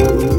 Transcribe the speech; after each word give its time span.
Welcome 0.00 0.30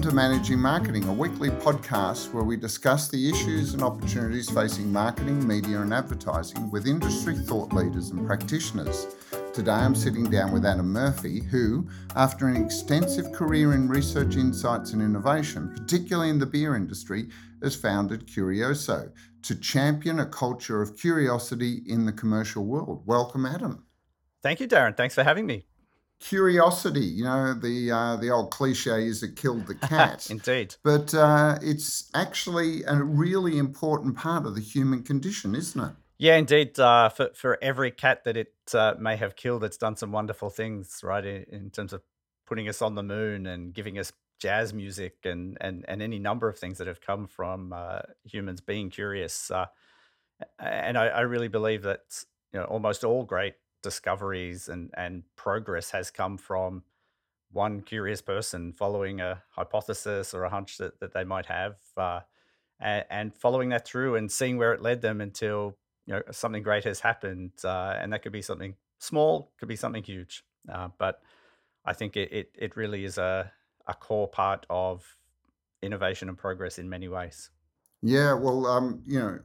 to 0.00 0.10
Managing 0.12 0.58
Marketing, 0.58 1.06
a 1.06 1.12
weekly 1.12 1.50
podcast 1.50 2.32
where 2.32 2.42
we 2.42 2.56
discuss 2.56 3.08
the 3.08 3.30
issues 3.30 3.74
and 3.74 3.84
opportunities 3.84 4.50
facing 4.50 4.92
marketing, 4.92 5.46
media, 5.46 5.82
and 5.82 5.94
advertising 5.94 6.68
with 6.72 6.88
industry 6.88 7.36
thought 7.36 7.72
leaders 7.72 8.10
and 8.10 8.26
practitioners. 8.26 9.06
Today 9.60 9.72
I'm 9.72 9.94
sitting 9.94 10.24
down 10.24 10.52
with 10.52 10.64
Adam 10.64 10.90
Murphy, 10.90 11.42
who, 11.42 11.86
after 12.16 12.48
an 12.48 12.56
extensive 12.56 13.30
career 13.30 13.74
in 13.74 13.90
research, 13.90 14.36
insights, 14.36 14.94
and 14.94 15.02
innovation, 15.02 15.70
particularly 15.76 16.30
in 16.30 16.38
the 16.38 16.46
beer 16.46 16.74
industry, 16.74 17.28
has 17.62 17.76
founded 17.76 18.26
Curioso 18.26 19.12
to 19.42 19.54
champion 19.54 20.18
a 20.18 20.24
culture 20.24 20.80
of 20.80 20.96
curiosity 20.96 21.82
in 21.86 22.06
the 22.06 22.12
commercial 22.12 22.64
world. 22.64 23.02
Welcome, 23.04 23.44
Adam. 23.44 23.84
Thank 24.42 24.60
you, 24.60 24.66
Darren. 24.66 24.96
Thanks 24.96 25.14
for 25.14 25.24
having 25.24 25.44
me 25.44 25.66
curiosity. 26.20 27.04
You 27.04 27.24
know, 27.24 27.52
the 27.52 27.90
uh, 27.90 28.16
the 28.16 28.30
old 28.30 28.50
cliche 28.50 29.06
is 29.06 29.22
it 29.22 29.36
killed 29.36 29.66
the 29.66 29.74
cat. 29.88 30.30
Indeed. 30.30 30.76
But 30.82 31.12
uh, 31.12 31.58
it's 31.60 32.10
actually 32.14 32.84
a 32.84 33.02
really 33.02 33.58
important 33.58 34.16
part 34.16 34.46
of 34.46 34.54
the 34.54 34.62
human 34.62 35.02
condition, 35.02 35.54
isn't 35.54 35.82
it? 35.82 35.92
Yeah, 36.20 36.36
indeed. 36.36 36.78
Uh, 36.78 37.08
for 37.08 37.30
for 37.34 37.58
every 37.62 37.90
cat 37.90 38.24
that 38.24 38.36
it 38.36 38.52
uh, 38.74 38.92
may 38.98 39.16
have 39.16 39.36
killed, 39.36 39.64
it's 39.64 39.78
done 39.78 39.96
some 39.96 40.12
wonderful 40.12 40.50
things, 40.50 41.00
right? 41.02 41.24
In, 41.24 41.46
in, 41.50 41.70
terms 41.70 41.94
of 41.94 42.02
putting 42.46 42.68
us 42.68 42.82
on 42.82 42.94
the 42.94 43.02
moon 43.02 43.46
and 43.46 43.72
giving 43.72 43.98
us 43.98 44.12
jazz 44.38 44.74
music 44.74 45.14
and 45.24 45.56
and 45.62 45.82
and 45.88 46.02
any 46.02 46.18
number 46.18 46.46
of 46.46 46.58
things 46.58 46.76
that 46.76 46.86
have 46.88 47.00
come 47.00 47.26
from 47.26 47.72
uh, 47.72 48.00
humans 48.22 48.60
being 48.60 48.90
curious. 48.90 49.50
Uh, 49.50 49.64
and 50.58 50.98
I, 50.98 51.06
I 51.06 51.20
really 51.22 51.48
believe 51.48 51.84
that 51.84 52.02
you 52.52 52.60
know 52.60 52.66
almost 52.66 53.02
all 53.02 53.24
great 53.24 53.54
discoveries 53.82 54.68
and, 54.68 54.90
and 54.98 55.22
progress 55.36 55.90
has 55.92 56.10
come 56.10 56.36
from 56.36 56.82
one 57.50 57.80
curious 57.80 58.20
person 58.20 58.74
following 58.74 59.22
a 59.22 59.42
hypothesis 59.52 60.34
or 60.34 60.44
a 60.44 60.50
hunch 60.50 60.76
that, 60.76 61.00
that 61.00 61.14
they 61.14 61.24
might 61.24 61.46
have 61.46 61.76
uh, 61.96 62.20
and, 62.78 63.06
and, 63.08 63.34
following 63.34 63.70
that 63.70 63.86
through 63.86 64.16
and 64.16 64.30
seeing 64.30 64.58
where 64.58 64.74
it 64.74 64.82
led 64.82 65.00
them 65.00 65.22
until 65.22 65.76
you 66.10 66.16
know 66.16 66.22
something 66.32 66.62
great 66.62 66.82
has 66.82 66.98
happened 66.98 67.52
uh, 67.64 67.94
and 68.00 68.12
that 68.12 68.22
could 68.22 68.32
be 68.32 68.42
something 68.42 68.74
small 68.98 69.52
could 69.58 69.68
be 69.68 69.76
something 69.76 70.02
huge 70.02 70.44
uh, 70.68 70.88
but 70.98 71.22
i 71.84 71.92
think 71.92 72.16
it, 72.16 72.32
it, 72.32 72.50
it 72.58 72.76
really 72.76 73.04
is 73.04 73.16
a, 73.16 73.50
a 73.86 73.94
core 73.94 74.26
part 74.26 74.66
of 74.68 75.16
innovation 75.82 76.28
and 76.28 76.36
progress 76.36 76.78
in 76.78 76.88
many 76.88 77.06
ways 77.06 77.50
yeah 78.02 78.34
well 78.34 78.66
um, 78.66 79.02
you 79.06 79.20
know 79.20 79.38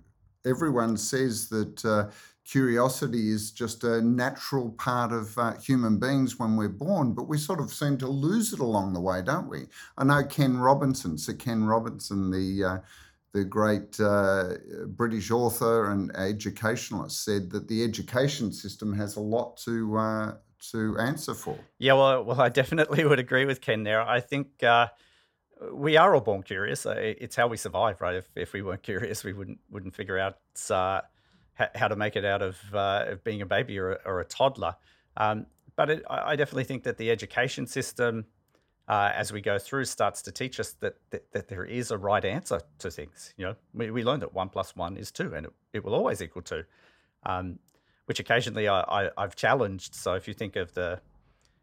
everyone 0.44 0.98
says 0.98 1.50
that 1.50 1.86
uh, 1.86 2.10
curiosity 2.46 3.32
is 3.32 3.52
just 3.52 3.84
a 3.84 4.02
natural 4.02 4.72
part 4.72 5.12
of 5.12 5.38
uh, 5.38 5.54
human 5.54 6.00
beings 6.00 6.38
when 6.38 6.56
we're 6.56 6.70
born, 6.70 7.12
but 7.14 7.28
we 7.28 7.40
sort 7.40 7.60
of 7.60 7.74
seem 7.74 7.98
to 7.98 8.08
lose 8.08 8.54
it 8.54 8.60
along 8.60 8.94
the 8.94 9.02
way, 9.02 9.20
don't 9.24 9.50
we? 9.50 9.66
I 9.98 10.04
know 10.04 10.24
Ken 10.24 10.56
Robinson, 10.58 11.18
Sir 11.18 11.34
Ken 11.34 11.64
Robinson, 11.64 12.30
the 12.30 12.64
uh, 12.64 12.78
the 13.36 13.44
great 13.44 14.00
uh, 14.00 14.54
British 14.88 15.30
author 15.30 15.92
and 15.92 16.16
educationalist, 16.16 17.26
said 17.26 17.52
that 17.52 17.68
the 17.68 17.84
education 17.84 18.54
system 18.54 18.94
has 18.94 19.18
a 19.18 19.20
lot 19.20 19.58
to 19.58 19.98
uh, 19.98 20.34
to 20.72 20.98
answer 20.98 21.34
for. 21.34 21.58
Yeah, 21.78 21.94
well, 21.94 22.24
well, 22.24 22.42
I 22.42 22.50
definitely 22.50 23.04
would 23.04 23.20
agree 23.20 23.46
with 23.46 23.60
Ken 23.60 23.84
there. 23.84 24.02
I 24.02 24.22
think 24.22 24.64
uh, 24.64 24.88
we 25.74 25.98
are 25.98 26.16
all 26.16 26.22
born 26.22 26.44
curious. 26.44 26.86
It's 26.88 27.36
how 27.36 27.48
we 27.48 27.58
survive, 27.58 28.00
right? 28.00 28.16
If, 28.16 28.30
if 28.36 28.54
we 28.54 28.62
weren't 28.62 28.84
curious, 28.84 29.24
we 29.24 29.34
wouldn't 29.34 29.60
wouldn't 29.70 29.96
figure 29.96 30.18
out 30.18 30.38
uh, 30.70 31.02
how 31.76 31.90
to 31.90 31.96
make 31.96 32.16
it 32.16 32.26
out 32.26 32.42
of, 32.42 32.58
uh, 32.74 33.06
of 33.08 33.24
being 33.24 33.42
a 33.42 33.46
baby 33.46 33.78
or 33.78 33.94
a, 33.94 34.00
or 34.06 34.22
a 34.22 34.26
toddler. 34.26 34.76
Um, 35.18 35.46
but 35.76 35.90
it, 35.90 36.04
I 36.10 36.36
definitely 36.38 36.64
think 36.64 36.84
that 36.84 36.98
the 36.98 37.12
education 37.12 37.68
system, 37.68 38.26
uh, 38.88 39.12
as 39.16 39.34
we 39.34 39.42
go 39.42 39.58
through, 39.58 39.86
starts 39.86 40.22
to 40.24 40.32
teach 40.32 40.60
us 40.60 40.74
that, 40.74 40.96
that, 41.10 41.32
that 41.32 41.48
there 41.48 41.66
is 41.66 41.92
a 41.92 41.98
right 41.98 42.24
answer 42.24 42.62
to 42.80 42.92
things. 42.92 43.34
You 43.38 43.46
know, 43.46 43.56
we, 43.74 43.92
we 43.92 44.04
learn 44.04 44.20
that 44.20 44.34
one 44.34 44.50
plus 44.50 44.76
one 44.76 44.98
is 44.98 45.12
two, 45.12 45.34
and 45.34 45.48
it, 45.48 45.54
it 45.74 45.84
will 45.84 45.96
always 45.96 46.22
equal 46.22 46.44
two, 46.44 46.64
um, 47.26 47.60
which 48.06 48.20
occasionally 48.20 48.68
I, 48.68 48.82
I, 48.82 49.10
I've 49.18 49.36
challenged. 49.36 49.96
So 49.96 50.14
if 50.14 50.28
you 50.28 50.34
think 50.34 50.56
of 50.56 50.74
the, 50.74 51.02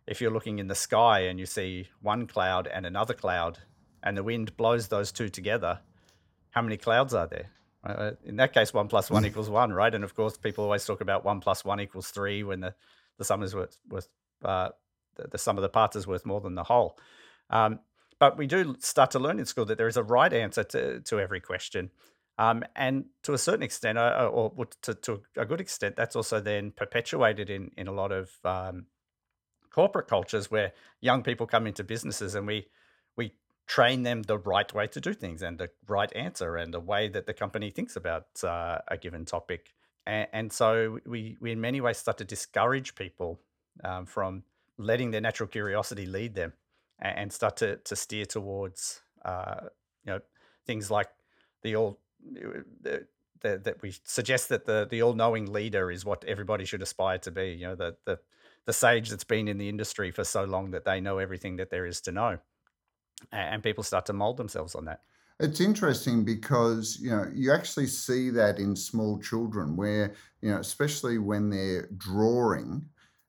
if 0.06 0.20
you're 0.20 0.32
looking 0.32 0.58
in 0.58 0.66
the 0.66 0.74
sky 0.74 1.20
and 1.20 1.38
you 1.38 1.46
see 1.46 1.88
one 2.00 2.26
cloud 2.26 2.66
and 2.66 2.84
another 2.84 3.14
cloud, 3.14 3.58
and 4.02 4.16
the 4.16 4.24
wind 4.24 4.56
blows 4.56 4.88
those 4.88 5.12
two 5.12 5.28
together, 5.28 5.78
how 6.50 6.62
many 6.62 6.76
clouds 6.76 7.14
are 7.14 7.28
there? 7.28 7.50
Uh, 7.84 8.12
in 8.24 8.36
that 8.36 8.52
case, 8.52 8.74
one 8.74 8.88
plus 8.88 9.10
one 9.10 9.24
equals 9.26 9.48
one, 9.48 9.72
right? 9.72 9.94
And 9.94 10.02
of 10.02 10.14
course, 10.14 10.36
people 10.36 10.64
always 10.64 10.84
talk 10.84 11.00
about 11.00 11.24
one 11.24 11.40
plus 11.40 11.64
one 11.64 11.80
equals 11.80 12.10
three 12.10 12.42
when 12.42 12.60
the, 12.60 12.74
the 13.18 13.24
sum 13.24 13.44
is 13.44 13.54
worth, 13.54 13.78
worth 13.88 14.08
uh, 14.44 14.70
the, 15.16 15.28
the, 15.28 15.38
sum 15.38 15.58
of 15.58 15.62
the 15.62 15.68
parts 15.68 15.96
is 15.96 16.06
worth 16.06 16.26
more 16.26 16.40
than 16.40 16.54
the 16.54 16.64
whole. 16.64 16.98
Um, 17.50 17.80
but 18.18 18.38
we 18.38 18.46
do 18.46 18.76
start 18.78 19.10
to 19.12 19.18
learn 19.18 19.38
in 19.38 19.46
school 19.46 19.64
that 19.66 19.78
there 19.78 19.88
is 19.88 19.96
a 19.96 20.02
right 20.02 20.32
answer 20.32 20.64
to, 20.64 21.00
to 21.00 21.20
every 21.20 21.40
question. 21.40 21.90
Um, 22.38 22.64
and 22.74 23.06
to 23.24 23.34
a 23.34 23.38
certain 23.38 23.62
extent, 23.62 23.98
uh, 23.98 24.30
or 24.32 24.66
to, 24.82 24.94
to, 24.94 25.22
a 25.36 25.44
good 25.44 25.60
extent, 25.60 25.96
that's 25.96 26.16
also 26.16 26.40
then 26.40 26.70
perpetuated 26.70 27.50
in, 27.50 27.70
in 27.76 27.88
a 27.88 27.92
lot 27.92 28.10
of 28.10 28.30
um, 28.44 28.86
corporate 29.70 30.08
cultures 30.08 30.50
where 30.50 30.72
young 31.00 31.22
people 31.22 31.46
come 31.46 31.66
into 31.66 31.84
businesses 31.84 32.34
and 32.34 32.46
we 32.46 32.66
we 33.16 33.34
train 33.66 34.02
them 34.02 34.22
the 34.22 34.38
right 34.38 34.72
way 34.72 34.86
to 34.86 35.00
do 35.00 35.12
things 35.14 35.42
and 35.42 35.58
the 35.58 35.70
right 35.86 36.12
answer 36.14 36.56
and 36.56 36.72
the 36.72 36.80
way 36.80 37.08
that 37.08 37.26
the 37.26 37.34
company 37.34 37.70
thinks 37.70 37.96
about 37.96 38.26
uh, 38.44 38.78
a 38.88 38.96
given 38.96 39.24
topic. 39.24 39.74
And, 40.06 40.28
and, 40.32 40.52
so 40.52 40.98
we, 41.06 41.36
we, 41.40 41.52
in 41.52 41.60
many 41.60 41.80
ways, 41.80 41.98
start 41.98 42.18
to 42.18 42.24
discourage 42.24 42.94
people 42.94 43.40
um, 43.84 44.06
from 44.06 44.42
letting 44.84 45.10
their 45.10 45.20
natural 45.20 45.48
curiosity 45.48 46.06
lead 46.06 46.34
them 46.34 46.52
and, 46.98 47.32
start 47.32 47.56
to, 47.58 47.76
to 47.76 47.96
steer 47.96 48.24
towards, 48.24 49.02
uh, 49.24 49.68
you 50.04 50.12
know, 50.12 50.20
things 50.66 50.90
like 50.90 51.08
the 51.62 51.76
all, 51.76 51.98
the, 52.22 53.06
the, 53.40 53.58
that 53.58 53.82
we 53.82 53.92
suggest 54.04 54.48
that 54.50 54.66
the, 54.66 54.86
the 54.88 55.02
all-knowing 55.02 55.52
leader 55.52 55.90
is 55.90 56.04
what 56.04 56.24
everybody 56.24 56.64
should 56.64 56.82
aspire 56.82 57.18
to 57.18 57.30
be. 57.30 57.50
You 57.50 57.68
know, 57.68 57.74
the, 57.74 57.96
the, 58.04 58.18
the 58.66 58.72
sage 58.72 59.10
that's 59.10 59.24
been 59.24 59.48
in 59.48 59.58
the 59.58 59.68
industry 59.68 60.10
for 60.10 60.22
so 60.22 60.44
long 60.44 60.70
that 60.70 60.84
they 60.84 61.00
know 61.00 61.18
everything 61.18 61.56
that 61.56 61.70
there 61.70 61.86
is 61.86 62.00
to 62.02 62.12
know 62.12 62.38
and 63.30 63.62
people 63.62 63.84
start 63.84 64.06
to 64.06 64.12
mold 64.12 64.36
themselves 64.36 64.74
on 64.74 64.84
that. 64.86 65.00
It's 65.40 65.60
interesting 65.60 66.24
because 66.24 66.98
you 67.00 67.10
know 67.10 67.26
you 67.34 67.52
actually 67.52 67.86
see 67.86 68.30
that 68.30 68.58
in 68.58 68.76
small 68.76 69.18
children 69.18 69.76
where 69.76 70.14
you 70.40 70.50
know 70.50 70.58
especially 70.58 71.18
when 71.18 71.50
they're 71.50 71.88
drawing 71.96 72.84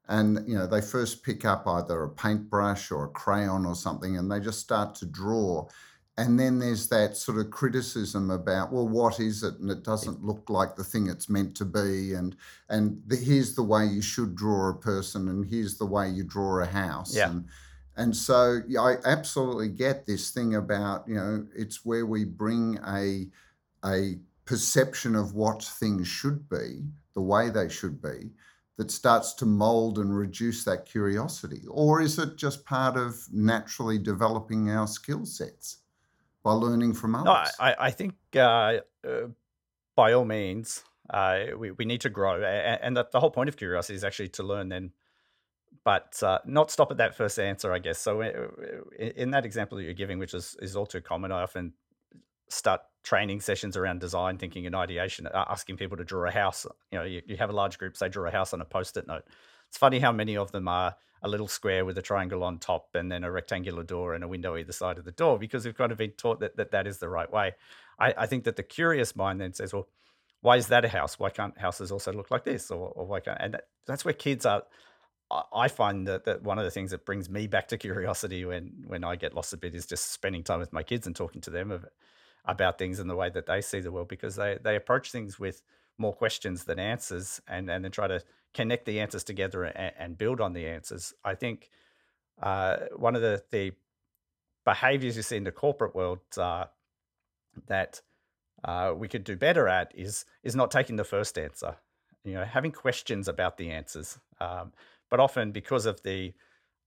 and 0.09 0.43
you 0.47 0.55
know 0.55 0.67
they 0.67 0.81
first 0.81 1.23
pick 1.23 1.45
up 1.45 1.67
either 1.67 2.03
a 2.03 2.09
paintbrush 2.09 2.91
or 2.91 3.05
a 3.05 3.09
crayon 3.09 3.65
or 3.65 3.75
something 3.75 4.17
and 4.17 4.31
they 4.31 4.39
just 4.39 4.59
start 4.59 4.95
to 4.95 5.05
draw. 5.05 5.67
And 6.15 6.39
then 6.39 6.59
there's 6.59 6.89
that 6.89 7.17
sort 7.17 7.39
of 7.39 7.49
criticism 7.49 8.29
about 8.29 8.71
well 8.71 8.87
what 8.87 9.19
is 9.19 9.43
it? 9.43 9.55
And 9.59 9.71
it 9.71 9.83
doesn't 9.83 10.21
mm. 10.21 10.25
look 10.25 10.49
like 10.49 10.75
the 10.75 10.83
thing 10.83 11.07
it's 11.07 11.29
meant 11.29 11.55
to 11.55 11.65
be. 11.65 12.13
And 12.13 12.35
and 12.69 13.01
the, 13.07 13.15
here's 13.15 13.55
the 13.55 13.63
way 13.63 13.85
you 13.85 14.01
should 14.01 14.35
draw 14.35 14.69
a 14.69 14.75
person 14.75 15.27
and 15.29 15.45
here's 15.45 15.77
the 15.77 15.85
way 15.85 16.09
you 16.09 16.23
draw 16.23 16.61
a 16.61 16.65
house. 16.65 17.15
Yeah. 17.15 17.29
and 17.29 17.45
and 17.95 18.15
so 18.15 18.61
yeah, 18.67 18.81
I 18.81 18.95
absolutely 19.05 19.69
get 19.69 20.05
this 20.05 20.31
thing 20.31 20.55
about, 20.55 21.07
you 21.07 21.15
know, 21.15 21.45
it's 21.55 21.85
where 21.85 22.05
we 22.05 22.25
bring 22.25 22.79
a, 22.87 23.27
a 23.85 24.15
perception 24.45 25.15
of 25.15 25.33
what 25.33 25.63
things 25.63 26.07
should 26.07 26.49
be, 26.49 26.81
the 27.13 27.21
way 27.21 27.49
they 27.49 27.69
should 27.69 28.01
be, 28.01 28.31
that 28.77 28.91
starts 28.91 29.33
to 29.35 29.45
mold 29.45 29.99
and 29.99 30.15
reduce 30.15 30.63
that 30.65 30.85
curiosity? 30.85 31.61
Or 31.69 32.01
is 32.01 32.17
it 32.17 32.37
just 32.37 32.65
part 32.65 32.97
of 32.97 33.15
naturally 33.31 33.97
developing 33.97 34.69
our 34.71 34.87
skill 34.87 35.25
sets 35.25 35.77
by 36.43 36.51
learning 36.51 36.93
from 36.93 37.15
others? 37.15 37.53
No, 37.59 37.65
I, 37.65 37.75
I 37.79 37.91
think 37.91 38.15
uh, 38.35 38.79
uh, 39.07 39.27
by 39.95 40.13
all 40.13 40.25
means, 40.25 40.83
uh, 41.09 41.45
we, 41.57 41.71
we 41.71 41.85
need 41.85 42.01
to 42.01 42.09
grow. 42.09 42.41
And 42.43 42.97
the, 42.97 43.07
the 43.11 43.19
whole 43.19 43.31
point 43.31 43.49
of 43.49 43.57
curiosity 43.57 43.95
is 43.95 44.03
actually 44.03 44.29
to 44.29 44.43
learn 44.43 44.69
then 44.69 44.91
but 45.83 46.21
uh, 46.23 46.39
not 46.45 46.71
stop 46.71 46.91
at 46.91 46.97
that 46.97 47.15
first 47.15 47.37
answer, 47.39 47.73
I 47.73 47.79
guess. 47.79 47.99
So 47.99 48.21
in 48.21 49.31
that 49.31 49.45
example 49.45 49.77
that 49.77 49.83
you're 49.83 49.93
giving, 49.93 50.19
which 50.19 50.33
is, 50.33 50.55
is 50.61 50.75
all 50.75 50.85
too 50.85 51.01
common, 51.01 51.31
I 51.31 51.41
often 51.41 51.73
start 52.49 52.81
training 53.03 53.41
sessions 53.41 53.77
around 53.77 53.99
design 53.99 54.37
thinking 54.37 54.65
and 54.65 54.75
ideation, 54.75 55.27
asking 55.33 55.77
people 55.77 55.97
to 55.97 56.03
draw 56.03 56.27
a 56.27 56.31
house. 56.31 56.65
You 56.91 56.99
know, 56.99 57.05
you, 57.05 57.21
you 57.27 57.37
have 57.37 57.49
a 57.49 57.53
large 57.53 57.77
group, 57.77 57.97
say, 57.97 58.09
draw 58.09 58.27
a 58.27 58.31
house 58.31 58.53
on 58.53 58.61
a 58.61 58.65
post-it 58.65 59.07
note. 59.07 59.23
It's 59.67 59.77
funny 59.77 59.99
how 59.99 60.11
many 60.11 60.37
of 60.37 60.51
them 60.51 60.67
are 60.67 60.95
a 61.21 61.27
little 61.27 61.47
square 61.47 61.85
with 61.85 61.97
a 61.97 62.01
triangle 62.01 62.43
on 62.43 62.59
top 62.59 62.95
and 62.95 63.11
then 63.11 63.23
a 63.23 63.31
rectangular 63.31 63.83
door 63.83 64.13
and 64.13 64.23
a 64.23 64.27
window 64.27 64.57
either 64.57 64.73
side 64.73 64.97
of 64.97 65.05
the 65.05 65.11
door 65.11 65.39
because 65.39 65.65
we've 65.65 65.77
kind 65.77 65.91
of 65.91 65.97
been 65.97 66.11
taught 66.11 66.39
that 66.41 66.57
that, 66.57 66.71
that 66.71 66.87
is 66.87 66.97
the 66.97 67.09
right 67.09 67.31
way. 67.31 67.53
I, 67.99 68.13
I 68.17 68.25
think 68.25 68.43
that 68.43 68.55
the 68.55 68.63
curious 68.63 69.15
mind 69.15 69.39
then 69.39 69.53
says, 69.53 69.73
well, 69.73 69.87
why 70.41 70.57
is 70.57 70.67
that 70.67 70.83
a 70.83 70.89
house? 70.89 71.17
Why 71.17 71.29
can't 71.29 71.57
houses 71.57 71.91
also 71.91 72.11
look 72.11 72.29
like 72.29 72.43
this? 72.43 72.69
Or, 72.69 72.89
or 72.89 73.05
why 73.05 73.21
can't, 73.21 73.37
and 73.39 73.53
that, 73.53 73.67
that's 73.85 74.03
where 74.03 74.13
kids 74.13 74.45
are 74.45 74.63
I 75.51 75.67
find 75.67 76.07
that, 76.07 76.25
that 76.25 76.43
one 76.43 76.59
of 76.59 76.65
the 76.65 76.71
things 76.71 76.91
that 76.91 77.05
brings 77.05 77.29
me 77.29 77.47
back 77.47 77.67
to 77.69 77.77
curiosity 77.77 78.45
when 78.45 78.83
when 78.85 79.03
I 79.03 79.15
get 79.15 79.33
lost 79.33 79.53
a 79.53 79.57
bit 79.57 79.73
is 79.73 79.85
just 79.85 80.11
spending 80.11 80.43
time 80.43 80.59
with 80.59 80.73
my 80.73 80.83
kids 80.83 81.07
and 81.07 81.15
talking 81.15 81.41
to 81.41 81.49
them 81.49 81.71
of, 81.71 81.85
about 82.45 82.77
things 82.77 82.99
and 82.99 83.09
the 83.09 83.15
way 83.15 83.29
that 83.29 83.45
they 83.45 83.61
see 83.61 83.79
the 83.79 83.91
world 83.91 84.07
because 84.07 84.35
they 84.35 84.57
they 84.61 84.75
approach 84.75 85.11
things 85.11 85.39
with 85.39 85.61
more 85.97 86.13
questions 86.13 86.65
than 86.65 86.79
answers 86.79 87.41
and 87.47 87.69
and 87.69 87.83
then 87.83 87.91
try 87.91 88.07
to 88.07 88.21
connect 88.53 88.85
the 88.85 88.99
answers 88.99 89.23
together 89.23 89.63
and, 89.63 89.93
and 89.97 90.17
build 90.17 90.39
on 90.39 90.53
the 90.53 90.67
answers. 90.67 91.13
I 91.23 91.35
think 91.35 91.69
uh, 92.41 92.77
one 92.95 93.15
of 93.15 93.21
the 93.21 93.43
the 93.51 93.73
behaviors 94.65 95.15
you 95.15 95.23
see 95.23 95.37
in 95.37 95.43
the 95.43 95.51
corporate 95.51 95.95
world 95.95 96.19
uh, 96.37 96.65
that 97.67 98.01
uh, 98.63 98.93
we 98.95 99.07
could 99.07 99.23
do 99.23 99.35
better 99.35 99.67
at 99.67 99.91
is 99.95 100.25
is 100.43 100.55
not 100.55 100.71
taking 100.71 100.95
the 100.95 101.03
first 101.03 101.37
answer. 101.37 101.75
You 102.23 102.35
know, 102.35 102.45
having 102.45 102.71
questions 102.71 103.27
about 103.27 103.57
the 103.57 103.69
answers. 103.69 104.17
Um, 104.39 104.71
but 105.09 105.19
often 105.19 105.51
because 105.51 105.85
of 105.85 106.01
the 106.03 106.33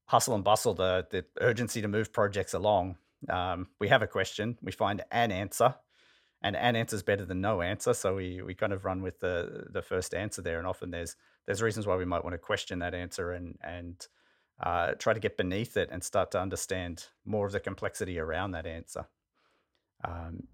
hustle 0.06 0.34
and 0.34 0.44
bustle, 0.44 0.74
the 0.74 1.06
the 1.10 1.24
urgency 1.40 1.82
to 1.82 1.88
move 1.88 2.12
projects 2.12 2.54
along, 2.54 2.96
um, 3.30 3.68
we 3.80 3.88
have 3.88 4.02
a 4.02 4.06
question, 4.06 4.58
we 4.62 4.72
find 4.72 5.02
an 5.10 5.32
answer, 5.32 5.74
and 6.42 6.56
an 6.56 6.76
answer 6.76 6.96
is 6.96 7.02
better 7.02 7.24
than 7.24 7.40
no 7.40 7.62
answer. 7.62 7.94
So 7.94 8.14
we 8.14 8.42
we 8.42 8.54
kind 8.54 8.72
of 8.72 8.84
run 8.84 9.02
with 9.02 9.20
the 9.20 9.66
the 9.70 9.82
first 9.82 10.14
answer 10.14 10.42
there, 10.42 10.58
and 10.58 10.66
often 10.66 10.90
there's 10.90 11.16
there's 11.46 11.62
reasons 11.62 11.86
why 11.86 11.96
we 11.96 12.04
might 12.04 12.24
want 12.24 12.34
to 12.34 12.38
question 12.38 12.78
that 12.80 12.94
answer 12.94 13.32
and 13.32 13.58
and 13.62 14.06
uh, 14.62 14.92
try 14.92 15.12
to 15.12 15.20
get 15.20 15.36
beneath 15.36 15.76
it 15.76 15.90
and 15.92 16.02
start 16.02 16.30
to 16.30 16.40
understand 16.40 17.06
more 17.24 17.46
of 17.46 17.52
the 17.52 17.60
complexity 17.60 18.18
around 18.18 18.52
that 18.52 18.66
answer. 18.66 19.06
Um, 20.04 20.44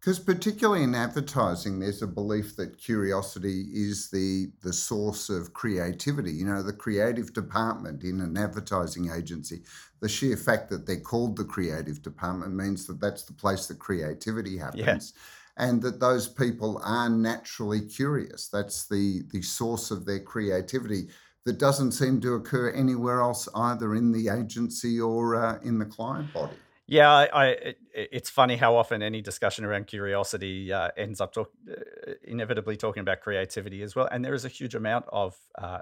because 0.00 0.18
particularly 0.18 0.84
in 0.84 0.94
advertising, 0.94 1.80
there's 1.80 2.02
a 2.02 2.06
belief 2.06 2.54
that 2.56 2.78
curiosity 2.78 3.66
is 3.72 4.10
the 4.10 4.50
the 4.62 4.72
source 4.72 5.28
of 5.28 5.52
creativity. 5.52 6.32
You 6.32 6.46
know, 6.46 6.62
the 6.62 6.72
creative 6.72 7.32
department 7.32 8.04
in 8.04 8.20
an 8.20 8.36
advertising 8.36 9.10
agency, 9.10 9.62
the 10.00 10.08
sheer 10.08 10.36
fact 10.36 10.70
that 10.70 10.86
they're 10.86 11.00
called 11.00 11.36
the 11.36 11.44
creative 11.44 12.00
department 12.02 12.54
means 12.54 12.86
that 12.86 13.00
that's 13.00 13.24
the 13.24 13.32
place 13.32 13.66
that 13.66 13.80
creativity 13.80 14.56
happens. 14.56 15.12
yeah, 15.16 15.66
And 15.66 15.82
that 15.82 15.98
those 15.98 16.28
people 16.28 16.80
are 16.84 17.08
naturally 17.08 17.80
curious. 17.80 18.48
That's 18.48 18.86
the 18.86 19.22
the 19.32 19.42
source 19.42 19.90
of 19.90 20.04
their 20.04 20.20
creativity 20.20 21.08
that 21.44 21.58
doesn't 21.58 21.92
seem 21.92 22.20
to 22.20 22.34
occur 22.34 22.70
anywhere 22.70 23.20
else, 23.20 23.48
either 23.54 23.94
in 23.94 24.12
the 24.12 24.28
agency 24.28 25.00
or 25.00 25.34
uh, 25.34 25.58
in 25.62 25.78
the 25.78 25.86
client 25.86 26.32
body. 26.32 26.56
Yeah, 26.90 27.10
I, 27.12 27.28
I 27.32 27.46
it, 27.48 27.78
it's 27.92 28.30
funny 28.30 28.56
how 28.56 28.76
often 28.76 29.02
any 29.02 29.20
discussion 29.20 29.64
around 29.64 29.86
curiosity 29.88 30.72
uh, 30.72 30.88
ends 30.96 31.20
up 31.20 31.34
talk, 31.34 31.50
uh, 31.70 32.12
inevitably 32.24 32.76
talking 32.78 33.02
about 33.02 33.20
creativity 33.20 33.82
as 33.82 33.94
well. 33.94 34.08
And 34.10 34.24
there 34.24 34.32
is 34.34 34.46
a 34.46 34.48
huge 34.48 34.74
amount 34.74 35.04
of 35.12 35.36
uh, 35.58 35.80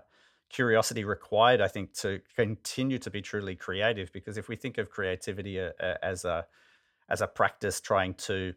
curiosity 0.50 1.04
required, 1.04 1.60
I 1.60 1.68
think, 1.68 1.94
to 1.98 2.20
continue 2.34 2.98
to 2.98 3.10
be 3.10 3.22
truly 3.22 3.54
creative. 3.54 4.12
Because 4.12 4.36
if 4.36 4.48
we 4.48 4.56
think 4.56 4.78
of 4.78 4.90
creativity 4.90 5.60
uh, 5.60 5.70
uh, 5.80 5.94
as 6.02 6.24
a 6.24 6.46
as 7.08 7.22
a 7.22 7.28
practice 7.28 7.80
trying 7.80 8.14
to 8.14 8.54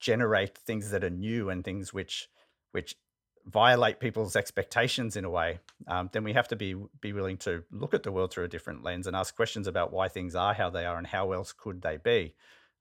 generate 0.00 0.58
things 0.58 0.90
that 0.90 1.04
are 1.04 1.10
new 1.10 1.50
and 1.50 1.64
things 1.64 1.92
which 1.94 2.28
which 2.72 2.96
violate 3.46 4.00
people's 4.00 4.34
expectations 4.34 5.16
in 5.16 5.24
a 5.24 5.30
way, 5.30 5.60
um, 5.86 6.10
then 6.12 6.24
we 6.24 6.32
have 6.32 6.48
to 6.48 6.56
be 6.56 6.74
be 7.00 7.12
willing 7.12 7.36
to 7.36 7.62
look 7.70 7.94
at 7.94 8.02
the 8.02 8.12
world 8.12 8.32
through 8.32 8.44
a 8.44 8.48
different 8.48 8.82
lens 8.82 9.06
and 9.06 9.14
ask 9.14 9.34
questions 9.34 9.66
about 9.66 9.92
why 9.92 10.08
things 10.08 10.34
are 10.34 10.52
how 10.52 10.68
they 10.68 10.84
are 10.84 10.98
and 10.98 11.06
how 11.06 11.32
else 11.32 11.52
could 11.52 11.82
they 11.82 11.96
be. 11.96 12.34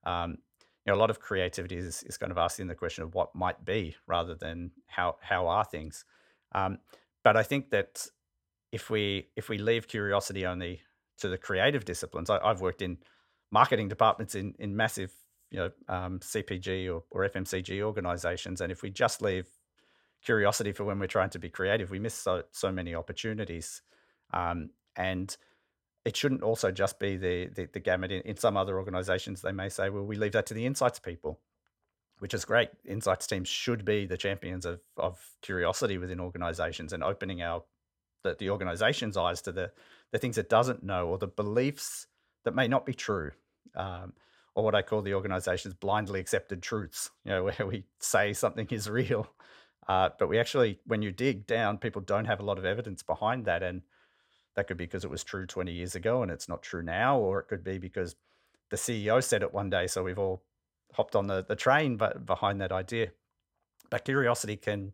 Um, 0.04 0.38
you 0.86 0.92
know, 0.92 0.98
a 0.98 1.02
lot 1.02 1.10
of 1.10 1.20
creativity 1.20 1.78
is, 1.78 2.04
is 2.04 2.18
kind 2.18 2.32
of 2.32 2.38
asking 2.38 2.68
the 2.68 2.76
question 2.76 3.04
of 3.04 3.16
what 3.16 3.34
might 3.34 3.64
be 3.64 3.96
rather 4.08 4.36
than 4.36 4.72
how 4.88 5.18
how 5.22 5.48
are 5.48 5.66
things. 5.66 6.04
Um, 6.54 6.80
but 7.24 7.38
I 7.38 7.44
think 7.44 7.70
that 7.70 8.08
if 8.72 8.90
we 8.90 9.28
if 9.36 9.50
we 9.50 9.58
leave 9.58 9.88
curiosity 9.88 10.46
only 10.46 10.82
to 11.20 11.30
the 11.30 11.38
creative 11.38 11.86
disciplines, 11.86 12.30
I, 12.30 12.40
I've 12.40 12.62
worked 12.62 12.82
in 12.82 12.98
marketing 13.52 13.88
departments 13.88 14.34
in 14.34 14.56
in 14.58 14.76
massive 14.76 15.12
you 15.52 15.60
know 15.60 15.72
um, 15.88 16.20
CPG 16.20 16.92
or, 16.94 17.04
or 17.12 17.28
FMCG 17.30 17.82
organizations, 17.82 18.62
and 18.62 18.72
if 18.72 18.82
we 18.82 18.90
just 18.90 19.22
leave 19.22 19.48
curiosity 20.26 20.72
for 20.72 20.84
when 20.84 21.00
we're 21.00 21.08
trying 21.08 21.30
to 21.30 21.40
be 21.40 21.50
creative. 21.50 21.92
We 21.92 22.00
miss 22.00 22.16
so 22.16 22.44
so 22.52 22.72
many 22.72 22.96
opportunities, 22.96 23.82
um, 24.34 24.72
and 24.96 25.36
it 26.04 26.18
shouldn't 26.18 26.44
also 26.44 26.72
just 26.72 27.00
be 27.00 27.16
the 27.16 27.48
the, 27.48 27.70
the 27.72 27.80
gamut. 27.80 28.12
In, 28.12 28.22
in 28.22 28.38
some 28.38 28.58
other 28.58 28.78
organisations, 28.78 29.42
they 29.42 29.52
may 29.52 29.70
say, 29.70 29.90
"Well, 29.90 30.04
we 30.04 30.18
leave 30.18 30.34
that 30.34 30.48
to 30.48 30.54
the 30.54 30.66
insights 30.66 31.00
people," 31.00 31.40
which 32.20 32.34
is 32.34 32.44
great. 32.44 32.70
Insights 32.86 33.28
teams 33.28 33.48
should 33.48 33.86
be 33.86 34.06
the 34.06 34.18
champions 34.18 34.66
of 34.66 34.82
of 34.98 35.20
curiosity 35.42 35.98
within 35.98 36.20
organisations 36.20 36.92
and 36.92 37.04
opening 37.04 37.42
our 37.42 37.64
the, 38.24 38.36
the 38.38 38.50
organisation's 38.50 39.16
eyes 39.16 39.42
to 39.44 39.52
the 39.52 39.72
the 40.12 40.18
things 40.18 40.38
it 40.38 40.50
doesn't 40.50 40.84
know 40.84 41.08
or 41.08 41.18
the 41.18 41.28
beliefs 41.28 42.08
that 42.44 42.56
may 42.56 42.68
not 42.68 42.86
be 42.86 42.94
true. 42.94 43.32
Um, 43.76 44.14
or 44.56 44.64
what 44.64 44.76
I 44.76 44.82
call 44.82 45.02
the 45.02 45.14
organization's 45.14 45.74
blindly 45.74 46.22
accepted 46.22 46.62
truths, 46.62 47.12
you 47.26 47.32
know, 47.32 47.44
where 47.58 47.68
we 47.68 47.84
say 48.00 48.32
something 48.34 48.68
is 48.72 48.90
real 48.90 49.28
uh, 49.88 50.10
but 50.18 50.28
we 50.28 50.40
actually, 50.40 50.80
when 50.86 51.02
you 51.02 51.12
dig 51.12 51.46
down, 51.46 51.78
people 51.78 52.02
don't 52.02 52.26
have 52.26 52.40
a 52.40 52.44
lot 52.44 52.58
of 52.58 52.66
evidence 52.66 53.04
behind 53.04 53.46
that. 53.46 53.62
And 53.62 53.82
that 54.56 54.68
could 54.68 54.78
be 54.78 54.86
because 54.86 55.04
it 55.04 55.12
was 55.12 55.24
true 55.24 55.46
20 55.46 55.72
years 55.72 55.96
ago 55.96 56.24
and 56.24 56.32
it's 56.32 56.50
not 56.50 56.64
true 56.64 56.82
now, 56.82 57.18
or 57.20 57.40
it 57.40 57.48
could 57.48 57.64
be 57.64 57.78
because 57.78 58.16
the 58.70 58.78
CEO 58.78 59.24
said 59.24 59.44
it 59.44 59.54
one 59.54 59.70
day. 59.70 59.88
So 59.88 60.04
we've 60.04 60.20
all 60.20 60.44
hopped 60.94 61.16
on 61.16 61.28
the, 61.28 61.44
the 61.44 61.56
train 61.56 61.98
but 61.98 62.26
behind 62.26 62.62
that 62.62 62.72
idea. 62.72 63.12
But 63.90 64.06
curiosity 64.06 64.56
can 64.56 64.94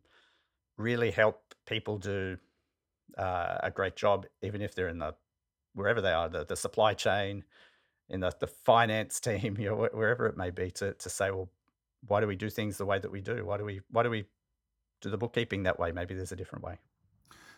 really 0.78 1.12
help 1.12 1.56
people 1.66 1.98
do 1.98 2.38
uh, 3.18 3.60
a 3.64 3.72
great 3.72 3.96
job, 3.96 4.26
even 4.42 4.62
if 4.62 4.76
they're 4.76 4.90
in 4.90 5.00
the 5.00 5.16
wherever 5.74 6.02
they 6.02 6.12
are, 6.12 6.28
the, 6.28 6.46
the 6.46 6.56
supply 6.56 6.94
chain, 6.94 7.46
in 8.10 8.20
the, 8.20 8.32
the 8.40 8.48
finance 8.48 9.20
team, 9.22 9.56
you 9.60 9.70
know, 9.70 9.88
wherever 9.94 10.28
it 10.28 10.38
may 10.38 10.50
be, 10.50 10.70
to 10.72 10.94
to 10.94 11.10
say, 11.10 11.32
well, 11.32 11.50
why 12.08 12.20
do 12.20 12.28
we 12.28 12.36
do 12.36 12.50
things 12.50 12.78
the 12.78 12.86
way 12.86 13.00
that 13.00 13.12
we 13.12 13.22
do? 13.22 13.46
Why 13.46 13.58
do 13.58 13.64
we 13.64 13.82
why 13.90 14.04
do 14.04 14.10
we 14.10 14.26
do 15.01 15.09
the 15.09 15.18
bookkeeping 15.18 15.63
that 15.63 15.80
way. 15.80 15.92
Maybe 15.92 16.13
there's 16.15 16.31
a 16.31 16.36
different 16.36 16.63
way. 16.63 16.80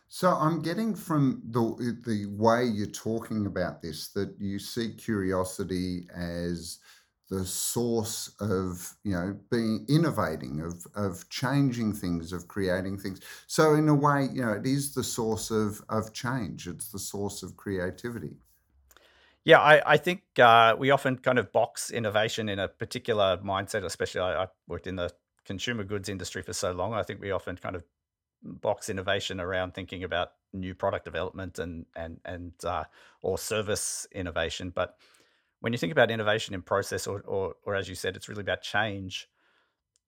So 0.07 0.29
I'm 0.29 0.61
getting 0.61 0.95
from 0.95 1.41
the 1.49 1.97
the 2.05 2.27
way 2.27 2.65
you're 2.65 2.87
talking 2.87 3.45
about 3.45 3.81
this 3.81 4.09
that 4.09 4.35
you 4.39 4.59
see 4.59 4.93
curiosity 4.93 6.07
as 6.13 6.79
the 7.29 7.45
source 7.45 8.31
of 8.39 8.95
you 9.03 9.13
know 9.13 9.39
being 9.49 9.85
innovating 9.89 10.61
of 10.61 10.85
of 10.93 11.27
changing 11.29 11.93
things 11.93 12.33
of 12.33 12.47
creating 12.47 12.97
things 12.99 13.21
so 13.47 13.73
in 13.73 13.87
a 13.87 13.95
way 13.95 14.27
you 14.31 14.41
know 14.41 14.51
it 14.51 14.67
is 14.67 14.93
the 14.93 15.03
source 15.03 15.49
of 15.49 15.81
of 15.89 16.13
change 16.13 16.67
it's 16.67 16.91
the 16.91 16.99
source 16.99 17.41
of 17.41 17.55
creativity 17.55 18.35
Yeah, 19.45 19.59
I, 19.59 19.93
I 19.93 19.97
think 19.97 20.23
uh, 20.39 20.75
we 20.77 20.91
often 20.91 21.17
kind 21.17 21.37
of 21.37 21.51
box 21.51 21.91
innovation 21.91 22.47
in 22.47 22.59
a 22.59 22.67
particular 22.67 23.37
mindset, 23.37 23.83
especially 23.83 24.21
I, 24.21 24.43
I 24.43 24.47
worked 24.67 24.87
in 24.87 24.95
the 24.95 25.11
consumer 25.45 25.83
goods 25.83 26.09
industry 26.09 26.41
for 26.41 26.53
so 26.53 26.71
long. 26.71 26.93
I 26.93 27.03
think 27.03 27.21
we 27.21 27.31
often 27.31 27.57
kind 27.57 27.75
of 27.75 27.83
box 28.43 28.89
innovation 28.89 29.39
around 29.39 29.73
thinking 29.73 30.03
about 30.03 30.29
new 30.53 30.75
product 30.75 31.05
development 31.05 31.59
and 31.59 31.85
and 31.95 32.19
and 32.25 32.53
uh, 32.63 32.83
or 33.21 33.37
service 33.37 34.07
innovation. 34.11 34.71
But 34.73 34.95
when 35.61 35.73
you 35.73 35.79
think 35.79 35.91
about 35.91 36.11
innovation 36.11 36.53
in 36.53 36.61
process, 36.61 37.07
or, 37.07 37.21
or 37.21 37.55
or 37.65 37.75
as 37.75 37.87
you 37.89 37.95
said, 37.95 38.15
it's 38.15 38.29
really 38.29 38.41
about 38.41 38.61
change, 38.61 39.29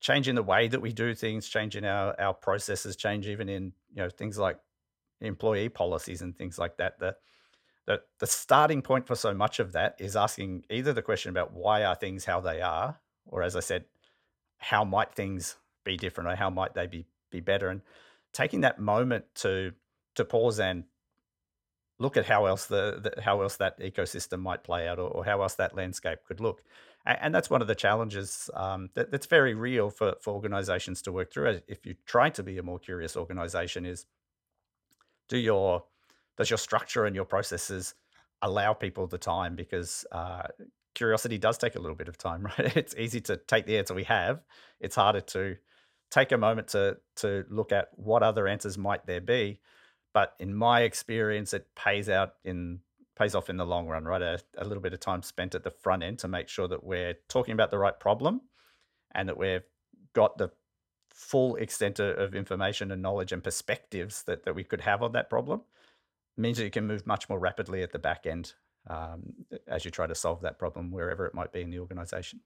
change 0.01 0.27
in 0.27 0.35
the 0.35 0.43
way 0.43 0.67
that 0.67 0.81
we 0.81 0.91
do 0.91 1.15
things, 1.15 1.47
change 1.47 1.75
in 1.75 1.85
our 1.85 2.19
our 2.19 2.33
processes, 2.33 2.95
change 2.95 3.27
even 3.27 3.49
in 3.49 3.73
you 3.93 4.03
know 4.03 4.09
things 4.09 4.37
like 4.37 4.59
employee 5.21 5.69
policies 5.69 6.21
and 6.21 6.37
things 6.37 6.59
like 6.59 6.77
that. 6.77 6.99
The 6.99 7.15
the, 7.85 8.01
the 8.19 8.27
starting 8.27 8.81
point 8.81 9.05
for 9.05 9.15
so 9.15 9.33
much 9.33 9.59
of 9.59 9.73
that 9.73 9.95
is 9.99 10.15
asking 10.15 10.65
either 10.71 10.91
the 10.91 11.03
question 11.03 11.29
about 11.29 11.53
why 11.53 11.83
are 11.83 11.95
things 11.95 12.25
how 12.25 12.39
they 12.39 12.59
are, 12.61 12.99
or 13.27 13.43
as 13.43 13.55
I 13.55 13.59
said, 13.59 13.85
how 14.57 14.83
might 14.83 15.13
things 15.13 15.55
be 15.83 15.97
different 15.97 16.29
or 16.29 16.35
how 16.35 16.49
might 16.49 16.73
they 16.73 16.87
be 16.87 17.05
be 17.31 17.39
better 17.39 17.69
and 17.69 17.81
taking 18.33 18.61
that 18.61 18.79
moment 18.79 19.25
to 19.35 19.71
to 20.15 20.25
pause 20.25 20.59
and 20.59 20.85
look 21.99 22.17
at 22.17 22.25
how 22.25 22.45
else 22.45 22.65
the, 22.65 22.99
the 23.15 23.21
how 23.21 23.41
else 23.41 23.57
that 23.57 23.79
ecosystem 23.79 24.39
might 24.39 24.63
play 24.63 24.87
out 24.87 24.99
or, 24.99 25.07
or 25.09 25.25
how 25.25 25.41
else 25.41 25.55
that 25.55 25.75
landscape 25.75 26.19
could 26.27 26.39
look. 26.39 26.61
And, 27.05 27.17
and 27.21 27.35
that's 27.35 27.49
one 27.49 27.61
of 27.61 27.67
the 27.67 27.75
challenges 27.75 28.49
um, 28.53 28.89
that, 28.95 29.11
that's 29.11 29.27
very 29.27 29.53
real 29.53 29.89
for, 29.89 30.15
for 30.21 30.33
organizations 30.33 31.01
to 31.03 31.11
work 31.11 31.31
through. 31.31 31.61
If 31.67 31.85
you 31.85 31.95
try 32.05 32.29
to 32.31 32.43
be 32.43 32.57
a 32.57 32.63
more 32.63 32.79
curious 32.79 33.15
organization 33.15 33.85
is 33.85 34.05
do 35.29 35.37
your 35.37 35.83
does 36.37 36.49
your 36.49 36.59
structure 36.59 37.05
and 37.05 37.15
your 37.15 37.25
processes 37.25 37.95
allow 38.41 38.73
people 38.73 39.07
the 39.07 39.17
time? 39.17 39.55
Because 39.55 40.05
uh, 40.11 40.47
curiosity 40.95 41.37
does 41.37 41.57
take 41.57 41.75
a 41.75 41.79
little 41.79 41.95
bit 41.95 42.07
of 42.07 42.17
time, 42.17 42.43
right? 42.57 42.75
It's 42.75 42.95
easy 42.95 43.21
to 43.21 43.37
take 43.37 43.67
the 43.67 43.77
answer 43.77 43.93
we 43.93 44.05
have. 44.05 44.41
It's 44.79 44.95
harder 44.95 45.21
to 45.21 45.57
take 46.09 46.31
a 46.31 46.37
moment 46.37 46.69
to 46.69 46.97
to 47.17 47.45
look 47.49 47.71
at 47.71 47.89
what 47.95 48.23
other 48.23 48.47
answers 48.47 48.77
might 48.77 49.05
there 49.05 49.21
be. 49.21 49.59
But 50.13 50.33
in 50.39 50.55
my 50.55 50.81
experience, 50.81 51.53
it 51.53 51.67
pays 51.75 52.09
out 52.09 52.35
in 52.43 52.79
pays 53.15 53.35
off 53.35 53.49
in 53.49 53.57
the 53.57 53.65
long 53.65 53.87
run, 53.87 54.05
right? 54.05 54.21
A, 54.21 54.39
a 54.57 54.65
little 54.65 54.81
bit 54.81 54.93
of 54.93 54.99
time 54.99 55.21
spent 55.21 55.55
at 55.55 55.63
the 55.63 55.71
front 55.71 56.03
end 56.03 56.19
to 56.19 56.27
make 56.27 56.49
sure 56.49 56.67
that 56.67 56.83
we're 56.83 57.15
talking 57.29 57.53
about 57.53 57.71
the 57.71 57.77
right 57.77 57.97
problem 57.97 58.41
and 59.13 59.29
that 59.29 59.37
we've 59.37 59.63
got 60.13 60.37
the 60.37 60.51
full 61.09 61.55
extent 61.55 61.99
of 61.99 62.35
information 62.35 62.91
and 62.91 63.01
knowledge 63.01 63.31
and 63.31 63.41
perspectives 63.41 64.23
that, 64.23 64.43
that 64.43 64.53
we 64.53 64.65
could 64.65 64.81
have 64.81 65.01
on 65.01 65.13
that 65.13 65.29
problem 65.29 65.61
means 66.35 66.57
that 66.57 66.65
you 66.65 66.69
can 66.69 66.85
move 66.85 67.07
much 67.07 67.29
more 67.29 67.39
rapidly 67.39 67.81
at 67.81 67.93
the 67.93 67.99
back 67.99 68.25
end 68.25 68.53
um, 68.87 69.33
as 69.67 69.85
you 69.85 69.91
try 69.91 70.07
to 70.07 70.15
solve 70.15 70.41
that 70.41 70.59
problem 70.59 70.91
wherever 70.91 71.25
it 71.25 71.33
might 71.33 71.51
be 71.51 71.61
in 71.61 71.69
the 71.69 71.79
organization. 71.79 72.39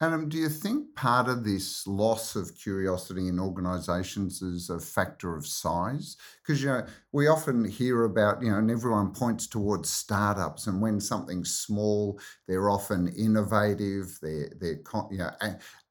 Adam, 0.00 0.28
do 0.28 0.36
you 0.36 0.50
think 0.50 0.94
part 0.94 1.26
of 1.26 1.42
this 1.42 1.86
loss 1.86 2.36
of 2.36 2.54
curiosity 2.54 3.28
in 3.28 3.40
organisations 3.40 4.42
is 4.42 4.68
a 4.68 4.78
factor 4.78 5.34
of 5.34 5.46
size? 5.46 6.18
Because 6.46 6.62
you 6.62 6.68
know 6.68 6.86
we 7.12 7.26
often 7.26 7.64
hear 7.64 8.04
about 8.04 8.42
you 8.42 8.50
know, 8.50 8.58
and 8.58 8.70
everyone 8.70 9.12
points 9.12 9.46
towards 9.46 9.90
startups, 9.90 10.66
and 10.66 10.80
when 10.80 11.00
something's 11.00 11.58
small, 11.58 12.20
they're 12.46 12.70
often 12.70 13.08
innovative, 13.08 14.18
they're 14.22 14.50
they're 14.60 14.80
you 15.10 15.18
know 15.18 15.30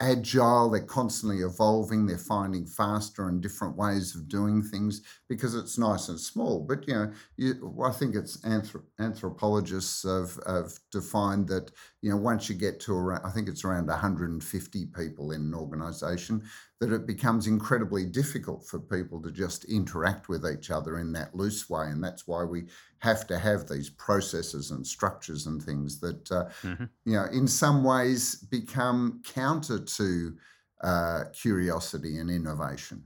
agile, 0.02 0.70
they're 0.70 0.82
constantly 0.84 1.40
evolving, 1.42 2.06
they're 2.06 2.18
finding 2.18 2.66
faster 2.66 3.28
and 3.28 3.42
different 3.42 3.78
ways 3.78 4.16
of 4.16 4.28
doing 4.28 4.62
things 4.62 5.02
because 5.30 5.56
it's 5.56 5.78
nice 5.78 6.10
and 6.10 6.20
small. 6.20 6.60
But 6.62 6.88
you 6.88 6.94
know, 6.94 7.12
you, 7.38 7.76
I 7.84 7.92
think 7.92 8.16
it's 8.16 8.38
anthrop- 8.42 8.86
anthropologists 9.00 10.04
have, 10.04 10.38
have 10.48 10.74
defined 10.92 11.48
that 11.50 11.72
you 12.02 12.10
know 12.10 12.18
once 12.18 12.50
you 12.50 12.56
get 12.56 12.80
to 12.82 12.94
around, 12.94 13.26
I 13.26 13.32
think 13.32 13.48
it's 13.48 13.64
around 13.64 13.88
150 13.88 14.86
people 14.88 15.32
in 15.32 15.42
an 15.42 15.54
organisation, 15.54 16.44
that 16.82 16.92
it 16.92 17.08
becomes 17.08 17.48
incredibly 17.48 18.06
difficult 18.06 18.68
for 18.68 18.80
people 18.80 19.22
to 19.22 19.32
just 19.32 19.64
interact 19.66 20.28
with 20.28 20.46
each 20.46 20.72
other 20.72 21.00
in 21.00 21.14
that 21.14 21.34
loose 21.34 21.70
way, 21.70 21.88
and 21.88 22.04
that's 22.04 22.28
why 22.28 22.44
we 22.44 22.66
have 23.00 23.26
to 23.28 23.40
have 23.40 23.68
these 23.68 23.90
processes 23.90 24.72
and 24.72 24.86
structures 24.86 25.48
and 25.48 25.64
things 25.64 26.00
that 26.00 26.32
uh, 26.32 26.46
mm-hmm. 26.62 26.86
you 27.06 27.14
know 27.14 27.26
in 27.32 27.48
some 27.48 27.84
ways 27.84 28.36
become 28.36 29.22
counter 29.26 29.80
to 29.80 30.36
uh, 30.82 31.24
curiosity 31.34 32.18
and 32.18 32.30
innovation. 32.30 33.04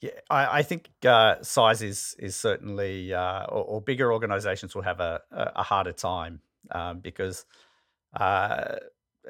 Yeah, 0.00 0.10
I, 0.28 0.58
I 0.58 0.62
think 0.62 0.90
uh, 1.06 1.36
size 1.42 1.82
is 1.82 2.16
is 2.18 2.34
certainly, 2.34 3.12
uh, 3.14 3.44
or, 3.44 3.64
or, 3.64 3.80
bigger 3.80 4.12
organisations 4.12 4.74
will 4.74 4.82
have 4.82 4.98
a, 4.98 5.20
a 5.30 5.62
harder 5.62 5.92
time 5.92 6.40
um, 6.72 6.98
because, 6.98 7.44
uh, 8.18 8.76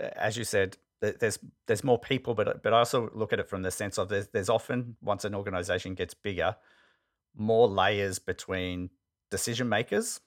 as 0.00 0.38
you 0.38 0.44
said, 0.44 0.78
there's 1.02 1.38
there's 1.66 1.85
more 1.85 1.99
people, 1.99 2.35
but 2.35 2.62
but 2.62 2.73
I 2.73 2.78
also 2.78 3.11
look 3.14 3.32
at 3.32 3.40
it 3.40 3.49
from 3.49 3.62
the 3.62 3.71
sense 3.71 3.99
of 3.99 4.09
there's 4.09 4.28
there's 4.28 4.49
often 4.49 4.97
once 5.02 5.25
an 5.25 5.35
organisation 5.35 5.94
gets 5.94 6.14
bigger, 6.14 6.56
more 7.37 7.68
layers 7.68 8.18
between 8.18 8.90
decision 9.30 9.68
makers 9.68 10.21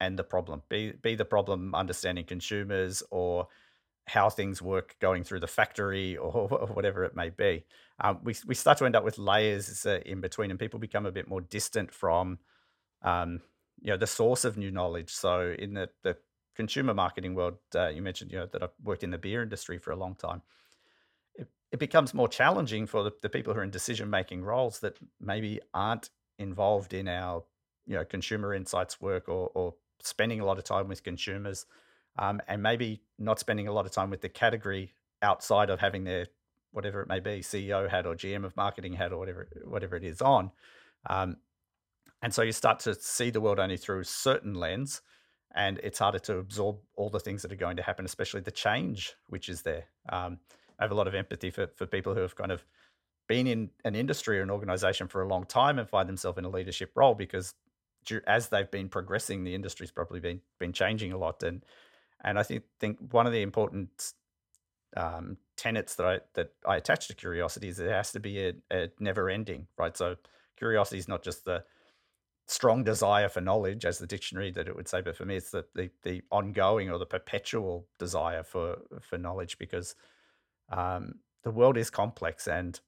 and 0.00 0.18
the 0.18 0.24
problem. 0.24 0.62
Be 0.68 0.92
be 0.92 1.14
the 1.14 1.24
problem 1.24 1.74
understanding 1.74 2.24
consumers 2.24 3.02
or 3.10 3.48
how 4.08 4.30
things 4.30 4.62
work 4.62 4.96
going 5.00 5.22
through 5.22 5.40
the 5.40 5.46
factory 5.46 6.16
or, 6.18 6.48
whatever 6.72 7.04
it 7.04 7.14
may 7.14 7.30
be. 7.30 7.64
Um, 8.00 8.20
we, 8.22 8.34
we 8.46 8.54
start 8.54 8.78
to 8.78 8.86
end 8.86 8.96
up 8.96 9.04
with 9.04 9.18
layers 9.18 9.84
uh, 9.84 10.00
in 10.06 10.20
between, 10.20 10.50
and 10.50 10.58
people 10.58 10.78
become 10.78 11.06
a 11.06 11.12
bit 11.12 11.28
more 11.28 11.40
distant 11.40 11.92
from, 11.92 12.38
um, 13.02 13.40
you 13.80 13.90
know, 13.90 13.96
the 13.96 14.06
source 14.06 14.44
of 14.44 14.56
new 14.56 14.70
knowledge. 14.70 15.10
So 15.10 15.54
in 15.58 15.74
the, 15.74 15.90
the 16.02 16.16
consumer 16.58 16.92
marketing 16.92 17.36
world, 17.36 17.54
uh, 17.76 17.86
you 17.86 18.02
mentioned, 18.02 18.32
you 18.32 18.38
know, 18.38 18.46
that 18.46 18.64
I've 18.64 18.74
worked 18.82 19.04
in 19.04 19.10
the 19.10 19.16
beer 19.16 19.44
industry 19.44 19.78
for 19.78 19.92
a 19.92 19.96
long 19.96 20.16
time. 20.16 20.42
It, 21.36 21.46
it 21.70 21.78
becomes 21.78 22.12
more 22.12 22.26
challenging 22.26 22.84
for 22.84 23.04
the, 23.04 23.12
the 23.22 23.28
people 23.28 23.54
who 23.54 23.60
are 23.60 23.62
in 23.62 23.70
decision 23.70 24.10
making 24.10 24.42
roles 24.42 24.80
that 24.80 24.98
maybe 25.20 25.60
aren't 25.72 26.10
involved 26.36 26.92
in 26.94 27.06
our, 27.06 27.44
you 27.86 27.94
know, 27.94 28.04
consumer 28.04 28.52
insights 28.52 29.00
work 29.00 29.28
or, 29.28 29.52
or 29.54 29.74
spending 30.02 30.40
a 30.40 30.44
lot 30.44 30.58
of 30.58 30.64
time 30.64 30.88
with 30.88 31.04
consumers 31.04 31.64
um, 32.18 32.40
and 32.48 32.60
maybe 32.60 33.02
not 33.20 33.38
spending 33.38 33.68
a 33.68 33.72
lot 33.72 33.86
of 33.86 33.92
time 33.92 34.10
with 34.10 34.20
the 34.20 34.28
category 34.28 34.92
outside 35.22 35.70
of 35.70 35.78
having 35.78 36.02
their 36.02 36.26
whatever 36.72 37.00
it 37.02 37.08
may 37.08 37.20
be 37.20 37.38
CEO 37.40 37.88
hat 37.88 38.04
or 38.04 38.16
GM 38.16 38.44
of 38.44 38.56
marketing 38.56 38.94
hat 38.94 39.12
or 39.12 39.18
whatever 39.18 39.48
whatever 39.64 39.94
it 39.94 40.02
is 40.02 40.20
on. 40.20 40.50
Um, 41.08 41.36
and 42.20 42.34
so 42.34 42.42
you 42.42 42.50
start 42.50 42.80
to 42.80 42.94
see 42.96 43.30
the 43.30 43.40
world 43.40 43.60
only 43.60 43.76
through 43.76 44.00
a 44.00 44.04
certain 44.04 44.54
lens, 44.54 45.02
and 45.58 45.80
it's 45.82 45.98
harder 45.98 46.20
to 46.20 46.38
absorb 46.38 46.76
all 46.96 47.10
the 47.10 47.18
things 47.18 47.42
that 47.42 47.52
are 47.52 47.56
going 47.56 47.76
to 47.76 47.82
happen, 47.82 48.04
especially 48.04 48.40
the 48.40 48.50
change 48.50 49.14
which 49.26 49.48
is 49.48 49.62
there. 49.62 49.84
Um, 50.08 50.38
I 50.78 50.84
have 50.84 50.92
a 50.92 50.94
lot 50.94 51.08
of 51.08 51.14
empathy 51.14 51.50
for, 51.50 51.66
for 51.74 51.84
people 51.84 52.14
who 52.14 52.20
have 52.20 52.36
kind 52.36 52.52
of 52.52 52.64
been 53.26 53.48
in 53.48 53.70
an 53.84 53.96
industry 53.96 54.38
or 54.38 54.42
an 54.42 54.50
organization 54.50 55.08
for 55.08 55.20
a 55.20 55.28
long 55.28 55.44
time 55.44 55.78
and 55.78 55.90
find 55.90 56.08
themselves 56.08 56.38
in 56.38 56.44
a 56.44 56.48
leadership 56.48 56.92
role 56.94 57.14
because 57.14 57.54
as 58.26 58.48
they've 58.48 58.70
been 58.70 58.88
progressing, 58.88 59.42
the 59.42 59.54
industry's 59.54 59.90
probably 59.90 60.20
been 60.20 60.40
been 60.58 60.72
changing 60.72 61.12
a 61.12 61.18
lot, 61.18 61.42
and 61.42 61.64
and 62.24 62.38
I 62.38 62.42
think 62.42 62.62
think 62.80 62.96
one 63.12 63.26
of 63.26 63.32
the 63.32 63.42
important 63.42 64.12
um, 64.96 65.36
tenets 65.56 65.96
that 65.96 66.06
I 66.06 66.20
that 66.34 66.52
I 66.64 66.76
attach 66.76 67.08
to 67.08 67.14
curiosity 67.14 67.68
is 67.68 67.80
it 67.80 67.90
has 67.90 68.12
to 68.12 68.20
be 68.20 68.46
a, 68.46 68.54
a 68.70 68.88
never 68.98 69.28
ending, 69.28 69.66
right? 69.76 69.94
So 69.94 70.16
curiosity 70.56 70.98
is 70.98 71.08
not 71.08 71.22
just 71.22 71.44
the 71.44 71.64
strong 72.48 72.82
desire 72.82 73.28
for 73.28 73.40
knowledge, 73.40 73.84
as 73.84 73.98
the 73.98 74.06
dictionary 74.06 74.50
that 74.50 74.66
it 74.66 74.74
would 74.74 74.88
say, 74.88 75.02
but 75.02 75.16
for 75.16 75.24
me, 75.24 75.36
it's 75.36 75.50
the 75.50 75.64
the, 75.74 75.90
the 76.02 76.22
ongoing 76.30 76.90
or 76.90 76.98
the 76.98 77.06
perpetual 77.06 77.86
desire 77.98 78.42
for 78.42 78.78
for 79.00 79.18
knowledge 79.18 79.58
because 79.58 79.94
um, 80.70 81.14
the 81.44 81.50
world 81.50 81.76
is 81.76 81.90
complex 81.90 82.48
and 82.48 82.80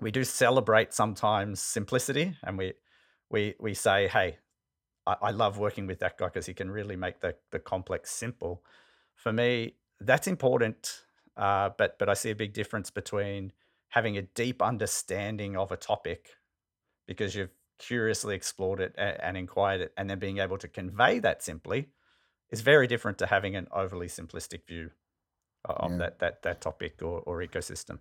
we 0.00 0.10
do 0.10 0.24
celebrate 0.24 0.92
sometimes 0.92 1.60
simplicity 1.60 2.36
and 2.42 2.56
we 2.56 2.74
we 3.30 3.54
we 3.58 3.74
say, 3.74 4.08
hey, 4.08 4.38
I, 5.06 5.16
I 5.22 5.30
love 5.30 5.58
working 5.58 5.86
with 5.86 5.98
that 6.00 6.18
guy 6.18 6.26
because 6.26 6.46
he 6.46 6.54
can 6.54 6.70
really 6.70 6.96
make 6.96 7.20
the 7.20 7.34
the 7.50 7.58
complex 7.58 8.10
simple. 8.10 8.62
For 9.14 9.32
me, 9.32 9.76
that's 10.00 10.26
important, 10.26 11.02
uh, 11.36 11.70
but 11.78 11.98
but 11.98 12.08
I 12.08 12.14
see 12.14 12.30
a 12.30 12.36
big 12.36 12.52
difference 12.52 12.90
between 12.90 13.52
having 13.88 14.16
a 14.16 14.22
deep 14.22 14.62
understanding 14.62 15.56
of 15.56 15.70
a 15.72 15.76
topic 15.76 16.30
because 17.06 17.34
you've 17.34 17.50
curiously 17.82 18.34
explored 18.34 18.80
it 18.80 18.94
and, 18.96 19.36
inquired 19.36 19.80
it, 19.80 19.92
and 19.96 20.08
then 20.08 20.18
being 20.18 20.38
able 20.38 20.58
to 20.58 20.68
convey 20.68 21.18
that 21.18 21.42
simply 21.42 21.88
is 22.50 22.60
very 22.60 22.86
different 22.86 23.18
to 23.18 23.26
having 23.26 23.56
an 23.56 23.66
overly 23.72 24.06
simplistic 24.06 24.66
view 24.66 24.90
of 25.64 25.92
yeah. 25.92 25.98
that 25.98 26.18
that 26.20 26.42
that 26.42 26.60
topic 26.60 27.02
or, 27.02 27.20
or 27.20 27.38
ecosystem. 27.42 27.98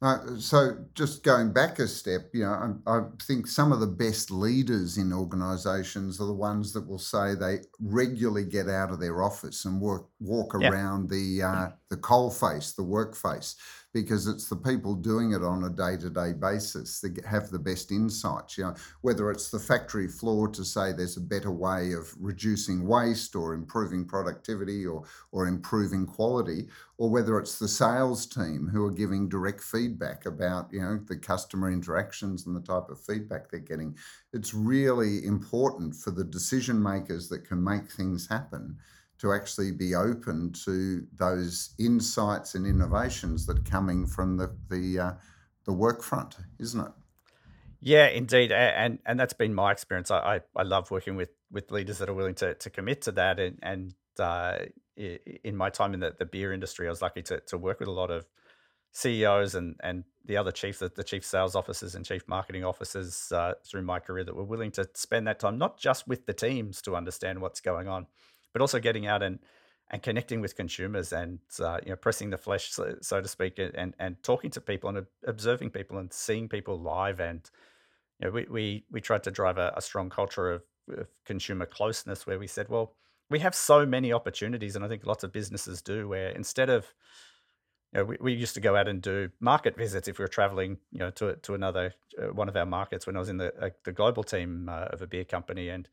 Uh, 0.00 0.36
so, 0.38 0.76
just 0.94 1.24
going 1.24 1.52
back 1.52 1.80
a 1.80 1.88
step, 1.88 2.30
you 2.32 2.44
know, 2.44 2.78
I, 2.86 2.98
I, 2.98 3.02
think 3.20 3.48
some 3.48 3.72
of 3.72 3.80
the 3.80 3.86
best 3.88 4.30
leaders 4.30 4.96
in 4.96 5.12
organisations 5.12 6.20
are 6.20 6.26
the 6.26 6.32
ones 6.32 6.72
that 6.72 6.86
will 6.86 7.00
say 7.00 7.34
they 7.34 7.62
regularly 7.80 8.44
get 8.44 8.68
out 8.68 8.92
of 8.92 9.00
their 9.00 9.24
office 9.24 9.64
and 9.64 9.80
work 9.80 10.06
walk 10.20 10.54
yeah. 10.60 10.70
around 10.70 11.10
the 11.10 11.42
uh, 11.42 11.68
the 11.90 11.96
coal 11.96 12.30
face, 12.30 12.72
the 12.72 12.82
work 12.82 13.16
face 13.16 13.56
because 13.94 14.26
it's 14.26 14.48
the 14.48 14.56
people 14.56 14.94
doing 14.94 15.32
it 15.32 15.42
on 15.42 15.64
a 15.64 15.70
day-to-day 15.70 16.32
basis 16.34 17.00
that 17.00 17.24
have 17.24 17.48
the 17.48 17.58
best 17.58 17.90
insights 17.90 18.58
you 18.58 18.64
know 18.64 18.74
whether 19.00 19.30
it's 19.30 19.50
the 19.50 19.58
factory 19.58 20.06
floor 20.06 20.46
to 20.46 20.64
say 20.64 20.92
there's 20.92 21.16
a 21.16 21.20
better 21.20 21.50
way 21.50 21.92
of 21.92 22.12
reducing 22.18 22.86
waste 22.86 23.34
or 23.34 23.54
improving 23.54 24.04
productivity 24.04 24.84
or 24.84 25.04
or 25.32 25.46
improving 25.46 26.04
quality 26.04 26.68
or 26.98 27.08
whether 27.08 27.38
it's 27.38 27.58
the 27.58 27.68
sales 27.68 28.26
team 28.26 28.68
who 28.70 28.84
are 28.84 28.90
giving 28.90 29.28
direct 29.28 29.62
feedback 29.62 30.26
about 30.26 30.68
you 30.72 30.80
know 30.80 30.98
the 31.08 31.16
customer 31.16 31.70
interactions 31.70 32.46
and 32.46 32.54
the 32.54 32.60
type 32.60 32.90
of 32.90 33.00
feedback 33.00 33.50
they're 33.50 33.60
getting. 33.60 33.96
It's 34.32 34.52
really 34.52 35.24
important 35.24 35.94
for 35.94 36.10
the 36.10 36.24
decision 36.24 36.82
makers 36.82 37.28
that 37.28 37.46
can 37.46 37.62
make 37.62 37.90
things 37.90 38.28
happen 38.28 38.76
to 39.18 39.32
actually 39.32 39.72
be 39.72 39.94
open 39.94 40.52
to 40.64 41.06
those 41.16 41.74
insights 41.78 42.54
and 42.54 42.66
innovations 42.66 43.46
that 43.46 43.58
are 43.58 43.70
coming 43.70 44.06
from 44.06 44.36
the 44.36 44.54
the 44.68 44.98
uh, 44.98 45.12
the 45.64 45.72
work 45.72 46.02
front, 46.02 46.36
isn't 46.58 46.80
it? 46.80 46.92
Yeah, 47.80 48.08
indeed, 48.08 48.52
and 48.52 48.98
and 49.06 49.18
that's 49.18 49.34
been 49.34 49.54
my 49.54 49.72
experience. 49.72 50.10
I 50.10 50.36
I, 50.36 50.40
I 50.56 50.62
love 50.62 50.90
working 50.90 51.16
with 51.16 51.30
with 51.50 51.70
leaders 51.70 51.98
that 51.98 52.08
are 52.08 52.14
willing 52.14 52.34
to 52.36 52.54
to 52.54 52.70
commit 52.70 53.02
to 53.02 53.12
that, 53.12 53.38
and 53.38 53.58
and 53.62 53.94
uh, 54.18 54.58
in 54.96 55.56
my 55.56 55.70
time 55.70 55.94
in 55.94 56.00
the, 56.00 56.14
the 56.18 56.26
beer 56.26 56.52
industry, 56.52 56.86
I 56.86 56.90
was 56.90 57.02
lucky 57.02 57.22
to 57.22 57.40
to 57.40 57.58
work 57.58 57.80
with 57.80 57.88
a 57.88 57.92
lot 57.92 58.10
of 58.10 58.26
CEOs 58.92 59.54
and 59.54 59.76
and 59.82 60.04
the 60.24 60.36
other 60.36 60.52
chiefs, 60.52 60.80
the, 60.80 60.90
the 60.94 61.04
chief 61.04 61.24
sales 61.24 61.56
officers 61.56 61.94
and 61.94 62.04
chief 62.04 62.22
marketing 62.28 62.64
officers 62.64 63.32
uh, 63.32 63.54
through 63.64 63.82
my 63.82 63.98
career 63.98 64.24
that 64.24 64.36
were 64.36 64.44
willing 64.44 64.70
to 64.72 64.88
spend 64.94 65.26
that 65.26 65.40
time 65.40 65.56
not 65.56 65.78
just 65.78 66.06
with 66.06 66.26
the 66.26 66.34
teams 66.34 66.82
to 66.82 66.94
understand 66.94 67.40
what's 67.40 67.60
going 67.60 67.88
on, 67.88 68.06
but 68.58 68.62
also 68.62 68.80
getting 68.80 69.06
out 69.06 69.22
and 69.22 69.38
and 69.90 70.02
connecting 70.02 70.42
with 70.42 70.56
consumers 70.56 71.12
and 71.12 71.38
uh, 71.60 71.78
you 71.84 71.90
know 71.90 71.96
pressing 71.96 72.30
the 72.30 72.36
flesh 72.36 72.72
so, 72.72 72.96
so, 73.00 73.20
to 73.20 73.28
speak 73.28 73.58
and 73.58 73.94
and 74.00 74.22
talking 74.24 74.50
to 74.50 74.60
people 74.60 74.90
and 74.90 75.06
observing 75.26 75.70
people 75.70 75.98
and 75.98 76.12
seeing 76.12 76.48
people 76.48 76.78
live 76.78 77.20
and 77.20 77.50
you 78.20 78.26
know 78.26 78.32
we 78.32 78.46
we, 78.50 78.84
we 78.90 79.00
tried 79.00 79.22
to 79.22 79.30
drive 79.30 79.58
a, 79.58 79.72
a 79.76 79.80
strong 79.80 80.10
culture 80.10 80.50
of, 80.50 80.62
of, 80.90 81.06
consumer 81.24 81.66
closeness 81.66 82.26
where 82.26 82.38
we 82.38 82.48
said 82.48 82.68
well 82.68 82.96
we 83.30 83.38
have 83.38 83.54
so 83.54 83.86
many 83.86 84.12
opportunities 84.12 84.74
and 84.74 84.84
i 84.84 84.88
think 84.88 85.06
lots 85.06 85.22
of 85.22 85.32
businesses 85.32 85.80
do 85.80 86.08
where 86.08 86.30
instead 86.30 86.68
of 86.68 86.92
you 87.92 88.00
know, 88.00 88.04
we, 88.04 88.16
we 88.20 88.32
used 88.32 88.54
to 88.54 88.60
go 88.60 88.74
out 88.76 88.88
and 88.88 89.00
do 89.00 89.30
market 89.40 89.76
visits 89.76 90.08
if 90.08 90.18
we 90.18 90.24
were 90.24 90.28
traveling, 90.28 90.76
you 90.90 90.98
know, 90.98 91.10
to 91.12 91.36
to 91.36 91.54
another 91.54 91.94
uh, 92.20 92.34
one 92.34 92.48
of 92.48 92.56
our 92.56 92.66
markets 92.66 93.06
when 93.06 93.16
I 93.16 93.20
was 93.20 93.30
in 93.30 93.38
the 93.38 93.54
uh, 93.64 93.70
the 93.84 93.92
global 93.92 94.24
team 94.24 94.68
uh, 94.68 94.88
of 94.92 95.00
a 95.00 95.06
beer 95.06 95.24
company, 95.24 95.70
and 95.70 95.88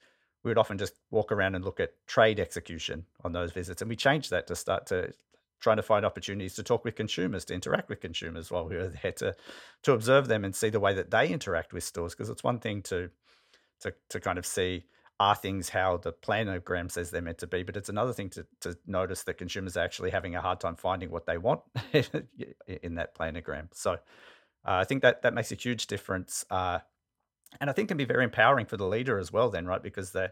we 0.46 0.50
would 0.50 0.60
often 0.60 0.78
just 0.78 0.94
walk 1.10 1.32
around 1.32 1.56
and 1.56 1.66
look 1.66 1.80
at 1.80 1.94
trade 2.08 2.40
execution 2.40 3.04
on 3.24 3.34
those 3.34 3.52
visits. 3.52 3.82
And 3.82 3.90
we 3.90 3.96
changed 3.96 4.30
that 4.30 4.46
to 4.48 4.56
start 4.56 4.86
to 4.88 5.12
trying 5.60 5.78
to 5.78 5.84
find 5.84 6.06
opportunities 6.06 6.54
to 6.54 6.64
talk 6.64 6.86
with 6.86 6.96
consumers, 6.96 7.46
to 7.46 7.54
interact 7.56 7.90
with 7.90 8.00
consumers 8.00 8.52
while 8.52 8.68
we 8.68 8.76
were 8.76 8.94
there 9.02 9.12
to 9.14 9.36
to 9.84 9.94
observe 9.94 10.28
them 10.28 10.46
and 10.46 10.56
see 10.56 10.70
the 10.70 10.80
way 10.80 10.94
that 10.94 11.10
they 11.10 11.28
interact 11.28 11.74
with 11.74 11.84
stores. 11.84 12.14
Because 12.14 12.30
it's 12.30 12.44
one 12.44 12.60
thing 12.60 12.84
to 12.84 13.10
to 13.82 13.94
to 14.10 14.20
kind 14.20 14.38
of 14.38 14.46
see 14.46 14.86
are 15.20 15.36
things 15.36 15.70
how 15.70 15.98
the 15.98 16.14
planogram 16.14 16.92
says 16.92 17.10
they're 17.10 17.22
meant 17.22 17.38
to 17.40 17.48
be, 17.48 17.64
but 17.64 17.76
it's 17.76 17.90
another 17.90 18.14
thing 18.14 18.30
to 18.30 18.46
to 18.62 18.78
notice 18.86 19.24
that 19.24 19.40
consumers 19.40 19.76
are 19.76 19.84
actually 19.84 20.12
having 20.12 20.36
a 20.36 20.42
hard 20.42 20.60
time 20.60 20.76
finding 20.76 21.10
what 21.10 21.26
they 21.26 21.40
want 21.40 21.62
in 22.68 22.96
that 22.96 23.18
planogram. 23.18 23.68
So 23.74 23.94
uh, 23.94 23.98
I 24.64 24.84
think 24.84 25.02
that 25.02 25.24
that 25.24 25.34
makes 25.34 25.52
a 25.52 25.56
huge 25.56 25.88
difference. 25.88 26.46
Uh, 26.52 26.80
and 27.60 27.70
I 27.70 27.74
think 27.74 27.90
can 27.90 27.98
be 27.98 28.06
very 28.06 28.24
empowering 28.24 28.66
for 28.66 28.78
the 28.78 28.88
leader 28.88 29.18
as 29.20 29.32
well. 29.32 29.50
Then, 29.50 29.66
right? 29.66 29.82
Because 29.82 30.12
the 30.12 30.32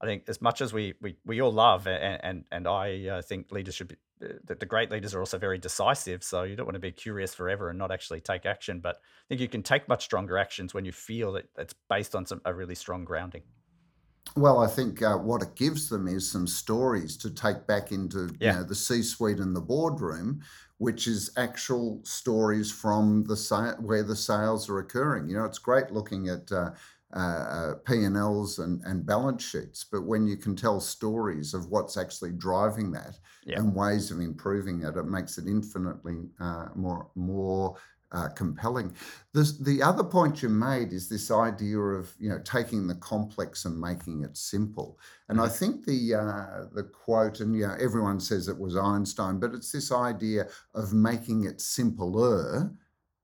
I 0.00 0.06
think 0.06 0.28
as 0.28 0.40
much 0.42 0.60
as 0.60 0.72
we 0.72 0.94
we, 1.00 1.16
we 1.24 1.40
all 1.40 1.52
love 1.52 1.86
and 1.86 2.20
and 2.22 2.44
and 2.50 2.66
I 2.68 3.06
uh, 3.08 3.22
think 3.22 3.52
leaders 3.52 3.74
should 3.74 3.88
be 3.88 3.96
that 4.20 4.60
the 4.60 4.66
great 4.66 4.90
leaders 4.90 5.14
are 5.14 5.20
also 5.20 5.38
very 5.38 5.58
decisive. 5.58 6.22
So 6.22 6.44
you 6.44 6.56
don't 6.56 6.66
want 6.66 6.74
to 6.76 6.80
be 6.80 6.92
curious 6.92 7.34
forever 7.34 7.68
and 7.68 7.78
not 7.78 7.90
actually 7.90 8.20
take 8.20 8.46
action. 8.46 8.80
But 8.80 8.96
I 8.96 9.24
think 9.28 9.40
you 9.40 9.48
can 9.48 9.62
take 9.62 9.88
much 9.88 10.04
stronger 10.04 10.38
actions 10.38 10.72
when 10.74 10.84
you 10.84 10.92
feel 10.92 11.32
that 11.32 11.46
it's 11.58 11.74
based 11.88 12.14
on 12.14 12.26
some 12.26 12.40
a 12.44 12.54
really 12.54 12.74
strong 12.74 13.04
grounding. 13.04 13.42
Well, 14.36 14.58
I 14.58 14.66
think 14.66 15.00
uh, 15.00 15.16
what 15.18 15.42
it 15.42 15.54
gives 15.54 15.88
them 15.88 16.08
is 16.08 16.28
some 16.30 16.46
stories 16.46 17.16
to 17.18 17.30
take 17.30 17.66
back 17.66 17.92
into 17.92 18.36
you 18.40 18.50
Yeah, 18.50 18.56
know 18.56 18.64
the 18.64 18.74
C-suite 18.74 19.38
and 19.38 19.54
the 19.54 19.60
boardroom, 19.60 20.42
which 20.78 21.06
is 21.06 21.30
actual 21.36 22.00
stories 22.04 22.70
from 22.70 23.24
the 23.24 23.36
sa- 23.36 23.76
where 23.76 24.02
the 24.02 24.16
sales 24.16 24.68
are 24.68 24.78
occurring. 24.78 25.28
You 25.28 25.36
know, 25.36 25.44
it's 25.44 25.58
great 25.58 25.90
looking 25.90 26.28
at 26.28 26.50
uh, 26.52 26.72
uh, 27.14 27.18
uh, 27.18 27.74
P&Ls 27.86 28.06
and 28.06 28.16
Ls 28.16 28.58
and 28.58 28.82
and 28.84 29.06
balance 29.06 29.42
sheets, 29.44 29.84
but 29.84 30.02
when 30.02 30.26
you 30.26 30.36
can 30.36 30.56
tell 30.56 30.80
stories 30.80 31.54
of 31.54 31.66
what's 31.68 31.96
actually 31.96 32.32
driving 32.32 32.90
that 32.92 33.18
yeah, 33.44 33.60
and 33.60 33.74
ways 33.74 34.10
of 34.10 34.20
improving 34.20 34.82
it, 34.82 34.96
it 34.96 35.04
makes 35.04 35.38
it 35.38 35.46
infinitely 35.46 36.30
uh, 36.40 36.68
more 36.74 37.10
more 37.14 37.76
uh, 38.14 38.28
compelling. 38.28 38.94
This, 39.32 39.58
the 39.58 39.82
other 39.82 40.04
point 40.04 40.42
you 40.42 40.48
made 40.48 40.92
is 40.92 41.08
this 41.08 41.30
idea 41.30 41.78
of 41.78 42.14
you 42.18 42.28
know 42.30 42.40
taking 42.44 42.86
the 42.86 42.94
complex 42.96 43.64
and 43.64 43.78
making 43.80 44.22
it 44.22 44.36
simple. 44.36 44.98
And 45.28 45.40
I 45.40 45.48
hmm 45.48 45.48
think 45.48 45.84
the 45.84 46.14
uh, 46.14 46.66
the 46.74 46.84
quote, 46.84 47.40
and 47.40 47.54
you 47.56 47.66
know 47.66 47.76
everyone 47.80 48.20
says 48.20 48.48
it 48.48 48.58
was 48.58 48.76
Einstein, 48.76 49.40
but 49.40 49.54
it's 49.54 49.72
this 49.72 49.92
idea 49.92 50.48
of 50.74 50.92
making 50.92 51.44
it 51.44 51.60
simpler, 51.60 52.72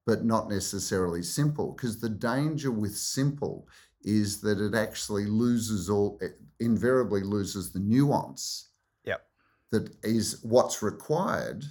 but 0.07 0.25
not 0.25 0.51
necessarily 0.51 1.23
simple. 1.23 1.73
Because 1.73 2.01
the 2.01 2.09
danger 2.09 2.71
with 2.73 2.97
simple 2.97 3.69
is 4.03 4.41
that 4.41 4.61
it 4.61 4.75
actually 4.75 5.27
loses 5.27 5.91
all, 5.91 6.19
it 6.21 6.41
invariably 6.59 7.23
loses 7.23 7.73
the 7.73 7.81
nuance 7.81 8.71
yep, 9.05 9.27
that 9.71 9.95
is 10.05 10.41
what's 10.43 10.83
required 10.83 11.65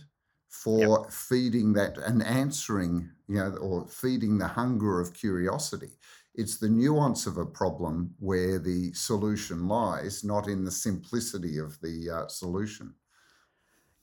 yep. 0.75 0.89
for 0.89 1.11
feeding 1.11 1.73
that 1.73 1.97
and 1.97 2.23
answering, 2.23 3.09
you 3.27 3.35
know, 3.35 3.55
or 3.57 3.87
feeding 3.87 4.37
the 4.37 4.47
hunger 4.47 4.99
of 4.99 5.13
curiosity. 5.13 5.91
It's 6.35 6.57
the 6.57 6.69
nuance 6.69 7.25
of 7.27 7.37
a 7.37 7.45
problem 7.45 8.15
where 8.19 8.59
the 8.59 8.93
solution 8.93 9.67
lies, 9.67 10.23
not 10.23 10.47
in 10.47 10.63
the 10.63 10.71
simplicity 10.71 11.57
of 11.57 11.79
the 11.81 12.09
uh, 12.09 12.27
solution. 12.27 12.93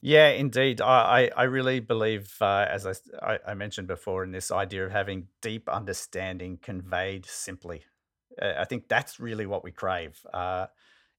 Yeah, 0.03 0.29
indeed. 0.29 0.81
I, 0.81 1.31
I, 1.37 1.43
I 1.43 1.43
really 1.45 1.81
believe, 1.81 2.37
uh, 2.41 2.67
as 2.69 2.87
I 3.23 3.55
mentioned 3.55 3.89
before, 3.89 4.23
in 4.23 4.31
this 4.31 4.51
idea 4.51 4.87
of 4.87 4.93
having 4.93 5.29
deep 5.41 5.69
understanding 5.69 6.59
conveyed 6.63 7.27
simply. 7.27 7.85
Uh, 8.41 8.53
I 8.59 8.65
think 8.67 8.89
that's 8.89 9.19
really 9.19 9.47
what 9.47 9.65
we 9.65 9.73
crave. 9.73 10.21
Uh, 10.33 10.67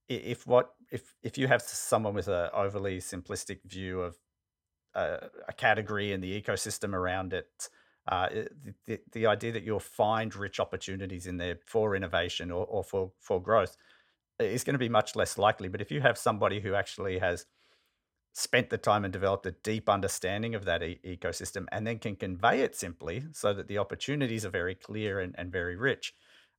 if 0.08 0.46
what 0.46 0.70
if 0.90 1.14
if 1.22 1.36
you 1.36 1.48
have 1.48 1.60
someone 1.60 2.14
with 2.14 2.28
a 2.28 2.50
overly 2.54 2.98
simplistic 2.98 3.58
view 3.64 4.00
of 4.00 4.16
a 5.48 5.52
category 5.56 6.12
and 6.12 6.22
the 6.22 6.40
ecosystem 6.40 6.92
around 6.94 7.32
it, 7.32 7.68
uh, 8.08 8.28
the, 8.30 8.74
the 8.86 9.00
the 9.12 9.26
idea 9.26 9.52
that 9.52 9.62
you'll 9.62 9.80
find 9.80 10.34
rich 10.34 10.60
opportunities 10.60 11.26
in 11.26 11.36
there 11.36 11.58
for 11.64 11.94
innovation 11.94 12.50
or, 12.50 12.66
or 12.66 12.82
for 12.84 13.12
for 13.20 13.40
growth 13.40 13.76
is 14.38 14.64
going 14.64 14.74
to 14.74 14.78
be 14.78 14.88
much 14.88 15.16
less 15.16 15.36
likely. 15.36 15.68
But 15.68 15.80
if 15.80 15.90
you 15.90 16.00
have 16.00 16.16
somebody 16.16 16.60
who 16.60 16.74
actually 16.74 17.18
has 17.18 17.46
spent 18.38 18.70
the 18.70 18.78
time 18.78 19.04
and 19.04 19.12
developed 19.12 19.46
a 19.46 19.50
deep 19.50 19.88
understanding 19.88 20.54
of 20.54 20.64
that 20.64 20.82
e- 20.82 21.00
ecosystem 21.04 21.66
and 21.72 21.86
then 21.86 21.98
can 21.98 22.14
convey 22.14 22.60
it 22.60 22.76
simply 22.76 23.24
so 23.32 23.52
that 23.52 23.66
the 23.66 23.78
opportunities 23.78 24.44
are 24.44 24.50
very 24.50 24.74
clear 24.74 25.18
and, 25.18 25.34
and 25.36 25.50
very 25.50 25.76
rich 25.76 26.14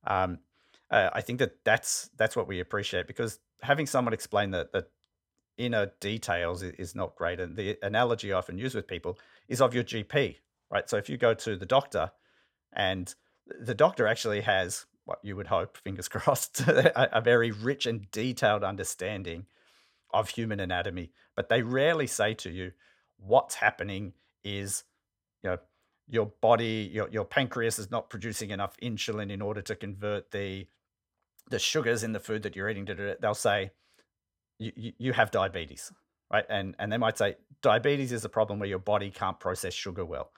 um, 0.06 0.38
uh, 0.90 1.08
i 1.14 1.22
think 1.22 1.38
that 1.38 1.52
that's 1.64 2.10
that's 2.18 2.36
what 2.36 2.46
we 2.46 2.60
appreciate 2.60 3.06
because 3.06 3.38
having 3.62 3.86
someone 3.86 4.12
explain 4.12 4.50
the, 4.50 4.68
the 4.72 4.86
inner 5.64 5.92
details 6.00 6.62
is, 6.62 6.94
not 6.94 7.14
great 7.16 7.38
and 7.38 7.56
the 7.56 7.78
analogy 7.82 8.32
i 8.32 8.36
often 8.36 8.58
use 8.58 8.74
with 8.74 8.86
people 8.86 9.18
is 9.48 9.60
of 9.60 9.74
your 9.74 9.84
gp 9.84 10.36
right? 10.70 10.88
So 10.88 10.96
if 10.96 11.08
you 11.08 11.16
go 11.16 11.34
to 11.34 11.56
the 11.56 11.66
doctor 11.66 12.12
and 12.72 13.12
the 13.46 13.74
doctor 13.74 14.06
actually 14.06 14.42
has 14.42 14.86
what 15.04 15.18
you 15.22 15.36
would 15.36 15.48
hope 15.48 15.76
fingers 15.84 16.08
crossed 16.08 16.60
a, 16.60 17.20
very 17.22 17.50
rich 17.50 17.86
and 17.86 18.10
detailed 18.10 18.62
understanding 18.62 19.46
of 20.12 20.30
human 20.30 20.60
anatomy, 20.60 21.10
but 21.36 21.48
they 21.48 21.62
rarely 21.62 22.06
say 22.06 22.34
to 22.34 22.50
you 22.50 22.72
what's 23.18 23.56
happening 23.56 24.14
is 24.42 24.84
you 25.42 25.50
know 25.50 25.58
your 26.08 26.26
body 26.40 26.90
your, 26.90 27.08
your 27.10 27.24
pancreas 27.24 27.78
is 27.78 27.90
not 27.90 28.08
producing 28.08 28.50
enough 28.50 28.76
insulin 28.82 29.30
in 29.30 29.42
order 29.42 29.60
to 29.60 29.76
convert 29.76 30.30
the 30.30 30.66
the 31.50 31.58
sugars 31.58 32.02
in 32.02 32.12
the 32.12 32.18
food 32.18 32.42
that 32.42 32.56
you're 32.56 32.70
eating 32.70 32.88
they'll 33.20 33.34
say 33.34 33.70
you, 34.60 34.92
you, 34.98 35.12
have 35.12 35.30
diabetes 35.30 35.90
right 36.30 36.44
and 36.48 36.76
and 36.78 36.92
they 36.92 36.98
might 36.98 37.16
say 37.18 37.36
diabetes 37.62 38.12
is 38.12 38.24
a 38.24 38.28
problem 38.28 38.58
where 38.58 38.68
your 38.68 38.78
body 38.78 39.10
can't 39.10 39.40
process 39.40 39.72
sugar 39.74 40.04
well 40.04 40.30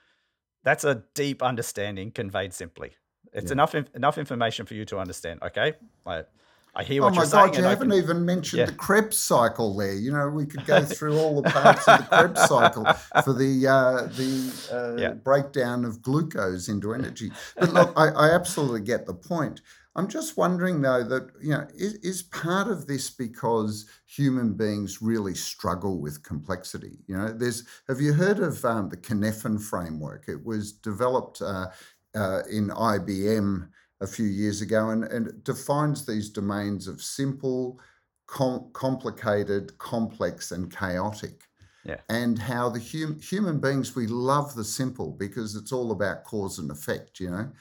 that's 0.65 0.85
a 0.85 1.03
deep 1.15 1.43
understanding 1.43 2.11
conveyed 2.11 2.55
simply 2.55 2.93
it's 3.33 3.51
Yeah. 3.51 3.53
enough 3.53 3.75
enough 3.75 4.19
information 4.19 4.65
for 4.67 4.75
you 4.75 4.85
to 4.87 4.99
understand 4.99 5.43
okay 5.43 5.75
i 6.07 6.23
i 6.75 6.83
hear 6.85 7.03
Oh 7.03 7.07
what 7.07 7.17
you're 7.17 7.27
saying. 7.27 7.43
Oh 7.43 7.47
my 7.47 7.53
God, 7.53 7.59
you 7.59 7.65
haven't 7.65 7.91
can 7.91 7.99
even 7.99 8.25
mentioned 8.25 8.61
yeah 8.61 8.67
the 8.67 8.73
Krebs 8.73 9.19
cycle 9.19 9.77
there. 9.77 9.93
You 9.95 10.13
know, 10.13 10.29
we 10.29 10.47
could 10.47 10.65
go 10.65 10.85
through 10.97 11.19
all 11.19 11.43
the 11.43 11.51
parts 11.51 11.87
of 11.87 11.99
the 11.99 12.05
Krebs 12.05 12.43
cycle 12.49 12.87
for 13.25 13.35
the 13.35 13.67
uh, 13.67 14.07
the 14.21 15.01
yeah 15.03 15.09
uh, 15.09 15.15
breakdown 15.15 15.85
of 15.85 16.01
glucose 16.01 16.69
into 16.69 16.95
energy. 16.95 17.31
But 17.59 17.73
look, 17.75 17.93
I, 17.95 18.09
I 18.09 18.35
absolutely 18.35 18.81
get 18.81 19.05
the 19.05 19.15
point. 19.15 19.61
I'm 19.95 20.09
just 20.09 20.37
wondering 20.39 20.81
though 20.81 21.05
that 21.05 21.33
you 21.41 21.51
know 21.51 21.67
is, 21.75 21.95
is 21.97 22.23
part 22.23 22.69
of 22.69 22.87
this 22.87 23.11
because 23.11 23.87
human 24.07 24.55
beings 24.55 25.03
really 25.03 25.35
struggle 25.35 26.01
with 26.01 26.23
complexity. 26.23 26.99
You 27.07 27.17
know, 27.17 27.33
there's 27.33 27.65
have 27.89 28.01
you 28.01 28.15
heard 28.15 28.39
of 28.39 28.65
um, 28.65 28.89
the 28.89 28.97
Cynefin 28.97 29.61
framework? 29.61 30.29
It 30.29 30.45
was 30.45 30.73
developed 30.73 31.43
uh, 31.43 31.67
uh, 32.15 32.43
in 32.51 32.69
IBM 32.69 33.69
a 34.01 34.07
few 34.07 34.27
years 34.27 34.63
ago, 34.63 34.91
and, 34.91 35.05
and 35.05 35.27
it 35.29 35.45
defines 35.45 36.07
these 36.07 36.31
domains 36.31 36.89
of 36.89 37.03
simple, 37.03 37.79
com- 38.27 38.71
complicated, 38.73 39.77
complex, 39.79 40.51
and 40.53 40.75
chaotic. 40.75 41.45
yeah 41.85 41.99
And 42.09 42.39
how 42.39 42.71
the 42.71 42.81
hum- 42.81 43.21
human 43.21 43.61
beings, 43.61 43.95
we 43.95 44.07
love 44.07 44.55
the 44.55 44.65
simple 44.65 45.13
because 45.13 45.55
it's 45.55 45.71
all 45.71 45.93
about 45.93 46.25
cause 46.25 46.59
and 46.59 46.71
effect, 46.71 47.21
you 47.21 47.31
know. 47.31 47.53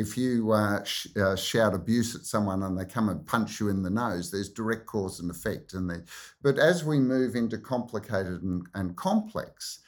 If 0.00 0.16
you 0.16 0.52
uh, 0.52 0.82
sh- 0.84 1.08
uh, 1.16 1.36
shout 1.36 1.74
abuse 1.74 2.14
at 2.14 2.22
someone 2.22 2.62
and 2.62 2.78
they 2.78 2.84
come 2.84 3.08
and 3.08 3.26
punch 3.26 3.60
you 3.60 3.68
in 3.68 3.82
the 3.82 3.90
nose, 3.90 4.30
there's 4.30 4.48
direct 4.48 4.86
cause 4.86 5.20
and 5.20 5.30
effect. 5.30 5.74
And 5.74 6.04
but 6.42 6.58
as 6.58 6.84
we 6.84 6.98
move 6.98 7.34
into 7.36 7.58
complicated 7.58 8.42
and, 8.42 8.66
and 8.74 8.96
complex, 8.96 9.80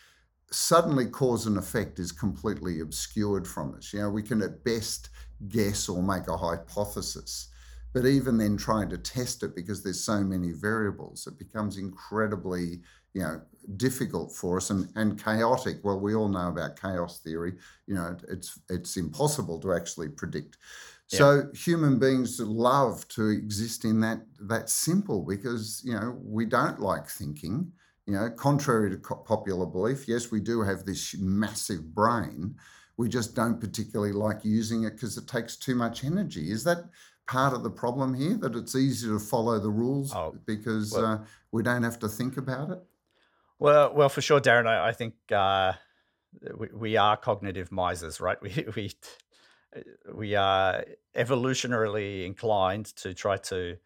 suddenly 0.50 1.06
cause 1.06 1.46
and 1.46 1.56
effect 1.56 1.98
is 1.98 2.12
completely 2.12 2.80
obscured 2.80 3.48
from 3.48 3.74
us. 3.74 3.92
You 3.92 4.00
know, 4.00 4.10
we 4.10 4.22
can 4.22 4.42
at 4.42 4.64
best 4.64 5.08
guess 5.48 5.88
or 5.88 6.02
make 6.02 6.28
a 6.28 6.36
hypothesis, 6.36 7.48
but 7.92 8.04
even 8.04 8.38
then 8.38 8.56
trying 8.56 8.90
to 8.90 8.98
test 8.98 9.42
it 9.42 9.56
because 9.56 9.82
there's 9.82 10.04
so 10.04 10.20
many 10.20 10.52
variables, 10.52 11.26
it 11.26 11.38
becomes 11.38 11.78
incredibly, 11.78 12.80
you 13.14 13.22
know, 13.22 13.42
difficult 13.76 14.34
for 14.34 14.56
us 14.56 14.70
and, 14.70 14.88
and 14.96 15.22
chaotic. 15.22 15.78
Well, 15.84 16.00
we 16.00 16.14
all 16.14 16.28
know 16.28 16.48
about 16.48 16.80
chaos 16.80 17.20
theory. 17.20 17.54
You 17.86 17.94
know, 17.94 18.16
it's 18.28 18.58
it's 18.68 18.96
impossible 18.96 19.60
to 19.60 19.72
actually 19.72 20.08
predict. 20.08 20.58
yeah 21.10 21.18
So 21.18 21.50
human 21.54 21.98
beings 21.98 22.40
love 22.40 23.06
to 23.08 23.28
exist 23.28 23.84
in 23.84 24.00
that 24.00 24.22
that 24.40 24.70
simple 24.70 25.22
because 25.22 25.82
you 25.84 25.94
know 25.94 26.18
we 26.22 26.46
don't 26.46 26.80
like 26.80 27.08
thinking. 27.08 27.72
You 28.06 28.14
know, 28.14 28.30
contrary 28.30 28.90
to 28.90 28.98
popular 28.98 29.64
belief, 29.64 30.08
yes, 30.08 30.32
we 30.32 30.40
do 30.40 30.60
have 30.62 30.84
this 30.84 31.14
massive 31.18 31.94
brain. 31.94 32.56
We 32.96 33.08
just 33.08 33.36
don't 33.36 33.60
particularly 33.60 34.12
like 34.12 34.44
using 34.44 34.82
it 34.84 34.94
because 34.94 35.16
it 35.16 35.28
takes 35.28 35.56
too 35.56 35.76
much 35.76 36.02
energy. 36.04 36.50
Is 36.50 36.64
that 36.64 36.90
part 37.28 37.54
of 37.54 37.62
the 37.62 37.70
problem 37.70 38.12
here? 38.14 38.34
That 38.36 38.56
it's 38.56 38.74
easier 38.74 39.12
to 39.12 39.20
follow 39.20 39.58
the 39.60 39.70
rules 39.70 40.12
oh 40.16 40.34
because 40.46 40.92
well 40.92 41.04
uh, 41.04 41.18
we 41.52 41.62
don't 41.62 41.84
have 41.84 41.98
to 42.00 42.08
think 42.08 42.36
about 42.36 42.70
it? 42.70 42.82
Well, 43.62 43.94
well, 43.94 44.08
for 44.08 44.20
sure, 44.20 44.40
Darren. 44.40 44.66
I, 44.66 44.88
I 44.88 44.92
think 44.92 45.14
uh, 45.30 45.74
we, 46.58 46.66
we 46.74 46.96
are 46.96 47.16
cognitive 47.16 47.70
misers, 47.70 48.20
right? 48.20 48.36
We 48.42 48.66
we 48.74 48.90
we 50.12 50.34
are 50.34 50.84
evolutionarily 51.16 52.26
inclined 52.26 52.86
to 52.96 53.14
try 53.14 53.36
to 53.36 53.76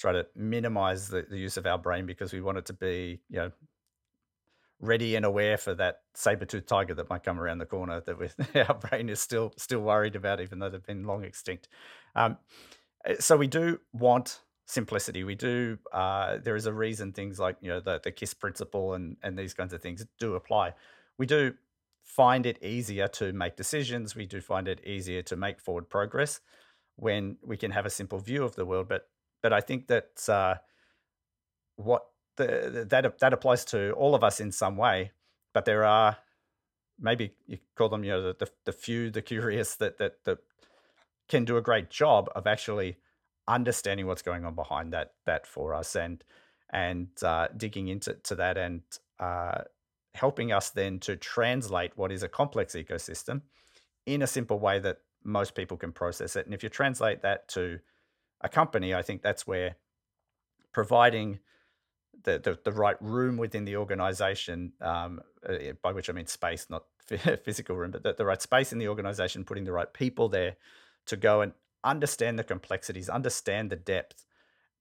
try 0.00 0.10
to 0.10 0.26
minimize 0.34 1.06
the, 1.10 1.24
the 1.30 1.38
use 1.38 1.56
of 1.56 1.64
our 1.64 1.78
brain 1.78 2.06
because 2.06 2.32
we 2.32 2.40
want 2.40 2.58
it 2.58 2.66
to 2.66 2.72
be, 2.72 3.20
you 3.30 3.36
know, 3.36 3.52
ready 4.80 5.14
and 5.14 5.24
aware 5.24 5.56
for 5.56 5.74
that 5.76 6.00
saber-toothed 6.14 6.66
tiger 6.66 6.94
that 6.94 7.08
might 7.08 7.22
come 7.22 7.38
around 7.38 7.58
the 7.58 7.66
corner 7.66 8.00
that 8.00 8.18
we, 8.18 8.28
our 8.62 8.74
brain 8.74 9.08
is 9.08 9.20
still 9.20 9.52
still 9.56 9.80
worried 9.80 10.16
about, 10.16 10.40
even 10.40 10.58
though 10.58 10.70
they've 10.70 10.84
been 10.86 11.04
long 11.04 11.22
extinct. 11.22 11.68
Um, 12.16 12.36
so 13.20 13.36
we 13.36 13.46
do 13.46 13.78
want 13.92 14.40
simplicity. 14.70 15.24
We 15.24 15.34
do. 15.34 15.78
Uh, 15.92 16.38
there 16.42 16.56
is 16.56 16.66
a 16.66 16.72
reason 16.72 17.12
things 17.12 17.38
like 17.38 17.56
you 17.60 17.68
know 17.68 17.80
the 17.80 18.00
the 18.02 18.12
KISS 18.12 18.34
principle 18.34 18.94
and 18.94 19.16
and 19.22 19.38
these 19.38 19.54
kinds 19.54 19.72
of 19.72 19.82
things 19.82 20.06
do 20.18 20.34
apply. 20.34 20.74
We 21.18 21.26
do 21.26 21.54
find 22.04 22.46
it 22.46 22.62
easier 22.62 23.08
to 23.08 23.32
make 23.32 23.56
decisions. 23.56 24.14
We 24.14 24.26
do 24.26 24.40
find 24.40 24.68
it 24.68 24.84
easier 24.84 25.22
to 25.22 25.36
make 25.36 25.60
forward 25.60 25.88
progress 25.88 26.40
when 26.96 27.36
we 27.42 27.56
can 27.56 27.70
have 27.70 27.86
a 27.86 27.90
simple 27.90 28.18
view 28.18 28.44
of 28.44 28.54
the 28.54 28.64
world. 28.64 28.88
But 28.88 29.08
but 29.42 29.52
I 29.52 29.60
think 29.60 29.88
that 29.88 30.28
uh, 30.28 30.54
what 31.76 32.02
the, 32.36 32.86
that 32.88 33.18
that 33.18 33.32
applies 33.32 33.64
to 33.66 33.92
all 33.92 34.14
of 34.14 34.24
us 34.24 34.40
in 34.40 34.52
some 34.52 34.76
way. 34.76 35.12
But 35.52 35.64
there 35.64 35.84
are 35.84 36.16
maybe 36.98 37.32
you 37.46 37.58
call 37.76 37.88
them 37.88 38.04
you 38.04 38.12
know 38.12 38.22
the, 38.22 38.36
the, 38.44 38.50
the 38.66 38.72
few, 38.72 39.10
the 39.10 39.22
curious 39.22 39.74
that 39.76 39.98
that 39.98 40.24
that 40.24 40.38
can 41.28 41.44
do 41.44 41.56
a 41.56 41.62
great 41.62 41.90
job 41.90 42.28
of 42.34 42.46
actually 42.46 42.98
understanding 43.54 44.06
what's 44.06 44.22
going 44.22 44.44
on 44.44 44.54
behind 44.54 44.92
that 44.92 45.12
that 45.26 45.46
for 45.46 45.74
us 45.74 45.96
and 45.96 46.24
and 46.72 47.08
uh, 47.22 47.48
digging 47.56 47.88
into 47.88 48.14
to 48.14 48.34
that 48.36 48.56
and 48.56 48.82
uh, 49.18 49.62
helping 50.14 50.52
us 50.52 50.70
then 50.70 50.98
to 51.00 51.16
translate 51.16 51.96
what 51.96 52.12
is 52.12 52.22
a 52.22 52.28
complex 52.28 52.74
ecosystem 52.74 53.42
in 54.06 54.22
a 54.22 54.26
simple 54.26 54.58
way 54.58 54.78
that 54.78 54.98
most 55.24 55.54
people 55.54 55.76
can 55.76 55.92
process 55.92 56.36
it. 56.36 56.46
And 56.46 56.54
if 56.54 56.62
you 56.62 56.68
translate 56.68 57.22
that 57.22 57.48
to 57.48 57.80
a 58.40 58.48
company, 58.48 58.94
I 58.94 59.02
think 59.02 59.22
that's 59.22 59.46
where 59.46 59.76
providing 60.72 61.40
the, 62.22 62.38
the, 62.38 62.58
the 62.64 62.72
right 62.72 62.96
room 63.00 63.36
within 63.36 63.64
the 63.64 63.76
organization, 63.76 64.72
um, 64.80 65.20
uh, 65.48 65.72
by 65.82 65.92
which 65.92 66.08
I 66.08 66.12
mean 66.12 66.26
space, 66.26 66.66
not 66.70 66.84
physical 67.44 67.76
room, 67.76 67.90
but 67.90 68.02
the, 68.02 68.14
the 68.14 68.24
right 68.24 68.40
space 68.40 68.72
in 68.72 68.78
the 68.78 68.88
organization, 68.88 69.44
putting 69.44 69.64
the 69.64 69.72
right 69.72 69.92
people 69.92 70.28
there 70.28 70.56
to 71.06 71.16
go 71.16 71.40
and 71.40 71.52
understand 71.84 72.38
the 72.38 72.44
complexities, 72.44 73.08
understand 73.08 73.70
the 73.70 73.76
depth, 73.76 74.24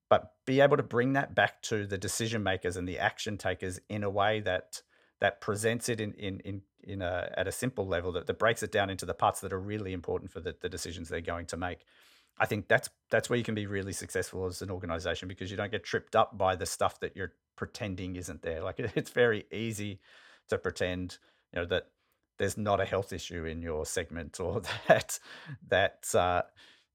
but 0.10 0.34
be 0.46 0.60
able 0.60 0.78
to 0.78 0.84
bring 0.84 1.14
that 1.14 1.36
back 1.36 1.62
to 1.64 1.86
the 1.86 1.98
decision 1.98 2.44
makers 2.44 2.78
and 2.78 2.88
the 2.88 3.00
action 3.00 3.38
takers 3.38 3.80
in 3.90 4.04
a 4.04 4.10
way 4.10 4.40
that 4.40 4.82
that 5.22 5.42
presents 5.42 5.90
it 5.90 6.00
in 6.00 6.14
in 6.14 6.40
in, 6.42 6.62
in 6.84 7.02
a 7.02 7.32
at 7.38 7.48
a 7.48 7.52
simple 7.52 7.88
level 7.88 8.12
that, 8.12 8.28
that 8.28 8.40
breaks 8.40 8.64
it 8.64 8.72
down 8.72 8.90
into 8.90 9.06
the 9.06 9.14
parts 9.14 9.42
that 9.42 9.54
are 9.54 9.60
really 9.60 9.94
important 9.94 10.32
for 10.32 10.40
the, 10.40 10.56
the 10.62 10.70
decisions 10.70 11.10
they're 11.10 11.22
going 11.22 11.46
to 11.46 11.58
make. 11.58 11.86
I 12.38 12.46
think 12.46 12.68
that's 12.68 12.90
that's 13.12 13.30
where 13.30 13.38
you 13.38 13.44
can 13.44 13.56
be 13.56 13.68
really 13.68 13.94
successful 13.94 14.46
as 14.46 14.62
an 14.62 14.72
organization 14.72 15.28
because 15.28 15.52
you 15.52 15.58
don't 15.58 15.72
get 15.72 15.84
tripped 15.84 16.16
up 16.16 16.38
by 16.38 16.56
the 16.56 16.66
stuff 16.66 17.00
that 17.02 17.16
you're 17.16 17.34
pretending 17.56 18.16
isn't 18.16 18.42
there. 18.42 18.64
Like 18.64 18.80
it's 18.96 19.12
very 19.12 19.46
easy 19.52 20.00
to 20.48 20.58
pretend, 20.58 21.18
you 21.54 21.60
know, 21.60 21.66
that 21.66 21.88
there's 22.38 22.58
not 22.58 22.80
a 22.80 22.86
health 22.86 23.12
issue 23.14 23.46
in 23.46 23.62
your 23.62 23.86
segment 23.86 24.40
or 24.40 24.62
that 24.88 25.20
that 25.68 26.16
uh, 26.16 26.42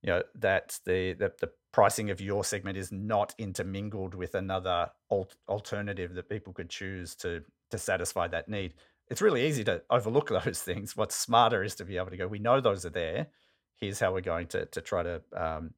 you 0.05 0.11
know 0.11 0.23
that 0.35 0.79
the, 0.85 1.15
the 1.15 1.33
the 1.41 1.51
pricing 1.73 2.11
of 2.11 2.21
your 2.21 2.45
segment 2.45 2.77
is 2.77 2.93
not 2.93 3.35
intermingled 3.39 4.15
with 4.15 4.35
another 4.35 4.91
alt- 5.11 5.37
alternative 5.49 6.15
that 6.15 6.29
people 6.29 6.53
could 6.53 6.69
choose 6.69 7.15
to 7.17 7.43
to 7.71 7.79
satisfy 7.79 8.29
that 8.29 8.47
need. 8.47 8.75
It's 9.09 9.23
really 9.23 9.47
easy 9.47 9.65
to 9.65 9.83
overlook 9.89 10.29
those 10.45 10.61
things. 10.61 10.95
What's 10.95 11.17
smarter 11.17 11.65
is 11.65 11.75
to 11.77 11.87
be 11.87 11.97
able 11.97 12.11
to 12.11 12.19
go, 12.19 12.27
we 12.27 12.39
know 12.39 12.61
those 12.61 12.85
are 12.85 12.91
there. 12.91 13.29
Here's 13.77 13.99
how 13.99 14.13
we're 14.13 14.21
going 14.21 14.47
to 14.49 14.67
to 14.67 14.81
try 14.83 15.03
to 15.03 15.23
um, 15.35 15.71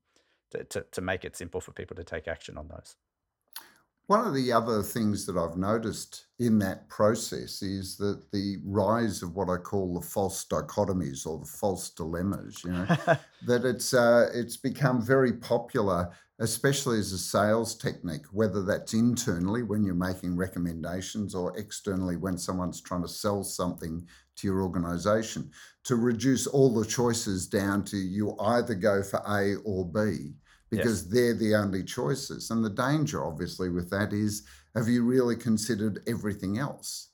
to, 0.51 0.65
to, 0.65 0.87
to 0.91 1.01
make 1.01 1.25
it 1.25 1.37
simple 1.37 1.61
for 1.61 1.71
people 1.71 1.95
to 1.95 2.05
take 2.05 2.27
action 2.27 2.59
on 2.59 2.67
those. 2.67 2.97
One 4.09 4.25
of 4.25 4.35
the 4.35 4.53
other 4.53 4.85
things 4.85 5.27
that 5.27 5.37
I've 5.37 5.57
noticed 5.57 6.27
in 6.39 6.61
that 6.61 6.89
process 6.89 7.61
is 7.61 7.97
that 7.97 8.31
the 8.31 8.59
rise 8.65 9.21
of 9.21 9.35
what 9.35 9.49
I 9.49 9.57
call 9.57 9.95
the 9.95 10.07
false 10.07 10.45
dichotomies 10.45 11.27
or 11.27 11.41
the 11.41 11.47
false 11.47 11.91
dilemmas, 11.91 12.63
you 12.65 12.71
know, 12.71 12.87
that 13.47 13.65
it's 13.65 13.95
uh, 13.95 14.31
it's 14.33 14.57
become 14.57 15.03
very 15.03 15.33
popular, 15.33 16.13
especially 16.39 17.01
as 17.01 17.11
a 17.11 17.19
sales 17.19 17.75
technique, 17.75 18.27
whether 18.31 18.63
that's 18.63 18.95
internally 18.95 19.65
when 19.65 19.83
you're 19.83 19.95
making 19.97 20.37
recommendations 20.37 21.35
or 21.35 21.59
externally 21.59 22.17
when 22.17 22.39
someone's 22.39 22.81
trying 22.81 23.03
to 23.03 23.09
sell 23.09 23.43
something 23.43 24.07
to 24.37 24.47
your 24.47 24.63
organization, 24.63 25.51
to 25.83 25.97
reduce 25.97 26.47
all 26.47 26.73
the 26.73 26.87
choices 26.87 27.49
down 27.49 27.83
to 27.83 27.97
you 27.97 28.37
either 28.39 28.75
go 28.75 29.03
for 29.03 29.21
A 29.27 29.57
or 29.65 29.85
B 29.85 30.35
because 30.71 31.05
yes. 31.05 31.13
they're 31.13 31.35
the 31.35 31.55
only 31.55 31.85
choices. 31.85 32.51
And 32.51 32.65
the 32.65 32.71
danger, 32.71 33.25
obviously, 33.25 33.69
with 33.69 33.91
that 33.91 34.13
is 34.13 34.43
have 34.75 34.89
you 34.89 35.05
really 35.05 35.37
considered 35.37 36.03
everything 36.07 36.59
else? 36.59 37.11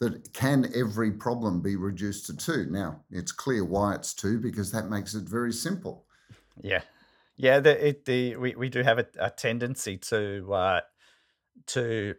That 0.00 0.32
can 0.32 0.70
every 0.74 1.12
problem 1.12 1.62
be 1.62 1.76
reduced 1.76 2.26
to 2.26 2.36
two? 2.36 2.66
Now, 2.68 3.00
it's 3.10 3.32
clear 3.32 3.64
why 3.64 3.94
it's 3.94 4.12
two 4.12 4.38
because 4.38 4.72
that 4.72 4.90
makes 4.90 5.14
it 5.14 5.24
very 5.24 5.52
simple. 5.52 6.06
Yeah. 6.60 6.82
Yeah, 7.36 7.60
the, 7.60 7.88
it, 7.88 8.04
the 8.04 8.36
we, 8.36 8.54
we 8.54 8.68
do 8.68 8.82
have 8.82 8.98
a, 8.98 9.06
a 9.18 9.30
tendency 9.30 9.96
to 9.98 10.52
uh, 10.52 10.80
to 11.68 12.14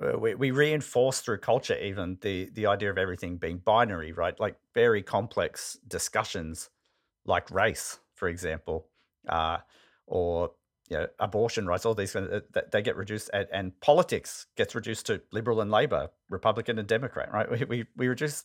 uh, 0.00 0.18
we, 0.18 0.34
we 0.34 0.50
reinforce 0.50 1.20
through 1.20 1.38
culture 1.38 1.76
even 1.78 2.18
the 2.20 2.50
the 2.52 2.66
idea 2.66 2.90
of 2.90 2.98
everything 2.98 3.36
being 3.36 3.58
binary, 3.58 4.12
right? 4.12 4.38
Like 4.38 4.56
very 4.74 5.02
complex 5.02 5.78
discussions, 5.88 6.70
like 7.24 7.50
race, 7.50 7.98
for 8.14 8.28
example, 8.28 8.86
uh, 9.28 9.58
or 10.06 10.52
you 10.88 10.96
know, 10.96 11.06
abortion 11.18 11.66
rights, 11.66 11.84
all 11.84 11.94
these 11.94 12.12
things, 12.12 12.28
they 12.70 12.82
get 12.82 12.96
reduced, 12.96 13.30
and, 13.32 13.46
and, 13.52 13.80
politics 13.80 14.46
gets 14.56 14.74
reduced 14.74 15.06
to 15.06 15.20
liberal 15.32 15.60
and 15.60 15.70
labor, 15.70 16.10
Republican 16.30 16.78
and 16.78 16.86
Democrat, 16.86 17.32
right? 17.32 17.50
We, 17.50 17.64
we, 17.64 17.86
we 17.96 18.08
reduce 18.08 18.44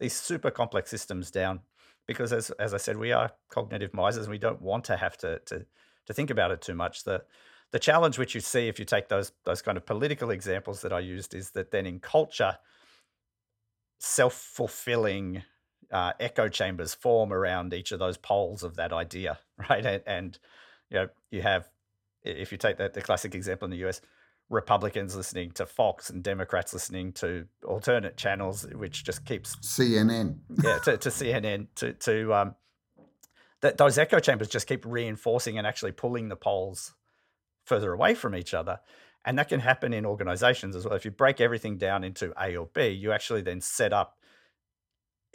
these 0.00 0.14
super 0.14 0.50
complex 0.50 0.90
systems 0.90 1.30
down 1.30 1.60
because, 2.06 2.32
as, 2.32 2.50
as 2.50 2.74
I 2.74 2.78
said, 2.78 2.96
we 2.96 3.12
are 3.12 3.30
cognitive 3.50 3.94
misers 3.94 4.24
and 4.24 4.32
we 4.32 4.38
don't 4.38 4.60
want 4.60 4.84
to 4.86 4.96
have 4.96 5.16
to, 5.18 5.38
to, 5.46 5.64
to 6.06 6.12
think 6.12 6.30
about 6.30 6.50
it 6.50 6.60
too 6.60 6.74
much. 6.74 7.04
The, 7.04 7.22
the 7.72 7.78
challenge 7.78 8.18
which 8.18 8.34
you 8.34 8.40
see 8.40 8.68
if 8.68 8.78
you 8.78 8.84
take 8.84 9.08
those, 9.08 9.32
those 9.44 9.62
kind 9.62 9.76
of 9.76 9.86
political 9.86 10.30
examples 10.30 10.82
that 10.82 10.92
I 10.92 11.00
used 11.00 11.34
is 11.34 11.50
that 11.50 11.70
then 11.70 11.86
in 11.86 12.00
culture, 12.00 12.58
self 13.98 14.34
fulfilling 14.34 15.42
uh, 15.90 16.12
echo 16.20 16.48
chambers 16.48 16.94
form 16.94 17.32
around 17.32 17.72
each 17.72 17.92
of 17.92 17.98
those 17.98 18.16
poles 18.16 18.62
of 18.62 18.76
that 18.76 18.92
idea, 18.92 19.38
right? 19.70 19.84
And, 19.84 20.02
and 20.06 20.38
you 20.90 20.98
know, 20.98 21.08
you 21.30 21.42
have, 21.42 21.68
if 22.22 22.52
you 22.52 22.58
take 22.58 22.76
the, 22.76 22.90
the 22.92 23.02
classic 23.02 23.34
example 23.34 23.66
in 23.66 23.70
the 23.70 23.88
US, 23.88 24.00
Republicans 24.48 25.16
listening 25.16 25.50
to 25.52 25.66
Fox 25.66 26.08
and 26.08 26.22
Democrats 26.22 26.72
listening 26.72 27.12
to 27.14 27.46
alternate 27.64 28.16
channels, 28.16 28.64
which 28.74 29.02
just 29.04 29.24
keeps 29.24 29.56
CNN, 29.56 30.36
yeah, 30.62 30.78
to, 30.78 30.96
to 30.96 31.08
CNN, 31.08 31.66
to 31.74 31.92
to 31.94 32.32
um, 32.32 32.54
that 33.60 33.76
those 33.76 33.98
echo 33.98 34.20
chambers 34.20 34.48
just 34.48 34.68
keep 34.68 34.86
reinforcing 34.86 35.58
and 35.58 35.66
actually 35.66 35.90
pulling 35.92 36.28
the 36.28 36.36
poles 36.36 36.94
further 37.64 37.92
away 37.92 38.14
from 38.14 38.36
each 38.36 38.54
other. 38.54 38.78
And 39.24 39.36
that 39.38 39.48
can 39.48 39.58
happen 39.58 39.92
in 39.92 40.06
organizations 40.06 40.76
as 40.76 40.84
well. 40.84 40.94
If 40.94 41.04
you 41.04 41.10
break 41.10 41.40
everything 41.40 41.78
down 41.78 42.04
into 42.04 42.32
A 42.40 42.56
or 42.56 42.68
B, 42.72 42.88
you 42.90 43.10
actually 43.10 43.42
then 43.42 43.60
set 43.60 43.92
up 43.92 44.16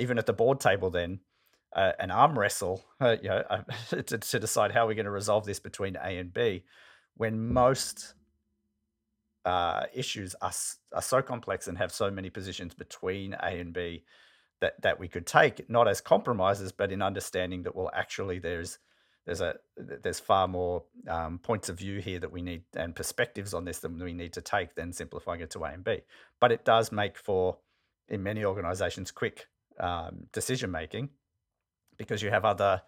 even 0.02 0.18
at 0.18 0.26
the 0.26 0.34
board 0.34 0.60
table 0.60 0.90
then 0.90 1.20
uh, 1.76 1.94
an 2.00 2.12
arm 2.12 2.38
wrestle 2.38 2.84
uh, 3.00 3.16
you 3.22 3.30
know, 3.30 3.44
uh, 3.50 3.62
to, 3.90 4.18
to, 4.18 4.40
decide 4.40 4.72
how 4.72 4.88
we're 4.88 4.96
going 4.96 5.06
to 5.06 5.12
resolve 5.12 5.46
this 5.46 5.60
between 5.60 5.96
A 5.96 6.18
and 6.18 6.34
B 6.34 6.64
when 7.16 7.54
most 7.54 8.16
uh, 9.46 9.84
issues 9.94 10.36
are, 10.42 10.52
are 10.94 11.02
so 11.02 11.22
complex 11.22 11.68
and 11.68 11.78
have 11.78 11.92
so 11.92 12.12
many 12.12 12.30
positions 12.30 12.74
between 12.74 13.34
A 13.36 13.60
and 13.60 13.74
B 13.74 14.04
that, 14.60 14.82
that 14.82 15.00
we 15.00 15.08
could 15.08 15.26
take 15.26 15.70
not 15.70 15.88
as 15.88 16.02
compromises 16.02 16.72
but 16.72 16.92
in 16.92 17.02
understanding 17.02 17.64
that 17.64 17.76
well 17.76 17.90
actually 17.94 18.40
there's 18.40 18.80
there's 19.26 19.42
a 19.42 19.56
there's 19.78 20.20
far 20.20 20.48
more 20.48 20.84
um, 21.08 21.40
points 21.40 21.70
of 21.70 21.78
view 21.78 22.00
here 22.00 22.20
that 22.20 22.32
we 22.32 22.42
need 22.42 22.64
and 22.76 22.96
perspectives 22.96 23.54
on 23.54 23.66
this 23.66 23.80
than 23.80 23.98
we 23.98 24.14
need 24.14 24.34
to 24.34 24.42
take 24.42 24.76
than 24.76 24.92
simplifying 24.92 25.42
it 25.42 25.52
to 25.52 25.64
A 25.64 25.70
and 25.70 25.84
B. 25.84 26.00
But 26.40 26.52
it 26.52 26.66
does 26.66 26.92
make 26.92 27.18
for 27.18 27.58
in 28.10 28.24
many 28.24 28.44
organizations 28.44 29.12
quick 29.12 29.48
um, 29.82 30.28
decision 30.32 30.72
making 30.72 31.10
because 31.98 32.22
you 32.22 32.30
have 32.30 32.46
other 32.46 32.82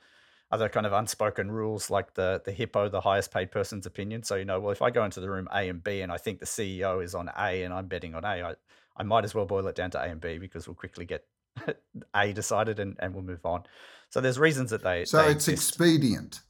other 0.52 0.70
kind 0.70 0.86
of 0.86 0.94
unspoken 0.94 1.52
rules 1.52 1.90
like 1.90 2.14
the 2.14 2.42
the 2.46 2.52
hippo 2.52 2.88
the 2.88 3.02
highest 3.02 3.32
paid 3.32 3.52
person's 3.52 3.86
opinion. 3.86 4.24
So 4.24 4.36
you 4.36 4.46
know 4.46 4.60
well 4.60 4.72
if 4.72 4.82
i 4.82 4.90
go 4.92 5.04
into 5.04 5.20
the 5.20 5.30
room 5.30 5.48
a 5.54 5.68
and 5.68 5.84
b 5.84 6.02
and 6.02 6.12
i 6.12 6.18
think 6.18 6.40
the 6.40 6.46
ceo 6.46 7.04
is 7.04 7.16
on 7.16 7.30
a 7.36 7.64
and 7.64 7.74
i'm 7.74 7.88
betting 7.88 8.14
on 8.16 8.24
a 8.24 8.44
i, 8.44 8.54
I 8.96 9.04
might 9.04 9.24
as 9.24 9.34
well 9.34 9.46
boil 9.46 9.68
it 9.68 9.76
down 9.76 9.92
to 9.92 10.00
a 10.02 10.06
and 10.06 10.22
b 10.22 10.38
because 10.38 10.68
we'll 10.68 10.76
quickly 10.76 11.06
get 11.06 11.26
a 12.16 12.34
decided 12.34 12.80
and, 12.80 12.96
and 13.00 13.14
we'll 13.14 13.24
move 13.24 13.46
on. 13.46 13.64
So 14.10 14.22
there's 14.22 14.40
reasons 14.40 14.70
that 14.72 14.84
they 14.84 15.06
so 15.06 15.18
they 15.18 15.32
it's 15.32 15.48
exist. 15.48 15.72
expedient. 15.72 16.42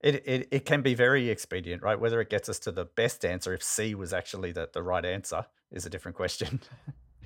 It, 0.00 0.22
it 0.26 0.48
it 0.50 0.64
can 0.64 0.82
be 0.82 0.94
very 0.94 1.28
expedient 1.28 1.82
right? 1.82 1.98
Whether 1.98 2.20
it 2.20 2.30
gets 2.30 2.48
us 2.48 2.58
to 2.60 2.72
the 2.72 2.84
best 2.84 3.24
answer 3.24 3.52
if 3.54 3.62
c 3.62 3.94
was 3.94 4.12
actually 4.12 4.52
the, 4.52 4.68
the 4.72 4.82
right 4.82 5.04
answer 5.04 5.46
is 5.70 5.86
a 5.86 5.90
different 5.90 6.16
question. 6.16 6.60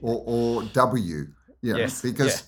Or, 0.02 0.22
or 0.26 0.62
w 0.64 1.28
yeah, 1.64 1.76
yes. 1.76 2.02
because 2.02 2.44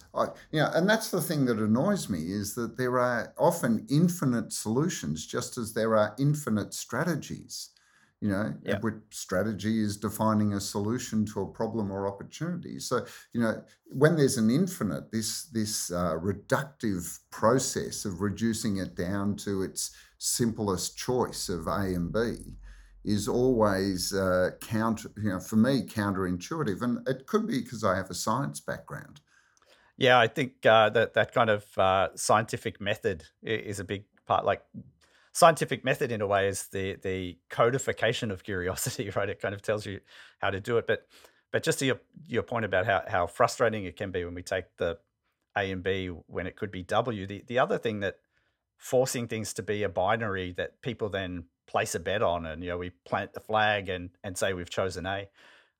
yeah. 0.52 0.68
I, 0.68 0.78
and 0.78 0.88
that's 0.88 1.10
the 1.10 1.22
thing 1.22 1.46
that 1.46 1.58
annoys 1.58 2.10
me 2.10 2.18
is 2.18 2.54
that 2.54 2.76
there 2.76 2.98
are 2.98 3.32
often 3.38 3.86
infinite 3.88 4.52
solutions, 4.52 5.26
just 5.26 5.56
as 5.56 5.72
there 5.72 5.96
are 5.96 6.14
infinite 6.18 6.74
strategies. 6.74 7.70
You 8.20 8.28
know, 8.28 8.54
Yeah. 8.62 8.80
which 8.80 8.94
strategy 9.10 9.80
is 9.80 9.96
defining 9.96 10.54
a 10.54 10.60
solution 10.60 11.24
to 11.26 11.42
a 11.42 11.46
problem 11.46 11.90
or 11.90 12.08
opportunity. 12.08 12.78
So, 12.80 13.04
you 13.32 13.40
know, 13.42 13.62
when 13.86 14.16
there's 14.16 14.38
an 14.38 14.50
infinite, 14.50 15.12
this 15.12 15.44
this 15.44 15.90
uh, 15.90 16.16
reductive 16.18 17.18
process 17.30 18.04
of 18.04 18.20
reducing 18.20 18.76
it 18.78 18.94
down 18.94 19.36
to 19.36 19.62
its 19.62 19.92
simplest 20.18 20.96
choice 20.96 21.48
of 21.48 21.66
A 21.66 21.94
and 21.94 22.12
B 22.12 22.56
is 23.06 23.28
always 23.28 24.12
uh, 24.12 24.50
counter, 24.60 25.08
you 25.16 25.30
know, 25.30 25.38
for 25.38 25.56
me 25.56 25.82
counterintuitive, 25.82 26.82
and 26.82 27.06
it 27.08 27.26
could 27.26 27.46
be 27.46 27.62
because 27.62 27.84
I 27.84 27.96
have 27.96 28.10
a 28.10 28.14
science 28.14 28.58
background. 28.58 29.20
Yeah, 29.96 30.18
I 30.18 30.26
think 30.26 30.66
uh, 30.66 30.90
that 30.90 31.14
that 31.14 31.32
kind 31.32 31.48
of 31.48 31.66
uh, 31.78 32.08
scientific 32.16 32.80
method 32.80 33.24
is 33.42 33.78
a 33.78 33.84
big 33.84 34.04
part. 34.26 34.44
Like 34.44 34.62
scientific 35.32 35.84
method, 35.84 36.10
in 36.10 36.20
a 36.20 36.26
way, 36.26 36.48
is 36.48 36.66
the 36.68 36.96
the 36.96 37.38
codification 37.48 38.32
of 38.32 38.42
curiosity, 38.42 39.08
right? 39.16 39.28
It 39.28 39.40
kind 39.40 39.54
of 39.54 39.62
tells 39.62 39.86
you 39.86 40.00
how 40.40 40.50
to 40.50 40.60
do 40.60 40.76
it. 40.76 40.86
But 40.88 41.06
but 41.52 41.62
just 41.62 41.78
to 41.78 41.86
your 41.86 42.00
your 42.26 42.42
point 42.42 42.64
about 42.64 42.86
how 42.86 43.04
how 43.06 43.26
frustrating 43.28 43.84
it 43.84 43.96
can 43.96 44.10
be 44.10 44.24
when 44.24 44.34
we 44.34 44.42
take 44.42 44.64
the 44.78 44.98
A 45.56 45.70
and 45.70 45.82
B 45.82 46.08
when 46.08 46.48
it 46.48 46.56
could 46.56 46.72
be 46.72 46.82
W. 46.82 47.24
The 47.26 47.44
the 47.46 47.60
other 47.60 47.78
thing 47.78 48.00
that 48.00 48.16
forcing 48.76 49.28
things 49.28 49.54
to 49.54 49.62
be 49.62 49.84
a 49.84 49.88
binary 49.88 50.52
that 50.52 50.82
people 50.82 51.08
then 51.08 51.44
place 51.66 51.94
a 51.94 52.00
bet 52.00 52.22
on, 52.22 52.46
and 52.46 52.62
you 52.62 52.70
know 52.70 52.78
we 52.78 52.90
plant 53.04 53.32
the 53.32 53.40
flag 53.40 53.88
and 53.88 54.10
and 54.22 54.36
say 54.36 54.52
we've 54.52 54.70
chosen 54.70 55.06
A. 55.06 55.28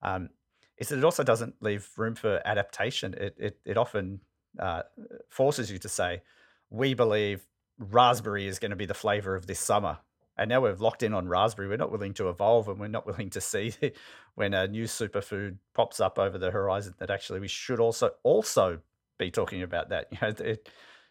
Um, 0.02 0.30
is 0.78 0.88
that 0.88 0.98
it 0.98 1.04
also 1.04 1.22
doesn't 1.22 1.54
leave 1.60 1.88
room 1.96 2.14
for 2.14 2.42
adaptation. 2.44 3.14
It 3.14 3.34
it 3.38 3.60
it 3.64 3.76
often 3.76 4.20
uh, 4.58 4.82
forces 5.28 5.70
you 5.70 5.78
to 5.78 5.88
say, 5.88 6.22
"We 6.70 6.94
believe 6.94 7.46
raspberry 7.78 8.46
is 8.46 8.58
going 8.58 8.70
to 8.70 8.76
be 8.76 8.86
the 8.86 8.94
flavor 8.94 9.34
of 9.34 9.46
this 9.46 9.60
summer," 9.60 9.98
and 10.36 10.48
now 10.48 10.60
we've 10.60 10.80
locked 10.80 11.02
in 11.02 11.14
on 11.14 11.28
raspberry. 11.28 11.68
We're 11.68 11.76
not 11.76 11.92
willing 11.92 12.14
to 12.14 12.28
evolve, 12.28 12.68
and 12.68 12.78
we're 12.78 12.88
not 12.88 13.06
willing 13.06 13.30
to 13.30 13.40
see 13.40 13.72
when 14.34 14.54
a 14.54 14.68
new 14.68 14.84
superfood 14.84 15.58
pops 15.74 16.00
up 16.00 16.18
over 16.18 16.36
the 16.36 16.50
horizon 16.50 16.94
that 16.98 17.10
actually 17.10 17.40
we 17.40 17.48
should 17.48 17.80
also 17.80 18.10
also 18.22 18.80
be 19.18 19.30
talking 19.30 19.62
about 19.62 19.88
that. 19.90 20.08
You 20.12 20.18
know, 20.20 20.34
it 20.38 20.68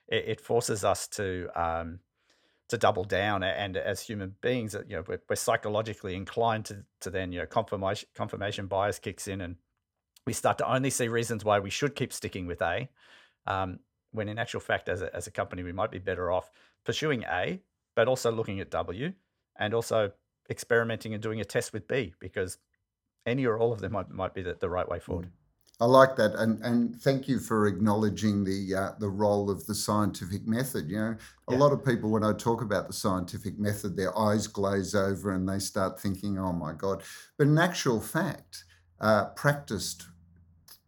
it, 0.08 0.42
forces 0.42 0.84
us 0.84 1.08
to 1.08 1.50
um, 1.56 2.00
to 2.70 2.78
double 2.78 3.04
down 3.04 3.44
and 3.44 3.78
as 3.78 4.02
human 4.02 4.36
beings 4.42 4.76
uh, 4.76 4.82
you 4.88 4.96
know 4.96 5.04
we're, 5.08 5.22
we're 5.30 5.36
psychologically 5.36 6.16
inclined 6.16 6.66
to, 6.66 6.84
to 7.00 7.10
then 7.10 7.32
you 7.32 7.40
know 7.40 7.46
confirmation 7.46 8.08
confirmation 8.16 8.68
bias 8.68 9.00
kicks 9.00 9.28
in 9.28 9.42
and 9.42 9.56
we 10.26 10.34
start 10.34 10.58
to 10.58 10.72
only 10.72 10.90
see 10.90 11.08
reasons 11.08 11.46
why 11.46 11.60
we 11.60 11.70
should 11.70 11.96
keep 11.96 12.12
sticking 12.12 12.48
with 12.48 12.62
a 12.62 12.90
um, 13.46 13.80
when 14.12 14.28
in 14.28 14.40
actual 14.40 14.60
fact 14.60 14.90
as 14.90 15.02
a, 15.02 15.16
as 15.16 15.28
a 15.28 15.32
company 15.32 15.62
we 15.62 15.72
might 15.72 15.92
be 15.92 16.00
better 16.00 16.32
off 16.32 16.50
pursuing 16.84 17.24
a 17.24 17.60
but 17.96 18.08
also 18.08 18.32
looking 18.32 18.60
at 18.60 18.72
w 18.72 19.14
and 19.58 19.74
also 19.74 20.12
experimenting 20.50 21.14
and 21.14 21.22
doing 21.22 21.40
a 21.40 21.46
test 21.46 21.72
with 21.72 21.88
b 21.88 22.14
because 22.20 22.58
any 23.28 23.46
or 23.46 23.58
all 23.58 23.74
of 23.74 23.80
them 23.80 23.92
might, 23.94 24.10
might 24.10 24.34
be 24.34 24.42
the, 24.42 24.56
the 24.60 24.70
right 24.70 24.88
way 24.90 25.00
forward 25.00 25.28
Mm. 25.28 25.45
I 25.82 25.86
like 25.86 26.16
that, 26.16 26.36
and 26.36 26.62
and 26.64 26.96
thank 27.02 27.28
you 27.28 27.38
for 27.40 27.68
acknowledging 27.68 28.46
the 28.46 28.74
uh, 28.76 28.92
the 28.98 29.10
role 29.10 29.50
of 29.50 29.66
the 29.66 29.76
scientific 29.76 30.48
method. 30.48 30.90
You 30.90 30.98
know, 30.98 31.18
a 31.50 31.54
yeah 31.54 31.58
lot 31.58 31.74
of 31.74 31.84
people 31.84 32.10
when 32.12 32.24
I 32.24 32.32
talk 32.34 32.62
about 32.62 32.88
the 32.88 32.94
scientific 32.94 33.60
method, 33.60 33.98
their 33.98 34.18
eyes 34.18 34.48
glaze 34.48 34.96
over 34.96 35.32
and 35.32 35.48
they 35.48 35.60
start 35.60 36.00
thinking, 36.00 36.40
"Oh 36.40 36.54
my 36.54 36.74
God!" 36.74 37.04
But 37.38 37.48
in 37.48 37.58
actual 37.58 38.00
fact, 38.00 38.64
uh, 39.02 39.26
practiced 39.36 40.08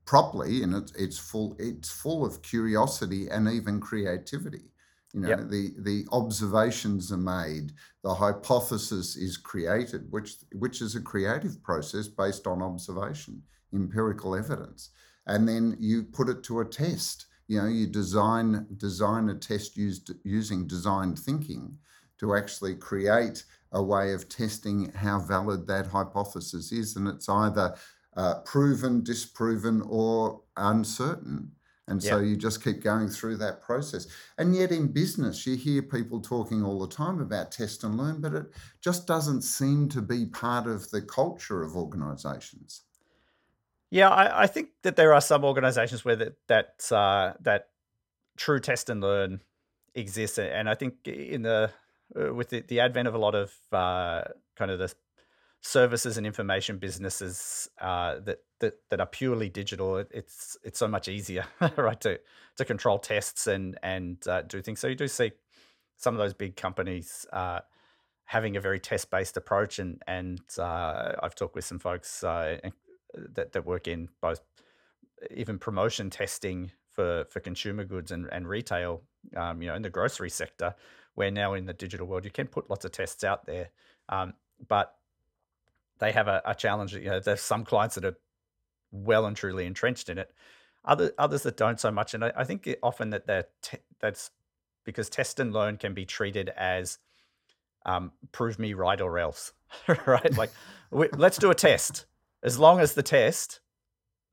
properly, 0.06 0.64
and 0.64 0.74
it's 0.76 0.92
it's 0.94 1.18
full 1.18 1.56
it's 1.60 1.90
full 1.90 2.26
of 2.26 2.42
curiosity 2.42 3.28
and 3.30 3.48
even 3.50 3.80
creativity. 3.80 4.72
You 5.14 5.22
know, 5.22 5.30
yep 5.30 5.40
the 5.44 5.74
the 5.80 6.06
observations 6.12 7.12
are 7.12 7.18
made, 7.18 7.74
the 8.04 8.14
hypothesis 8.16 9.16
is 9.16 9.38
created, 9.38 10.12
which 10.12 10.36
which 10.54 10.82
is 10.82 10.96
a 10.96 11.02
creative 11.02 11.62
process 11.64 12.08
based 12.08 12.48
on 12.48 12.62
observation, 12.62 13.44
empirical 13.74 14.36
evidence, 14.36 14.90
and 15.26 15.48
then 15.48 15.76
you 15.80 16.04
put 16.04 16.30
it 16.30 16.44
to 16.44 16.60
a 16.60 16.66
test. 16.66 17.26
You 17.48 17.62
know, 17.62 17.68
you 17.68 17.88
design 17.88 18.68
design 18.78 19.30
a 19.30 19.36
test 19.36 19.78
used 19.78 20.12
using 20.24 20.68
designed 20.68 21.20
thinking 21.20 21.78
to 22.20 22.36
actually 22.36 22.76
create 22.76 23.44
a 23.72 23.84
way 23.84 24.14
of 24.14 24.28
testing 24.30 24.92
how 24.94 25.20
valid 25.20 25.68
that 25.68 25.88
hypothesis 25.88 26.72
is, 26.72 26.96
and 26.96 27.08
it's 27.08 27.30
either 27.30 27.76
uh, 28.16 28.40
proven, 28.42 29.04
disproven, 29.04 29.82
or 29.88 30.42
uncertain. 30.58 31.52
And 31.90 32.04
so 32.04 32.18
yeah 32.18 32.26
you 32.26 32.36
just 32.36 32.64
keep 32.64 32.82
going 32.84 33.08
through 33.08 33.38
that 33.38 33.62
process. 33.62 34.08
And 34.38 34.54
yet 34.54 34.72
in 34.72 34.92
business, 34.92 35.48
you 35.48 35.56
hear 35.56 35.82
people 35.82 36.20
talking 36.20 36.64
all 36.64 36.80
the 36.80 36.94
time 36.94 37.22
about 37.22 37.52
test 37.52 37.84
and 37.84 37.98
learn, 37.98 38.20
but 38.20 38.34
it 38.34 38.48
just 38.82 39.08
doesn't 39.08 39.44
seem 39.44 39.88
to 39.90 40.02
be 40.02 40.26
part 40.26 40.68
of 40.68 40.90
the 40.92 41.02
culture 41.02 41.64
of 41.64 41.78
organizations. 41.78 42.82
Yeah 43.90 44.10
I, 44.10 44.44
I 44.44 44.48
think 44.48 44.70
that 44.84 44.96
there 44.96 45.14
are 45.14 45.22
some 45.22 45.44
organizations 45.44 46.04
where 46.06 46.16
that 46.16 46.34
that 46.48 46.92
uh, 46.92 47.34
that 47.42 47.70
true 48.38 48.60
test 48.60 48.90
and 48.90 49.02
learn 49.02 49.42
exists 49.96 50.38
and 50.38 50.70
i 50.70 50.76
think 50.76 51.08
in 51.08 51.42
the 51.42 51.72
uh, 52.16 52.34
with 52.34 52.50
the, 52.50 52.62
the 52.62 52.80
advent 52.80 53.08
of 53.08 53.16
a 53.16 53.18
lot 53.18 53.36
of 53.36 53.54
uh, 53.72 54.24
kind 54.56 54.72
of 54.72 54.80
the 54.80 54.94
services 55.62 56.18
and 56.18 56.26
information 56.26 56.78
businesses 56.78 57.70
uh, 57.82 58.20
that, 58.20 58.40
that 58.60 58.76
that 58.90 59.00
are 59.00 59.08
purely 59.08 59.50
digital 59.50 59.98
it, 59.98 60.10
it's 60.14 60.58
it's 60.64 60.80
so 60.80 60.88
much 60.88 61.08
easier 61.08 61.46
right 61.78 62.00
to 62.00 62.20
to 62.58 62.66
control 62.66 63.00
tests 63.00 63.48
and 63.48 63.78
and 63.84 64.26
uh, 64.28 64.42
do 64.44 64.62
things. 64.62 64.80
So 64.80 64.88
you 64.88 64.96
do 64.96 65.08
see 65.08 65.32
some 65.98 66.14
of 66.14 66.20
those 66.20 66.34
big 66.34 66.56
companies 66.56 67.26
uh, 67.34 67.60
having 68.26 68.56
a 68.56 68.62
very 68.62 68.80
test 68.80 69.10
based 69.10 69.36
approach 69.36 69.80
and 69.80 70.02
and 70.08 70.40
I've 70.58 71.36
talked 71.36 71.56
with 71.56 71.66
some 71.66 71.80
folks 71.80 72.24
that 73.34 73.52
that 73.54 73.66
work 73.66 73.88
in 73.88 74.10
both 74.22 74.42
even 75.36 75.58
promotion 75.60 76.10
testing 76.10 76.72
for 76.92 77.26
for 77.30 77.40
consumer 77.40 77.84
goods 77.84 78.12
and, 78.12 78.28
and 78.32 78.48
retail, 78.48 79.02
um, 79.36 79.62
you 79.62 79.68
know, 79.68 79.76
in 79.76 79.82
the 79.82 79.90
grocery 79.90 80.30
sector, 80.30 80.76
where 81.16 81.32
now 81.32 81.54
in 81.54 81.66
the 81.66 81.74
digital 81.74 82.08
world 82.08 82.26
you 82.26 82.32
can 82.32 82.48
put 82.48 82.70
lots 82.70 82.86
of 82.86 82.92
tests 82.92 83.24
out 83.24 83.46
there, 83.46 83.70
um, 84.10 84.34
but 84.68 84.96
they 86.00 86.12
have 86.12 86.28
a, 86.28 86.42
a 86.46 86.56
challenge. 86.56 86.94
You 86.94 87.10
know, 87.10 87.20
there's 87.20 87.42
some 87.42 87.64
clients 87.64 87.96
that 87.96 88.06
are 88.06 88.18
well 88.92 89.26
and 89.26 89.36
truly 89.36 89.66
entrenched 89.66 90.10
in 90.10 90.18
it, 90.18 90.32
other 90.86 91.12
others 91.18 91.44
that 91.44 91.58
don't 91.58 91.80
so 91.80 91.92
much. 91.92 92.14
And 92.14 92.26
I, 92.26 92.32
I 92.36 92.44
think 92.44 92.70
often 92.82 93.10
that 93.12 93.28
that 93.28 93.52
te- 93.62 93.78
that's 94.00 94.32
because 94.84 95.10
test 95.10 95.40
and 95.40 95.54
learn 95.54 95.78
can 95.78 95.94
be 95.94 96.06
treated 96.06 96.50
as 96.50 96.98
um, 97.86 98.12
prove 98.32 98.58
me 98.60 98.74
right 98.74 99.00
or 99.00 99.20
else, 99.20 99.54
right? 100.08 100.36
Like 100.38 100.52
we, 100.92 101.10
let's 101.16 101.38
do 101.38 101.52
a 101.52 101.56
test. 101.56 102.06
As 102.44 102.60
long 102.60 102.80
as 102.80 102.94
the 102.94 103.04
test 103.04 103.60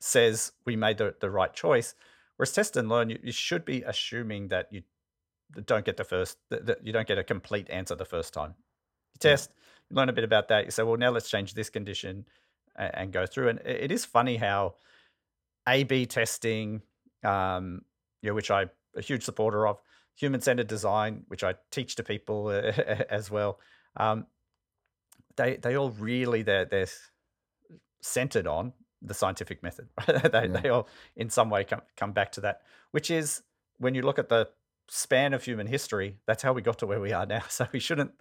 says 0.01 0.53
we 0.67 0.77
made 0.77 0.99
the, 0.99 1.15
the 1.21 1.31
right 1.31 1.53
choice. 1.53 1.95
Whereas 2.37 2.53
test 2.53 2.77
and 2.77 2.89
learn, 2.89 3.11
you, 3.11 3.19
you 3.23 3.33
should 3.33 3.65
be 3.65 3.83
assuming 3.83 4.49
that 4.49 4.69
you 4.71 4.83
don't 5.65 5.85
get 5.85 5.97
the 5.97 6.05
first, 6.05 6.37
that 6.51 6.67
that 6.67 6.87
you 6.87 6.93
don't 6.93 7.09
get 7.09 7.19
a 7.19 7.25
complete 7.25 7.71
answer 7.71 7.95
the 7.95 8.05
first 8.05 8.35
time. 8.35 8.55
You 9.15 9.21
Yeah. 9.25 9.31
test, 9.31 9.51
you 9.89 9.97
learn 9.97 10.09
a 10.09 10.13
bit 10.13 10.25
about 10.25 10.49
that. 10.49 10.65
You 10.65 10.71
say, 10.71 10.83
well, 10.83 10.97
now 10.97 11.11
let's 11.11 11.31
change 11.31 11.55
this 11.55 11.71
condition 11.71 12.27
and, 12.77 12.91
and 12.95 13.13
go 13.13 13.27
through. 13.27 13.49
And 13.49 13.61
it 13.61 13.85
it 13.85 13.93
is 13.93 14.05
funny 14.05 14.37
how 14.37 14.75
A/B 15.69 16.07
testing, 16.07 16.83
um, 17.25 17.83
you 18.23 18.31
know, 18.31 18.35
which 18.35 18.51
I'm 18.51 18.71
a 18.97 19.01
huge 19.01 19.25
supporter 19.25 19.67
of, 19.67 19.81
human-centered 20.17 20.67
design, 20.69 21.25
which 21.29 21.43
I 21.45 21.55
teach 21.71 21.97
to 21.97 22.05
people 22.05 22.51
as 23.11 23.31
well. 23.31 23.59
Um, 23.97 24.27
they 25.37 25.57
they 25.57 25.77
all 25.77 25.91
really 25.91 26.43
they're 26.43 26.65
they're 26.67 26.87
centered 28.05 28.47
on 28.47 28.73
the 29.03 29.15
scientific 29.15 29.63
method. 29.63 29.89
they, 30.07 30.13
Yeah. 30.33 30.47
they 30.47 30.69
all, 30.69 30.89
in 31.17 31.31
some 31.31 31.51
way, 31.51 31.65
come, 31.65 31.81
come 31.97 32.13
back 32.13 32.33
to 32.33 32.41
that, 32.43 32.61
which 32.93 33.11
is 33.11 33.43
when 33.79 33.95
you 33.95 34.03
look 34.03 34.19
at 34.19 34.29
the 34.29 34.49
span 34.89 35.33
of 35.33 35.43
human 35.43 35.67
history, 35.67 36.19
that's 36.27 36.43
how 36.43 36.53
we 36.53 36.63
got 36.63 36.79
to 36.79 36.87
where 36.87 37.01
we 37.01 37.13
are 37.13 37.27
now. 37.37 37.43
So 37.49 37.67
we 37.73 37.81
shouldn't 37.81 38.13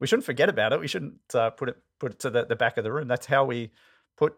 we 0.00 0.06
shouldn't 0.06 0.24
forget 0.24 0.48
about 0.48 0.72
it. 0.72 0.80
We 0.80 0.88
shouldn't 0.88 1.20
uh, 1.34 1.50
put 1.50 1.68
it 1.68 1.76
put 2.00 2.12
it 2.12 2.18
to 2.20 2.30
the, 2.30 2.44
the 2.46 2.56
back 2.56 2.76
of 2.76 2.84
the 2.84 2.92
room. 2.92 3.08
That's 3.08 3.26
how 3.26 3.44
we 3.44 3.70
put 4.16 4.34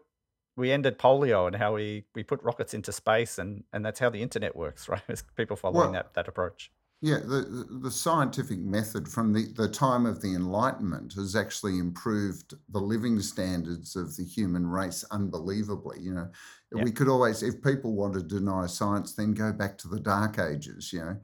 we 0.57 0.71
ended 0.71 0.97
polio 0.99 1.47
and 1.47 1.55
how 1.55 1.73
we 1.75 2.05
we 2.15 2.23
put 2.23 2.41
rockets 2.43 2.73
into 2.73 2.91
space 2.91 3.39
and 3.39 3.63
and 3.73 3.85
that's 3.85 3.99
how 3.99 4.09
the 4.09 4.21
internet 4.21 4.55
works, 4.55 4.89
right? 4.93 5.01
It's 5.07 5.23
people 5.35 5.55
following 5.55 5.91
Well, 5.91 5.93
that 5.93 6.13
that 6.15 6.27
approach. 6.27 6.71
Yeah, 7.01 7.19
the, 7.19 7.67
the 7.83 7.91
scientific 7.91 8.59
method 8.59 9.07
from 9.07 9.31
the, 9.33 9.45
the 9.55 9.67
time 9.67 10.05
of 10.07 10.21
the 10.21 10.33
Enlightenment 10.33 11.13
has 11.13 11.35
actually 11.35 11.77
improved 11.77 12.55
the 12.69 12.79
living 12.79 13.19
standards 13.21 13.95
of 13.95 14.15
the 14.15 14.23
human 14.23 14.65
race 14.65 15.03
unbelievably. 15.11 15.99
You 16.01 16.13
know, 16.15 16.31
Yeah, 16.73 16.81
we 16.81 16.91
could 16.91 17.07
always, 17.07 17.43
if 17.43 17.61
people 17.61 17.93
want 17.95 18.15
to 18.15 18.23
deny 18.23 18.65
science, 18.65 19.13
then 19.13 19.33
go 19.33 19.53
back 19.53 19.77
to 19.79 19.87
the 19.87 19.99
Dark 19.99 20.39
Ages. 20.39 20.91
You 20.91 20.99
know, 21.01 21.17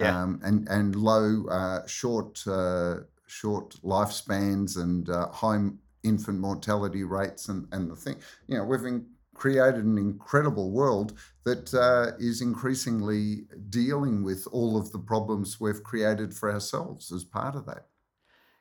yeah, 0.00 0.08
um, 0.08 0.40
and 0.42 0.66
and 0.68 0.96
low, 0.96 1.44
uh, 1.48 1.86
short, 1.86 2.44
uh, 2.48 3.00
short 3.28 3.76
lifespans 3.84 4.76
and 4.76 5.08
uh, 5.08 5.28
high 5.30 5.68
infant 6.02 6.40
mortality 6.40 7.04
rates, 7.04 7.48
and 7.48 7.68
and 7.70 7.88
the 7.90 7.96
thing. 7.96 8.16
You 8.48 8.56
know, 8.56 8.64
we've 8.64 8.84
in, 8.84 9.06
created 9.38 9.84
an 9.84 9.96
incredible 9.96 10.70
world 10.70 11.16
that 11.44 11.72
uh, 11.72 12.16
is 12.18 12.42
increasingly 12.42 13.46
dealing 13.70 14.22
with 14.22 14.46
all 14.50 14.76
of 14.76 14.90
the 14.92 14.98
problems 14.98 15.60
we've 15.60 15.82
created 15.82 16.34
for 16.34 16.52
ourselves 16.52 17.12
as 17.12 17.24
part 17.24 17.54
of 17.54 17.64
that. 17.66 17.86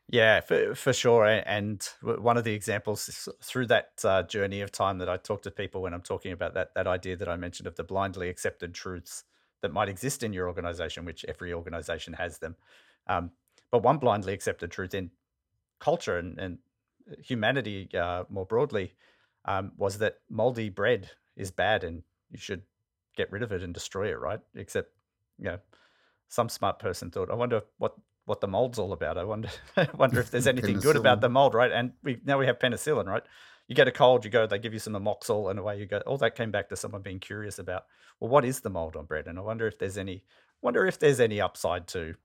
Yeah, 0.09 0.39
for 0.39 0.73
for 0.73 0.93
sure. 0.93 1.25
And 1.25 1.85
one 2.01 2.37
of 2.37 2.45
the 2.45 2.53
examples 2.53 3.27
through 3.43 3.67
that 3.67 3.89
uh, 4.05 4.23
journey 4.23 4.61
of 4.61 4.71
time 4.71 4.99
that 4.99 5.09
I 5.09 5.17
talk 5.17 5.41
to 5.41 5.51
people 5.51 5.81
when 5.81 5.93
I'm 5.93 6.01
talking 6.01 6.31
about 6.31 6.53
that 6.53 6.73
that 6.75 6.87
idea 6.87 7.17
that 7.17 7.27
I 7.27 7.35
mentioned 7.35 7.67
of 7.67 7.75
the 7.75 7.83
blindly 7.83 8.29
accepted 8.29 8.73
truths 8.73 9.25
that 9.61 9.73
might 9.73 9.89
exist 9.89 10.23
in 10.23 10.31
your 10.31 10.47
organization, 10.47 11.03
which 11.03 11.25
every 11.27 11.51
organization 11.53 12.13
has 12.13 12.37
them. 12.37 12.55
Um, 13.07 13.31
but 13.69 13.83
one 13.83 13.97
blindly 13.97 14.33
accepted 14.33 14.71
truth 14.71 14.93
in 14.93 15.11
culture 15.79 16.17
and, 16.17 16.39
and 16.39 16.59
humanity 17.21 17.89
uh, 17.93 18.23
more 18.29 18.45
broadly 18.45 18.93
um, 19.47 19.71
was 19.77 19.97
that 19.99 20.17
moldy 20.29 20.69
bread 20.69 21.09
is 21.35 21.51
bad 21.51 21.83
and 21.83 22.03
you 22.29 22.37
should 22.37 22.63
get 23.15 23.31
rid 23.31 23.43
of 23.43 23.51
it 23.51 23.63
and 23.63 23.73
destroy 23.73 24.09
it, 24.09 24.19
right? 24.19 24.39
Except, 24.55 24.91
you 25.39 25.45
know, 25.45 25.59
some 26.27 26.49
smart 26.49 26.79
person 26.79 27.09
thought, 27.09 27.31
I 27.31 27.35
wonder 27.35 27.61
what 27.77 27.95
what 28.25 28.41
the 28.41 28.47
mold's 28.47 28.77
all 28.77 28.91
about. 28.91 29.17
I 29.17 29.23
wonder 29.23 29.49
I 29.77 29.87
wonder 29.95 30.19
if 30.19 30.29
there's 30.31 30.47
anything 30.55 30.79
good 30.79 30.97
about 30.97 31.21
the 31.21 31.29
mold, 31.29 31.53
right? 31.53 31.71
And 31.71 31.93
we 32.03 32.19
now 32.25 32.37
we 32.37 32.45
have 32.45 32.59
penicillin, 32.59 33.07
right? 33.07 33.23
You 33.67 33.75
get 33.75 33.87
a 33.87 33.91
cold, 33.91 34.23
you 34.23 34.31
go, 34.31 34.47
they 34.47 34.59
give 34.59 34.73
you 34.73 34.79
some 34.79 34.93
amoxil, 34.93 35.49
and 35.49 35.59
away 35.59 35.79
you 35.79 35.85
go. 35.85 35.97
All 36.05 36.17
that 36.19 36.35
came 36.35 36.51
back 36.51 36.69
to 36.69 36.77
someone 36.77 37.01
being 37.01 37.19
curious 37.19 37.59
about, 37.59 37.83
well, 38.19 38.29
what 38.29 38.45
is 38.45 38.61
the 38.61 38.69
mold 38.69 38.95
on 38.95 39.05
bread? 39.05 39.27
And 39.27 39.37
I 39.37 39.41
wonder 39.41 39.67
if 39.67 39.77
there's 39.77 39.97
any 39.97 40.23
wonder 40.61 40.85
if 40.85 40.99
there's 40.99 41.19
any 41.19 41.41
upside 41.41 41.87
to 41.87 42.15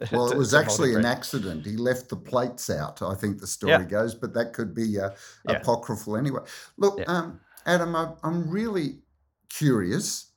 Well, 0.10 0.28
it 0.28 0.36
was 0.36 0.54
actually 0.54 0.94
an 0.94 1.04
accident. 1.04 1.66
He 1.66 1.76
left 1.76 2.08
the 2.10 2.16
plates 2.16 2.70
out, 2.70 3.02
I 3.02 3.14
think 3.14 3.40
the 3.40 3.46
Yeah, 3.64 3.78
story 3.78 3.84
goes, 3.84 4.14
but 4.14 4.34
that 4.34 4.52
could 4.52 4.72
be 4.74 5.00
uh, 5.00 5.10
yeah, 5.44 5.64
apocryphal 5.64 6.16
anyway. 6.16 6.42
Look, 6.76 7.02
yeah, 7.02 7.06
um, 7.08 7.40
Adam, 7.66 7.96
I, 7.96 8.14
I'm 8.22 8.48
really 8.48 9.02
curious 9.48 10.32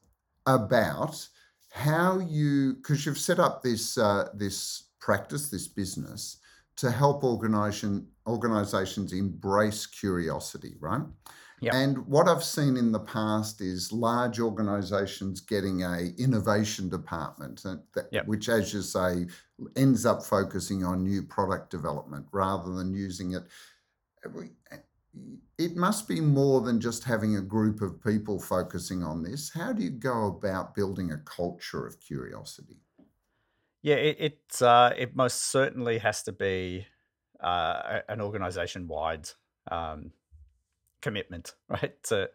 about 0.47 1.27
how 1.71 2.19
you, 2.19 2.75
because 2.75 3.05
you've 3.05 3.19
set 3.19 3.39
up 3.39 3.61
this 3.61 3.95
uh, 3.97 4.29
this 4.33 4.89
practice, 4.99 5.49
this 5.51 5.67
business, 5.67 6.37
to 6.77 6.89
help 6.89 7.23
organization 7.23 8.09
organizations 8.27 9.13
embrace 9.13 9.85
curiosity, 9.85 10.75
right? 10.79 11.01
Yeah, 11.61 11.75
And 11.75 12.07
what 12.07 12.27
I've 12.27 12.43
seen 12.43 12.77
in 12.77 12.91
the 12.91 12.99
past 12.99 13.61
is 13.61 13.91
large 13.91 14.39
organizations 14.39 15.41
getting 15.41 15.83
a 15.83 16.13
innovation 16.17 16.89
department, 16.89 17.63
that, 17.63 18.07
yeah. 18.11 18.21
which, 18.25 18.49
as 18.49 18.73
you 18.73 18.81
say, 18.81 19.27
ends 19.75 20.05
up 20.05 20.23
focusing 20.23 20.83
on 20.83 21.03
new 21.03 21.21
product 21.21 21.69
development 21.69 22.25
rather 22.31 22.73
than 22.73 22.93
using 22.93 23.33
it. 23.33 23.43
It 25.57 25.75
must 25.75 26.07
be 26.07 26.21
more 26.21 26.61
than 26.61 26.79
just 26.79 27.03
having 27.03 27.35
a 27.35 27.41
group 27.41 27.81
of 27.81 28.01
people 28.01 28.39
focusing 28.39 29.03
on 29.03 29.23
this. 29.23 29.51
How 29.53 29.73
do 29.73 29.83
you 29.83 29.89
go 29.89 30.27
about 30.27 30.75
building 30.75 31.11
a 31.11 31.17
culture 31.17 31.85
of 31.85 31.99
curiosity? 31.99 32.77
Yeah, 33.81 33.95
it 33.95 34.17
it, 34.19 34.61
uh, 34.61 34.93
it 34.97 35.15
most 35.15 35.51
certainly 35.51 35.97
has 35.99 36.23
to 36.23 36.31
be 36.31 36.85
uh, 37.39 37.99
an 38.07 38.21
organization-wide 38.21 39.29
um, 39.71 40.11
commitment, 41.01 41.55
right? 41.69 42.01
To 42.03 42.29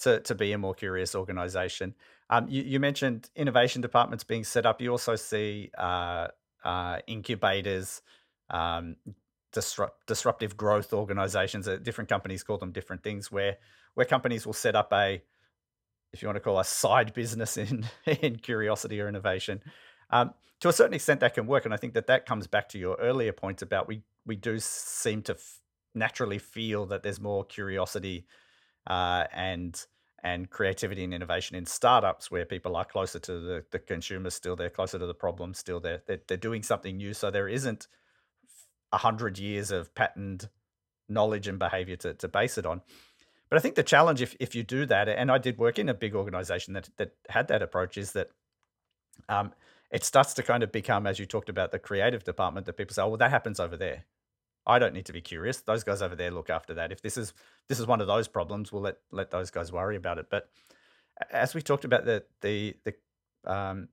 to 0.00 0.20
to 0.20 0.34
be 0.34 0.52
a 0.52 0.58
more 0.58 0.74
curious 0.74 1.14
organization. 1.14 1.94
Um, 2.30 2.48
you, 2.48 2.62
you 2.62 2.80
mentioned 2.80 3.30
innovation 3.36 3.82
departments 3.82 4.24
being 4.24 4.44
set 4.44 4.66
up. 4.66 4.80
You 4.80 4.90
also 4.90 5.14
see 5.14 5.70
uh, 5.76 6.28
uh, 6.64 6.98
incubators, 7.06 8.02
um, 8.50 8.96
disrupt, 9.52 10.06
disruptive 10.06 10.56
growth 10.56 10.92
organizations. 10.92 11.68
Uh, 11.68 11.76
different 11.76 12.08
companies 12.08 12.42
call 12.42 12.58
them 12.58 12.72
different 12.72 13.02
things. 13.02 13.30
Where 13.30 13.58
where 13.94 14.06
companies 14.06 14.46
will 14.46 14.54
set 14.54 14.74
up 14.74 14.92
a 14.92 15.22
if 16.12 16.22
you 16.22 16.28
want 16.28 16.36
to 16.36 16.40
call 16.40 16.58
a 16.58 16.64
side 16.64 17.12
business 17.12 17.56
in 17.64 17.86
in 18.06 18.36
curiosity 18.36 19.00
or 19.00 19.08
innovation. 19.08 19.62
Um, 20.10 20.34
to 20.60 20.68
a 20.68 20.72
certain 20.72 20.94
extent, 20.94 21.20
that 21.20 21.34
can 21.34 21.46
work, 21.46 21.64
and 21.64 21.74
I 21.74 21.76
think 21.76 21.94
that 21.94 22.06
that 22.06 22.24
comes 22.24 22.46
back 22.46 22.68
to 22.70 22.78
your 22.78 22.96
earlier 22.96 23.32
point 23.32 23.62
about 23.62 23.86
we 23.86 24.02
we 24.24 24.36
do 24.36 24.58
seem 24.58 25.22
to 25.22 25.32
f- 25.32 25.60
naturally 25.94 26.38
feel 26.38 26.86
that 26.86 27.02
there's 27.02 27.20
more 27.20 27.44
curiosity 27.44 28.26
uh, 28.86 29.24
and 29.32 29.86
and 30.22 30.48
creativity 30.48 31.04
and 31.04 31.12
innovation 31.12 31.54
in 31.54 31.66
startups 31.66 32.30
where 32.30 32.46
people 32.46 32.76
are 32.76 32.84
closer 32.84 33.18
to 33.18 33.40
the, 33.40 33.64
the 33.72 33.78
consumer 33.78 34.30
still 34.30 34.56
they're 34.56 34.70
closer 34.70 34.98
to 34.98 35.06
the 35.06 35.14
problem 35.14 35.54
still 35.54 35.80
they're, 35.80 36.02
they're 36.06 36.20
they're 36.26 36.36
doing 36.36 36.62
something 36.62 36.96
new 36.96 37.12
so 37.12 37.30
there 37.30 37.48
isn't 37.48 37.88
a 38.92 38.98
hundred 38.98 39.38
years 39.38 39.70
of 39.70 39.94
patterned 39.94 40.48
knowledge 41.08 41.46
and 41.46 41.58
behavior 41.58 41.96
to, 41.96 42.14
to 42.14 42.28
base 42.28 42.56
it 42.56 42.64
on 42.64 42.80
but 43.54 43.58
I 43.58 43.60
think 43.60 43.76
the 43.76 43.82
challenge, 43.84 44.20
if 44.20 44.34
if 44.40 44.54
you 44.54 44.64
do 44.64 44.84
that, 44.86 45.08
and 45.08 45.30
I 45.30 45.38
did 45.38 45.58
work 45.58 45.78
in 45.78 45.88
a 45.88 45.94
big 45.94 46.14
organization 46.16 46.74
that 46.74 46.88
that 46.96 47.12
had 47.28 47.46
that 47.48 47.62
approach, 47.62 47.96
is 47.96 48.10
that 48.10 48.30
um, 49.28 49.52
it 49.90 50.04
starts 50.04 50.34
to 50.34 50.42
kind 50.42 50.62
of 50.64 50.72
become, 50.72 51.06
as 51.06 51.18
you 51.18 51.26
talked 51.26 51.48
about, 51.48 51.70
the 51.70 51.78
creative 51.78 52.24
department 52.24 52.66
that 52.66 52.76
people 52.76 52.94
say, 52.94 53.02
oh, 53.02 53.10
well, 53.10 53.16
that 53.18 53.30
happens 53.30 53.60
over 53.60 53.76
there. 53.76 54.06
I 54.66 54.78
don't 54.78 54.94
need 54.94 55.06
to 55.06 55.12
be 55.12 55.20
curious. 55.20 55.60
Those 55.60 55.84
guys 55.84 56.02
over 56.02 56.16
there 56.16 56.30
look 56.30 56.50
after 56.50 56.74
that. 56.74 56.92
If 56.92 57.02
this 57.02 57.16
is 57.16 57.34
this 57.68 57.78
is 57.78 57.86
one 57.86 58.00
of 58.00 58.06
those 58.06 58.28
problems, 58.28 58.72
we'll 58.72 58.82
let 58.82 58.96
let 59.10 59.30
those 59.30 59.50
guys 59.50 59.72
worry 59.72 59.96
about 59.96 60.18
it. 60.18 60.26
But 60.30 60.48
as 61.30 61.54
we 61.54 61.62
talked 61.62 61.84
about 61.84 62.04
the 62.04 62.24
the 62.40 62.76
the 62.84 62.94
um, 63.50 63.88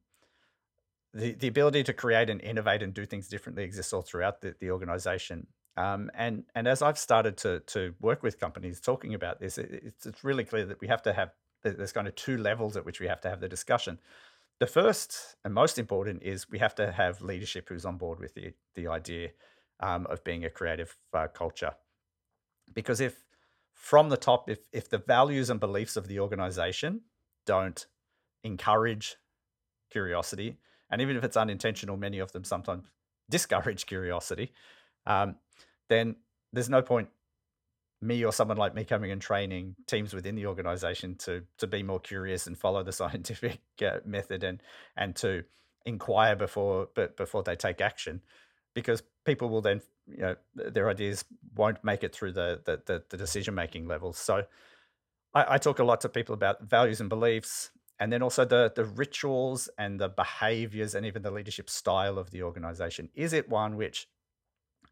the, 1.13 1.33
the 1.33 1.47
ability 1.47 1.83
to 1.83 1.93
create 1.93 2.29
and 2.29 2.41
innovate 2.41 2.81
and 2.81 2.93
do 2.93 3.05
things 3.05 3.27
differently 3.27 3.63
exists 3.63 3.91
all 3.91 4.01
throughout 4.01 4.41
the, 4.41 4.55
the 4.59 4.71
organization. 4.71 5.47
Um, 5.77 6.09
and 6.13 6.43
and 6.55 6.67
as 6.67 6.81
I've 6.81 6.97
started 6.97 7.37
to 7.37 7.61
to 7.67 7.93
work 8.01 8.23
with 8.23 8.39
companies 8.39 8.79
talking 8.81 9.13
about 9.13 9.39
this, 9.39 9.57
it, 9.57 9.69
it's 9.71 10.05
it's 10.05 10.23
really 10.23 10.43
clear 10.43 10.65
that 10.65 10.81
we 10.81 10.87
have 10.87 11.01
to 11.03 11.13
have 11.13 11.31
there's 11.63 11.91
kind 11.91 12.07
of 12.07 12.15
two 12.15 12.37
levels 12.37 12.75
at 12.75 12.85
which 12.85 12.99
we 12.99 13.07
have 13.07 13.21
to 13.21 13.29
have 13.29 13.39
the 13.39 13.47
discussion. 13.47 13.99
The 14.59 14.67
first 14.67 15.35
and 15.43 15.53
most 15.53 15.79
important 15.79 16.23
is 16.23 16.49
we 16.49 16.59
have 16.59 16.75
to 16.75 16.91
have 16.91 17.21
leadership 17.21 17.69
who's 17.69 17.85
on 17.85 17.97
board 17.97 18.19
with 18.19 18.33
the 18.35 18.53
the 18.75 18.87
idea 18.87 19.29
um, 19.81 20.05
of 20.07 20.23
being 20.23 20.45
a 20.45 20.49
creative 20.49 20.95
uh, 21.13 21.27
culture. 21.27 21.73
Because 22.73 23.01
if 23.01 23.25
from 23.73 24.09
the 24.09 24.17
top, 24.17 24.49
if 24.49 24.59
if 24.71 24.89
the 24.89 24.97
values 24.97 25.49
and 25.49 25.59
beliefs 25.59 25.97
of 25.97 26.07
the 26.07 26.19
organization 26.19 27.01
don't 27.45 27.85
encourage 28.43 29.17
curiosity, 29.89 30.57
and 30.89 31.01
even 31.01 31.17
if 31.17 31.23
it's 31.23 31.37
unintentional, 31.37 31.97
many 31.97 32.19
of 32.19 32.31
them 32.31 32.43
sometimes 32.43 32.85
discourage 33.29 33.85
curiosity, 33.85 34.51
um, 35.05 35.35
then 35.89 36.15
there's 36.53 36.69
no 36.69 36.81
point 36.81 37.09
me 38.01 38.25
or 38.25 38.33
someone 38.33 38.57
like 38.57 38.73
me 38.73 38.83
coming 38.83 39.11
and 39.11 39.21
training 39.21 39.75
teams 39.85 40.13
within 40.13 40.35
the 40.35 40.45
organization 40.45 41.15
to 41.15 41.43
to 41.57 41.67
be 41.67 41.83
more 41.83 41.99
curious 41.99 42.47
and 42.47 42.57
follow 42.57 42.83
the 42.83 42.91
scientific 43.01 43.59
uh, 43.85 43.97
method 44.05 44.43
and 44.43 44.61
and 44.97 45.15
to 45.15 45.43
inquire 45.85 46.35
before 46.35 46.87
but 46.95 47.17
before 47.17 47.43
they 47.43 47.55
take 47.55 47.81
action 47.81 48.21
because 48.73 49.03
people 49.25 49.49
will 49.49 49.61
then 49.61 49.81
you 50.07 50.17
know 50.17 50.35
their 50.55 50.89
ideas 50.89 51.25
won't 51.55 51.83
make 51.83 52.03
it 52.03 52.13
through 52.13 52.33
the 52.33 52.61
the, 52.65 52.81
the, 52.85 53.03
the 53.09 53.17
decision 53.17 53.55
making 53.55 53.87
levels. 53.87 54.17
So 54.17 54.43
I, 55.33 55.55
I 55.55 55.57
talk 55.57 55.79
a 55.79 55.83
lot 55.83 56.01
to 56.01 56.09
people 56.09 56.33
about 56.33 56.63
values 56.63 56.99
and 56.99 57.09
beliefs 57.09 57.71
and 57.99 58.11
then 58.11 58.21
also 58.21 58.45
the 58.45 58.71
the 58.75 58.85
rituals 58.85 59.69
and 59.77 59.99
the 59.99 60.09
behaviors 60.09 60.95
and 60.95 61.05
even 61.05 61.21
the 61.21 61.31
leadership 61.31 61.69
style 61.69 62.17
of 62.17 62.31
the 62.31 62.43
organization. 62.43 63.09
Is 63.13 63.33
it 63.33 63.49
one 63.49 63.77
which 63.77 64.07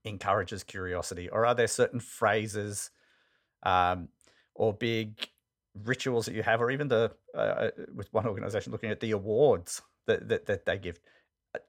encourages 0.06 0.64
curiosity 0.64 1.28
or 1.30 1.46
are 1.46 1.56
there 1.56 1.68
certain 1.68 2.00
phrases 2.00 2.92
um, 3.64 4.08
or 4.56 4.74
big 4.74 5.28
rituals 5.84 6.26
that 6.26 6.34
you 6.36 6.44
have 6.44 6.62
or 6.62 6.72
even 6.72 6.88
the 6.88 7.12
uh, 7.36 7.38
uh, 7.38 7.72
with 7.94 8.14
one 8.14 8.26
organization 8.26 8.72
looking 8.72 8.92
at 8.92 9.00
the 9.00 9.12
awards 9.12 9.82
that, 10.06 10.30
that 10.30 10.46
that 10.46 10.66
they 10.66 10.78
give? 10.78 11.00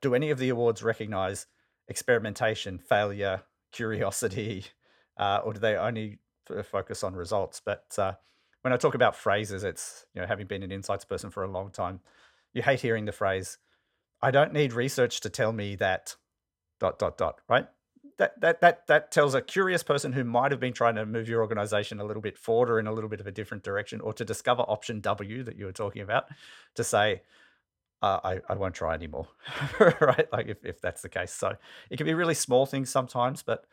Do 0.03 0.15
any 0.15 0.31
of 0.31 0.39
the 0.39 0.51
awards 0.51 0.83
recognize 0.83 1.47
experimentation 1.91 2.79
failure 2.79 3.43
curiosity 3.73 4.65
uh, 5.19 5.41
or 5.45 5.53
do 5.53 5.61
they 5.61 5.77
only 5.77 6.19
focus 6.65 7.05
on 7.05 7.15
results? 7.15 7.61
But 7.65 7.85
uh, 7.99 8.15
when 8.63 8.73
i 8.73 8.77
talk 8.77 8.95
about 8.95 9.17
phrases 9.17 9.65
it's 9.65 10.07
you 10.15 10.21
know 10.21 10.27
having 10.27 10.47
been 10.47 10.63
an 10.63 10.73
insights 10.73 11.05
person 11.05 11.31
for 11.31 11.45
a 11.45 11.51
long 11.51 11.71
time 11.71 12.01
you 12.53 12.63
hate 12.63 12.81
hearing 12.81 13.05
the 13.07 13.13
phrase 13.13 13.59
i 14.23 14.31
don't 14.31 14.53
need 14.53 14.73
research 14.73 15.21
to 15.21 15.31
tell 15.31 15.53
me 15.53 15.77
that 15.77 16.15
dot 16.81 16.99
dot 16.99 17.17
dot 17.17 17.41
right? 17.49 17.67
That 18.19 18.41
that 18.41 18.61
that 18.61 18.87
that 18.89 19.13
tells 19.13 19.35
a 19.35 19.41
curious 19.41 19.83
person 19.83 20.13
who 20.13 20.25
might 20.25 20.51
have 20.51 20.61
been 20.61 20.73
trying 20.73 20.97
to 20.97 21.07
move 21.07 21.29
your 21.29 21.41
organization 21.41 22.01
a 22.01 22.05
little 22.05 22.23
bit 22.23 22.37
forward 22.37 22.71
or 22.71 22.79
in 22.79 22.87
a 22.87 22.93
little 22.93 23.09
bit 23.09 23.21
of 23.21 23.27
a 23.27 23.31
different 23.31 23.63
direction 23.63 24.01
or 24.01 24.13
to 24.15 24.25
discover 24.25 24.63
option 24.63 25.01
w 25.01 25.43
that 25.43 25.57
you 25.57 25.65
were 25.65 25.73
talking 25.73 26.03
about 26.03 26.25
to 26.75 26.85
say 26.85 27.23
uh, 28.03 28.21
I, 28.25 28.41
I 28.49 28.55
won't 28.55 28.75
try 28.75 28.95
anymore 28.95 29.29
right? 30.01 30.27
Like 30.33 30.47
if, 30.47 30.65
if 30.65 30.81
that's 30.81 31.03
the 31.03 31.09
case. 31.09 31.33
So 31.33 31.55
it 31.91 31.97
can 31.97 32.07
be 32.07 32.15
really 32.15 32.35
small 32.35 32.67
things 32.67 32.91
sometimes 32.91 33.43
but 33.43 33.67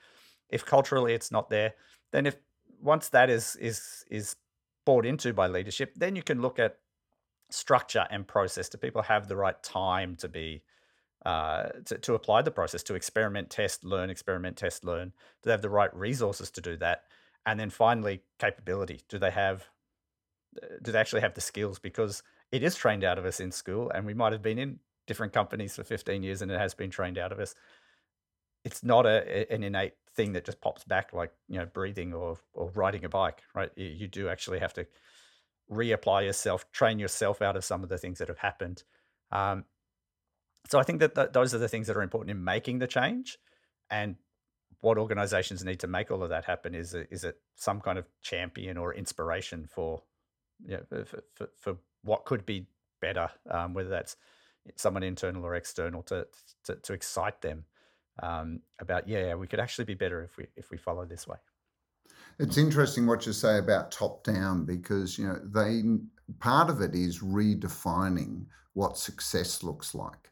if 0.49 0.65
culturally 0.65 1.13
it's 1.13 1.31
not 1.31 1.49
there 1.49 1.73
then 2.11 2.25
if 2.25 2.37
once 2.81 3.09
that 3.09 3.29
is 3.29 3.55
is 3.57 4.05
is 4.09 4.35
bought 4.85 5.05
into 5.05 5.33
by 5.33 5.47
leadership 5.47 5.93
then 5.95 6.15
you 6.15 6.23
can 6.23 6.41
look 6.41 6.59
at 6.59 6.77
structure 7.49 8.05
and 8.09 8.27
process. 8.27 8.69
Do 8.69 8.77
people 8.77 9.01
have 9.03 9.27
the 9.27 9.35
right 9.35 9.61
time 9.63 10.15
to 10.17 10.27
be 10.27 10.63
uh, 11.25 11.69
to, 11.85 11.97
to 11.97 12.13
apply 12.13 12.41
the 12.41 12.51
process 12.51 12.83
to 12.83 12.95
experiment 12.95 13.49
test 13.49 13.83
learn 13.83 14.09
experiment 14.09 14.57
test 14.57 14.83
learn? 14.85 15.09
Do 15.09 15.47
they 15.47 15.51
have 15.51 15.61
the 15.61 15.69
right 15.69 15.93
resources 15.95 16.51
to 16.51 16.61
do 16.61 16.77
that? 16.77 17.03
And 17.45 17.59
then 17.59 17.69
finally 17.69 18.21
capability. 18.39 19.01
Do 19.09 19.17
they 19.19 19.31
have 19.31 19.67
uh, 20.61 20.67
do 20.81 20.91
they 20.91 20.99
actually 20.99 21.21
have 21.21 21.33
the 21.33 21.41
skills? 21.41 21.79
Because 21.79 22.23
it 22.51 22.63
is 22.63 22.75
trained 22.75 23.03
out 23.03 23.17
of 23.17 23.25
us 23.25 23.39
in 23.39 23.51
school 23.51 23.89
and 23.93 24.05
we 24.05 24.13
might 24.13 24.31
have 24.31 24.41
been 24.41 24.57
in 24.57 24.79
different 25.05 25.33
companies 25.33 25.75
for 25.75 25.83
15 25.83 26.23
years 26.23 26.41
and 26.41 26.51
it 26.51 26.59
has 26.59 26.73
been 26.73 26.89
trained 26.89 27.17
out 27.17 27.31
of 27.31 27.39
us 27.39 27.55
it's 28.67 28.83
not 28.83 29.05
a, 29.05 29.51
an 29.51 29.63
innate 29.63 29.93
thing 30.13 30.33
that 30.33 30.43
just 30.43 30.59
pops 30.59 30.83
back 30.83 31.13
like 31.13 31.31
you 31.47 31.57
know 31.57 31.65
breathing 31.65 32.13
or 32.13 32.37
or 32.53 32.69
riding 32.71 33.05
a 33.05 33.09
bike, 33.09 33.43
right? 33.55 33.69
You, 33.77 33.85
you 33.85 34.07
do 34.07 34.27
actually 34.27 34.59
have 34.59 34.73
to 34.73 34.85
reapply 35.71 36.25
yourself, 36.25 36.69
train 36.71 36.99
yourself 36.99 37.41
out 37.41 37.55
of 37.55 37.63
some 37.63 37.83
of 37.83 37.89
the 37.89 37.97
things 37.97 38.19
that 38.19 38.27
have 38.27 38.39
happened. 38.39 38.83
Um, 39.31 39.65
so 40.69 40.79
I 40.79 40.83
think 40.83 40.99
that 40.99 41.15
th- 41.15 41.29
those 41.33 41.53
are 41.53 41.59
the 41.59 41.69
things 41.69 41.87
that 41.87 41.95
are 41.95 42.01
important 42.01 42.31
in 42.31 42.43
making 42.43 42.79
the 42.79 42.87
change, 42.87 43.37
and 43.89 44.15
what 44.81 44.97
organizations 44.97 45.63
need 45.63 45.79
to 45.79 45.87
make 45.87 46.11
all 46.11 46.23
of 46.23 46.29
that 46.29 46.43
happen 46.43 46.75
is 46.75 46.93
is 46.93 47.23
it 47.23 47.37
some 47.55 47.79
kind 47.79 47.97
of 47.97 48.05
champion 48.21 48.77
or 48.77 48.93
inspiration 48.93 49.65
for 49.65 50.03
yeah 50.65 50.79
for, 50.89 51.05
for, 51.35 51.49
for 51.57 51.77
what 52.07 52.25
could 52.25 52.45
be 52.45 52.65
better, 53.01 53.29
um, 53.51 53.73
whether 53.73 53.89
that's 53.89 54.15
someone 54.75 55.03
internal 55.03 55.45
or 55.45 55.55
external 55.55 56.01
to 56.03 56.27
to, 56.65 56.75
to 56.75 56.93
excite 56.93 57.41
them 57.41 57.65
um, 58.23 58.61
about 58.79 59.07
yeah, 59.07 59.35
we 59.35 59.47
could 59.47 59.59
actually 59.59 59.85
be 59.85 59.93
better 59.93 60.23
if 60.23 60.37
we 60.37 60.47
if 60.55 60.71
we 60.71 60.77
follow 60.77 61.05
this 61.05 61.27
way. 61.27 61.37
It's 62.39 62.57
interesting 62.57 63.05
what 63.07 63.25
you 63.25 63.33
say 63.33 63.57
about 63.57 63.91
top 63.91 64.23
down 64.23 64.65
because 64.65 65.17
you 65.17 65.27
know 65.27 65.39
they 65.43 65.83
part 66.39 66.69
of 66.69 66.81
it 66.81 66.95
is 66.95 67.19
redefining 67.19 68.45
what 68.73 68.97
success 68.97 69.63
looks 69.63 69.93
like. 69.95 70.31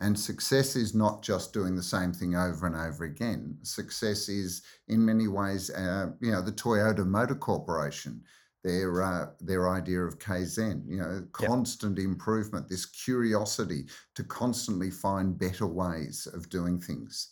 And 0.00 0.18
success 0.18 0.74
is 0.74 0.94
not 0.94 1.22
just 1.22 1.52
doing 1.52 1.76
the 1.76 1.82
same 1.82 2.12
thing 2.12 2.34
over 2.34 2.66
and 2.66 2.74
over 2.74 3.04
again. 3.04 3.56
Success 3.62 4.28
is, 4.28 4.62
in 4.88 5.04
many 5.04 5.28
ways, 5.28 5.70
uh, 5.70 6.10
you 6.20 6.32
know, 6.32 6.42
the 6.42 6.50
Toyota 6.50 7.06
Motor 7.06 7.36
Corporation, 7.36 8.22
their 8.64 9.02
uh, 9.02 9.26
their 9.40 9.68
idea 9.68 10.00
of 10.00 10.18
kaizen, 10.18 10.82
you 10.88 10.96
know, 10.96 11.24
constant 11.32 11.96
yep. 11.96 12.06
improvement, 12.06 12.68
this 12.68 12.86
curiosity 12.86 13.86
to 14.14 14.24
constantly 14.24 14.90
find 14.90 15.38
better 15.38 15.66
ways 15.66 16.26
of 16.32 16.48
doing 16.48 16.80
things. 16.80 17.28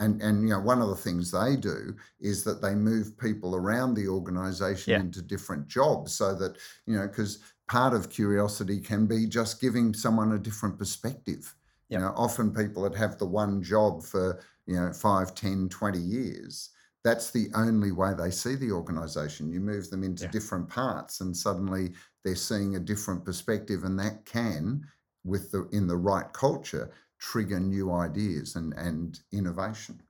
And, 0.00 0.22
and 0.22 0.48
you 0.48 0.54
know 0.54 0.60
one 0.60 0.80
of 0.80 0.88
the 0.88 0.96
things 0.96 1.30
they 1.30 1.56
do 1.56 1.94
is 2.20 2.42
that 2.44 2.62
they 2.62 2.74
move 2.74 3.18
people 3.18 3.54
around 3.54 3.94
the 3.94 4.08
organization 4.08 4.92
yeah. 4.92 5.00
into 5.00 5.20
different 5.20 5.68
jobs 5.68 6.14
so 6.14 6.34
that 6.36 6.56
you 6.86 6.96
know 6.96 7.06
because 7.06 7.40
part 7.68 7.92
of 7.92 8.08
curiosity 8.08 8.80
can 8.80 9.06
be 9.06 9.26
just 9.26 9.60
giving 9.60 9.92
someone 9.92 10.32
a 10.32 10.38
different 10.38 10.78
perspective 10.78 11.54
you 11.90 11.98
know, 11.98 12.14
often 12.16 12.54
people 12.54 12.84
that 12.84 12.94
have 12.94 13.18
the 13.18 13.26
one 13.26 13.62
job 13.62 14.02
for, 14.02 14.40
you 14.66 14.76
know, 14.76 14.92
5, 14.92 15.34
10, 15.34 15.68
20 15.68 15.98
years, 15.98 16.70
that's 17.04 17.30
the 17.30 17.48
only 17.54 17.92
way 17.92 18.12
they 18.16 18.30
see 18.30 18.56
the 18.56 18.72
organization. 18.72 19.50
You 19.50 19.60
move 19.60 19.90
them 19.90 20.04
into 20.04 20.24
yeah. 20.24 20.30
different 20.30 20.68
parts 20.68 21.20
and 21.20 21.36
suddenly 21.36 21.92
they're 22.24 22.36
seeing 22.36 22.76
a 22.76 22.80
different 22.80 23.24
perspective 23.24 23.84
and 23.84 23.98
that 23.98 24.24
can 24.24 24.86
with 25.24 25.50
the 25.50 25.68
in 25.72 25.86
the 25.86 25.96
right 25.96 26.30
culture 26.32 26.90
trigger 27.18 27.60
new 27.60 27.92
ideas 27.92 28.56
and 28.56 28.72
and 28.74 29.20
innovation. 29.32 30.00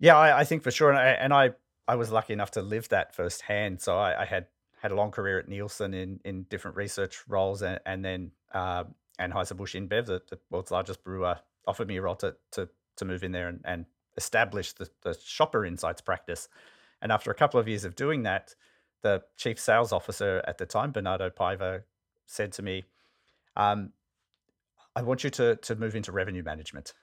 Yeah, 0.00 0.16
I, 0.16 0.40
I 0.40 0.44
think 0.44 0.62
for 0.62 0.70
sure, 0.70 0.90
and 0.90 0.98
I, 0.98 1.06
and 1.06 1.32
I 1.32 1.50
I 1.86 1.96
was 1.96 2.10
lucky 2.10 2.32
enough 2.32 2.50
to 2.52 2.62
live 2.62 2.88
that 2.88 3.14
firsthand. 3.14 3.80
So 3.80 3.96
I, 3.96 4.22
I 4.22 4.24
had 4.24 4.46
had 4.82 4.90
a 4.90 4.96
long 4.96 5.10
career 5.12 5.38
at 5.38 5.48
Nielsen 5.48 5.94
in 5.94 6.20
in 6.24 6.42
different 6.44 6.76
research 6.76 7.22
roles, 7.28 7.62
and, 7.62 7.78
and 7.86 8.04
then 8.04 8.32
uh, 8.52 8.84
Anheuser-Busch 9.20 9.74
InBev, 9.74 10.06
the, 10.06 10.22
the 10.28 10.38
world's 10.50 10.70
largest 10.70 11.04
brewer, 11.04 11.38
offered 11.66 11.88
me 11.88 11.96
a 11.96 12.02
role 12.02 12.16
to, 12.16 12.34
to, 12.52 12.68
to 12.96 13.04
move 13.04 13.22
in 13.22 13.32
there 13.32 13.48
and, 13.48 13.60
and 13.64 13.86
establish 14.16 14.72
the, 14.72 14.88
the 15.02 15.18
shopper 15.24 15.64
insights 15.64 16.00
practice. 16.00 16.48
And 17.02 17.12
after 17.12 17.30
a 17.30 17.34
couple 17.34 17.60
of 17.60 17.68
years 17.68 17.84
of 17.84 17.96
doing 17.96 18.22
that, 18.22 18.54
the 19.02 19.22
chief 19.36 19.60
sales 19.60 19.92
officer 19.92 20.42
at 20.46 20.58
the 20.58 20.66
time, 20.66 20.92
Bernardo 20.92 21.30
Paiva, 21.30 21.82
said 22.26 22.52
to 22.52 22.62
me, 22.62 22.84
um, 23.56 23.92
I 24.96 25.02
want 25.02 25.24
you 25.24 25.30
to, 25.30 25.56
to 25.56 25.74
move 25.74 25.94
into 25.94 26.12
revenue 26.12 26.42
management. 26.42 26.94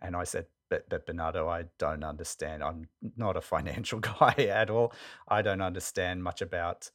And 0.00 0.16
I 0.16 0.24
said, 0.24 0.46
but, 0.70 0.88
but 0.88 1.06
Bernardo, 1.06 1.48
I 1.48 1.64
don't 1.78 2.04
understand. 2.04 2.62
I'm 2.62 2.88
not 3.16 3.36
a 3.36 3.40
financial 3.40 4.00
guy 4.18 4.34
at 4.50 4.70
all. 4.70 4.92
I 5.28 5.42
don't 5.42 5.60
understand 5.60 6.22
much 6.22 6.40
about 6.40 6.90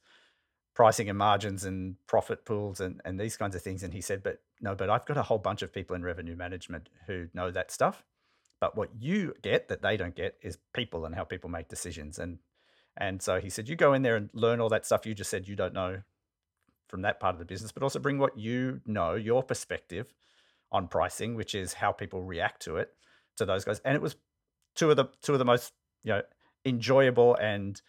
pricing 0.74 1.08
and 1.08 1.18
margins 1.18 1.64
and 1.64 1.96
profit 2.06 2.44
pools 2.44 2.80
and, 2.80 3.00
and 3.04 3.18
these 3.18 3.36
kinds 3.36 3.54
of 3.54 3.62
things. 3.62 3.82
And 3.82 3.92
he 3.92 4.00
said, 4.00 4.22
but 4.22 4.40
no, 4.60 4.74
but 4.74 4.90
I've 4.90 5.06
got 5.06 5.16
a 5.16 5.22
whole 5.22 5.38
bunch 5.38 5.62
of 5.62 5.72
people 5.72 5.94
in 5.96 6.02
revenue 6.02 6.36
management 6.36 6.88
who 7.06 7.28
know 7.34 7.50
that 7.50 7.70
stuff. 7.70 8.04
But 8.60 8.76
what 8.76 8.90
you 8.98 9.34
get 9.42 9.68
that 9.68 9.82
they 9.82 9.96
don't 9.96 10.14
get 10.14 10.36
is 10.42 10.58
people 10.74 11.06
and 11.06 11.14
how 11.14 11.24
people 11.24 11.50
make 11.50 11.68
decisions. 11.68 12.18
And 12.18 12.38
and 12.96 13.22
so 13.22 13.40
he 13.40 13.48
said, 13.48 13.68
you 13.68 13.76
go 13.76 13.94
in 13.94 14.02
there 14.02 14.16
and 14.16 14.28
learn 14.34 14.60
all 14.60 14.68
that 14.68 14.84
stuff 14.84 15.06
you 15.06 15.14
just 15.14 15.30
said 15.30 15.48
you 15.48 15.56
don't 15.56 15.72
know 15.72 16.02
from 16.88 17.02
that 17.02 17.20
part 17.20 17.34
of 17.34 17.38
the 17.38 17.44
business, 17.44 17.72
but 17.72 17.82
also 17.82 18.00
bring 18.00 18.18
what 18.18 18.36
you 18.36 18.80
know, 18.84 19.14
your 19.14 19.42
perspective 19.42 20.12
on 20.72 20.88
pricing, 20.88 21.36
which 21.36 21.54
is 21.54 21.72
how 21.72 21.92
people 21.92 22.22
react 22.22 22.62
to 22.62 22.76
it, 22.76 22.90
to 23.36 23.46
those 23.46 23.64
guys. 23.64 23.80
And 23.84 23.94
it 23.94 24.02
was 24.02 24.16
two 24.74 24.90
of 24.90 24.96
the 24.96 25.06
two 25.22 25.32
of 25.32 25.38
the 25.38 25.44
most 25.44 25.72
you 26.02 26.12
know 26.12 26.22
enjoyable 26.64 27.36
and 27.36 27.80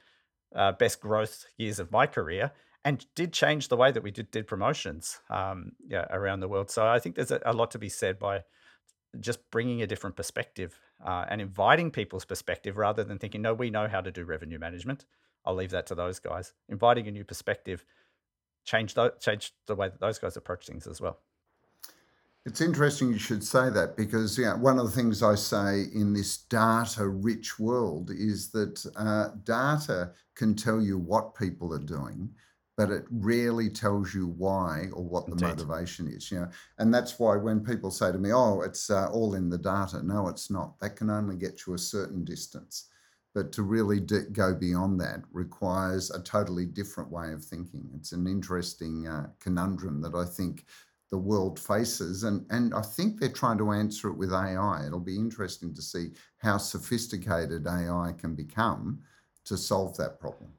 uh, 0.55 0.71
best 0.73 1.01
growth 1.01 1.45
years 1.57 1.79
of 1.79 1.91
my 1.91 2.05
career 2.05 2.51
and 2.83 3.05
did 3.15 3.31
change 3.31 3.67
the 3.67 3.77
way 3.77 3.91
that 3.91 4.01
we 4.03 4.11
did, 4.11 4.31
did 4.31 4.47
promotions 4.47 5.19
um, 5.29 5.73
yeah, 5.87 6.05
around 6.09 6.39
the 6.39 6.47
world. 6.47 6.69
So 6.69 6.85
I 6.87 6.99
think 6.99 7.15
there's 7.15 7.31
a, 7.31 7.39
a, 7.45 7.53
lot 7.53 7.71
to 7.71 7.79
be 7.79 7.89
said 7.89 8.17
by 8.17 8.43
just 9.19 9.39
bringing 9.51 9.81
a 9.81 9.87
different 9.87 10.15
perspective 10.15 10.79
uh, 11.05 11.25
and 11.29 11.41
inviting 11.41 11.91
people's 11.91 12.25
perspective 12.25 12.77
rather 12.77 13.03
than 13.03 13.17
thinking, 13.17 13.41
no, 13.41 13.53
we 13.53 13.69
know 13.69 13.87
how 13.87 14.01
to 14.01 14.11
do 14.11 14.23
revenue 14.23 14.59
management. 14.59 15.05
I'll 15.45 15.55
leave 15.55 15.71
that 15.71 15.87
to 15.87 15.95
those 15.95 16.19
guys. 16.19 16.53
Inviting 16.69 17.07
a 17.07 17.11
new 17.11 17.23
perspective 17.23 17.83
change 18.63 18.93
the, 18.93 19.13
change 19.19 19.53
the 19.65 19.75
way 19.75 19.89
that 19.89 19.99
those 19.99 20.19
guys 20.19 20.37
approach 20.37 20.67
things 20.67 20.87
as 20.87 21.01
well. 21.01 21.19
It's 22.45 22.61
interesting 22.61 23.09
you 23.09 23.19
should 23.19 23.43
say 23.43 23.69
that 23.69 23.95
because 23.95 24.37
yeah, 24.37 24.55
one 24.55 24.79
of 24.79 24.85
the 24.85 24.91
things 24.91 25.21
I 25.21 25.35
say 25.35 25.85
in 25.93 26.13
this 26.13 26.37
data 26.37 27.07
rich 27.07 27.59
world 27.59 28.09
is 28.09 28.49
that 28.49 28.83
uh, 28.95 29.29
data 29.43 30.11
can 30.33 30.55
tell 30.55 30.81
you 30.81 30.97
what 30.97 31.35
people 31.35 31.71
are 31.73 31.79
doing, 31.79 32.31
but 32.81 32.89
it 32.89 33.05
rarely 33.11 33.69
tells 33.69 34.11
you 34.15 34.25
why 34.25 34.87
or 34.93 35.03
what 35.03 35.29
the 35.29 35.35
Indeed. 35.35 35.49
motivation 35.59 36.07
is. 36.07 36.31
You 36.31 36.39
know, 36.39 36.49
and 36.79 36.91
that's 36.91 37.19
why 37.19 37.35
when 37.35 37.63
people 37.63 37.91
say 37.91 38.11
to 38.11 38.17
me, 38.17 38.31
"Oh, 38.33 38.61
it's 38.61 38.89
uh, 38.89 39.07
all 39.11 39.35
in 39.35 39.49
the 39.49 39.59
data," 39.59 40.01
no, 40.01 40.27
it's 40.27 40.49
not. 40.49 40.79
That 40.79 40.95
can 40.95 41.11
only 41.11 41.35
get 41.35 41.67
you 41.67 41.75
a 41.75 41.77
certain 41.77 42.25
distance, 42.25 42.89
but 43.35 43.51
to 43.51 43.61
really 43.61 43.99
d- 43.99 44.31
go 44.31 44.55
beyond 44.55 44.99
that 44.99 45.21
requires 45.31 46.09
a 46.09 46.23
totally 46.23 46.65
different 46.65 47.11
way 47.11 47.31
of 47.33 47.45
thinking. 47.45 47.87
It's 47.93 48.13
an 48.13 48.25
interesting 48.25 49.07
uh, 49.07 49.27
conundrum 49.39 50.01
that 50.01 50.15
I 50.15 50.25
think 50.25 50.65
the 51.11 51.19
world 51.19 51.59
faces, 51.59 52.23
and 52.23 52.47
and 52.49 52.73
I 52.73 52.81
think 52.81 53.19
they're 53.19 53.29
trying 53.29 53.59
to 53.59 53.73
answer 53.73 54.07
it 54.09 54.17
with 54.17 54.33
AI. 54.33 54.87
It'll 54.87 54.99
be 54.99 55.19
interesting 55.19 55.75
to 55.75 55.83
see 55.83 56.13
how 56.37 56.57
sophisticated 56.57 57.67
AI 57.67 58.13
can 58.17 58.33
become 58.33 59.03
to 59.45 59.55
solve 59.55 59.95
that 59.97 60.19
problem. 60.19 60.53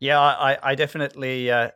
Yeah, 0.00 0.18
I, 0.18 0.58
I 0.62 0.74
definitely 0.74 1.50
uh, 1.50 1.70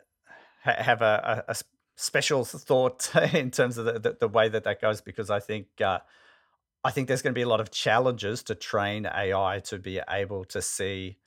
ha- 0.64 0.83
have 0.83 1.03
a, 1.03 1.45
a, 1.47 1.55
special 1.97 2.45
thought 2.45 3.14
in 3.35 3.53
terms 3.53 3.79
of 3.79 3.85
the, 3.85 3.99
the, 4.01 4.16
the, 4.18 4.29
way 4.29 4.49
that 4.49 4.64
that 4.64 4.81
goes 4.81 5.01
because 5.01 5.31
I 5.31 5.39
think 5.39 5.66
uh, 5.81 6.01
I 6.83 6.91
think 6.91 7.07
there's 7.07 7.22
going 7.22 7.33
to 7.33 7.39
be 7.39 7.43
a 7.43 7.49
lot 7.49 7.61
of 7.61 7.70
challenges 7.70 8.43
to 8.45 8.55
train 8.55 9.07
AI 9.07 9.61
to 9.66 9.79
be 9.79 10.01
able 10.09 10.45
to 10.47 10.61
see 10.61 11.18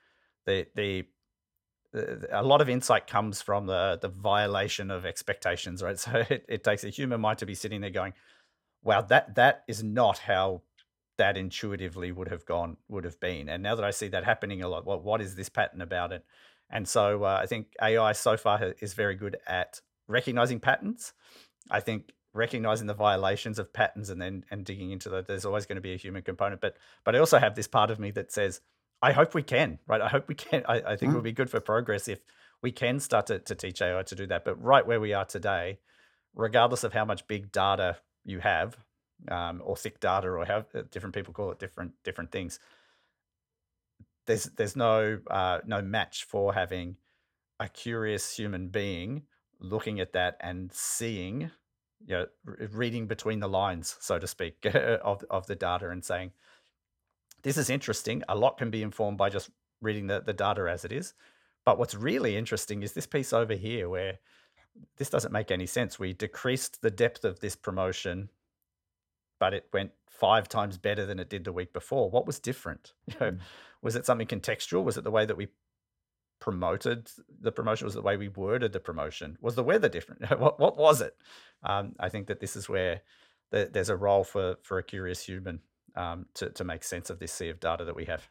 the 0.45 0.67
the 0.75 1.05
a 2.31 2.43
lot 2.43 2.61
of 2.61 2.69
insight 2.69 3.07
comes 3.07 3.41
from 3.41 3.65
the 3.65 3.97
the 4.01 4.09
violation 4.09 4.91
of 4.91 5.05
expectations, 5.05 5.81
right? 5.81 5.97
So 6.07 6.25
it, 6.29 6.45
it 6.49 6.63
takes 6.63 6.83
a 6.83 6.89
human 6.89 7.21
mind 7.21 7.39
to 7.39 7.45
be 7.45 7.55
sitting 7.55 7.81
there 7.81 7.89
going, 7.91 8.13
"Wow, 8.83 9.01
that 9.03 9.35
that 9.35 9.63
is 9.67 9.83
not 9.83 10.17
how 10.19 10.63
that 11.17 11.37
intuitively 11.37 12.11
would 12.11 12.27
have 12.27 12.45
gone 12.45 12.77
would 12.89 13.03
have 13.05 13.19
been." 13.19 13.49
And 13.49 13.63
now 13.63 13.75
that 13.75 13.85
I 13.85 13.91
see 13.91 14.09
that 14.09 14.25
happening 14.25 14.61
a 14.61 14.67
lot, 14.67 14.85
what 14.85 15.03
what 15.03 15.21
is 15.21 15.35
this 15.35 15.49
pattern 15.49 15.81
about 15.81 16.11
it? 16.11 16.25
And 16.69 16.87
so 16.87 17.23
uh, 17.23 17.39
I 17.41 17.45
think 17.45 17.67
AI 17.81 18.11
so 18.11 18.37
far 18.37 18.73
is 18.81 18.93
very 18.93 19.15
good 19.15 19.37
at 19.47 19.81
recognizing 20.07 20.59
patterns. 20.59 21.13
I 21.71 21.79
think 21.79 22.13
recognizing 22.37 22.87
the 22.87 22.93
violations 22.93 23.59
of 23.59 23.73
patterns 23.73 24.09
and 24.09 24.21
then 24.21 24.45
and 24.51 24.63
digging 24.63 24.91
into 24.91 25.09
that 25.09 25.27
there's 25.27 25.45
always 25.45 25.65
going 25.65 25.75
to 25.75 25.81
be 25.81 25.93
a 25.93 25.97
human 25.97 26.21
component 26.21 26.61
but 26.61 26.77
but 27.03 27.15
i 27.15 27.19
also 27.19 27.39
have 27.39 27.55
this 27.55 27.67
part 27.67 27.89
of 27.89 27.99
me 27.99 28.11
that 28.11 28.31
says 28.31 28.61
i 29.01 29.11
hope 29.11 29.33
we 29.33 29.41
can 29.41 29.79
right 29.87 30.01
i 30.01 30.07
hope 30.07 30.27
we 30.27 30.35
can 30.35 30.63
i, 30.67 30.75
I 30.75 30.95
think 30.95 31.09
mm. 31.09 31.13
it 31.13 31.15
would 31.15 31.23
be 31.23 31.31
good 31.31 31.49
for 31.49 31.59
progress 31.59 32.07
if 32.07 32.19
we 32.61 32.71
can 32.71 32.99
start 32.99 33.27
to, 33.27 33.39
to 33.39 33.55
teach 33.55 33.81
ai 33.81 34.03
to 34.03 34.15
do 34.15 34.27
that 34.27 34.45
but 34.45 34.61
right 34.61 34.85
where 34.85 34.99
we 34.99 35.13
are 35.13 35.25
today 35.25 35.79
regardless 36.35 36.83
of 36.83 36.93
how 36.93 37.05
much 37.05 37.27
big 37.27 37.51
data 37.51 37.97
you 38.23 38.39
have 38.39 38.77
um, 39.31 39.61
or 39.65 39.75
thick 39.75 39.99
data 39.99 40.27
or 40.27 40.45
how 40.45 40.63
uh, 40.75 40.83
different 40.91 41.15
people 41.15 41.33
call 41.33 41.51
it 41.51 41.59
different 41.59 41.93
different 42.03 42.31
things 42.31 42.59
there's 44.27 44.45
there's 44.45 44.75
no 44.75 45.19
uh, 45.29 45.59
no 45.65 45.81
match 45.81 46.25
for 46.25 46.53
having 46.53 46.97
a 47.59 47.67
curious 47.67 48.35
human 48.35 48.67
being 48.67 49.23
looking 49.59 49.99
at 49.99 50.13
that 50.13 50.37
and 50.39 50.71
seeing, 50.71 51.49
you 52.05 52.15
know, 52.15 52.25
reading 52.71 53.07
between 53.07 53.39
the 53.39 53.49
lines, 53.49 53.97
so 53.99 54.19
to 54.19 54.27
speak, 54.27 54.65
of 55.01 55.23
of 55.29 55.47
the 55.47 55.55
data 55.55 55.89
and 55.89 56.05
saying, 56.05 56.31
this 57.41 57.57
is 57.57 57.69
interesting. 57.69 58.23
A 58.29 58.35
lot 58.35 58.57
can 58.57 58.69
be 58.69 58.83
informed 58.83 59.17
by 59.17 59.29
just 59.29 59.49
reading 59.81 60.07
the, 60.07 60.21
the 60.21 60.33
data 60.33 60.69
as 60.69 60.85
it 60.85 60.91
is. 60.91 61.13
But 61.65 61.79
what's 61.79 61.95
really 61.95 62.37
interesting 62.37 62.83
is 62.83 62.93
this 62.93 63.07
piece 63.07 63.33
over 63.33 63.53
here 63.53 63.89
where 63.89 64.19
this 64.97 65.09
doesn't 65.09 65.33
make 65.33 65.51
any 65.51 65.65
sense. 65.65 65.99
We 65.99 66.13
decreased 66.13 66.81
the 66.81 66.91
depth 66.91 67.25
of 67.25 67.39
this 67.39 67.55
promotion 67.55 68.29
but 69.39 69.53
it 69.53 69.67
went 69.71 69.91
five 70.07 70.49
times 70.49 70.77
better 70.77 71.05
than 71.05 71.19
it 71.19 71.29
did 71.29 71.43
the 71.43 71.53
week 71.53 71.73
before. 71.73 72.09
What 72.09 72.25
was 72.25 72.39
different? 72.39 72.93
Mm. 73.19 73.39
Was 73.81 73.95
it 73.95 74.05
something 74.05 74.27
contextual? 74.27 74.83
Was 74.83 74.97
it 74.97 75.03
the 75.03 75.11
way 75.11 75.25
that 75.25 75.37
we 75.37 75.47
promoted 76.39 77.09
the 77.41 77.51
promotion? 77.51 77.85
Was 77.85 77.95
it 77.95 77.99
the 77.99 78.03
way 78.03 78.17
we 78.17 78.29
worded 78.29 78.73
the 78.73 78.79
promotion? 78.79 79.37
Was 79.41 79.55
the 79.55 79.63
weather 79.63 79.89
different? 79.89 80.29
what 80.39 80.59
what 80.59 80.77
was 80.77 81.01
it? 81.01 81.15
Um, 81.63 81.93
I 81.99 82.09
think 82.09 82.27
that 82.27 82.39
this 82.39 82.55
is 82.55 82.69
where 82.69 83.01
the, 83.51 83.69
there's 83.71 83.89
a 83.89 83.95
role 83.95 84.23
for 84.23 84.55
for 84.61 84.77
a 84.77 84.83
curious 84.83 85.23
human 85.23 85.61
um, 85.95 86.25
to 86.35 86.49
to 86.49 86.63
make 86.63 86.83
sense 86.83 87.09
of 87.09 87.19
this 87.19 87.31
sea 87.31 87.49
of 87.49 87.59
data 87.59 87.85
that 87.85 87.95
we 87.95 88.05
have. 88.05 88.27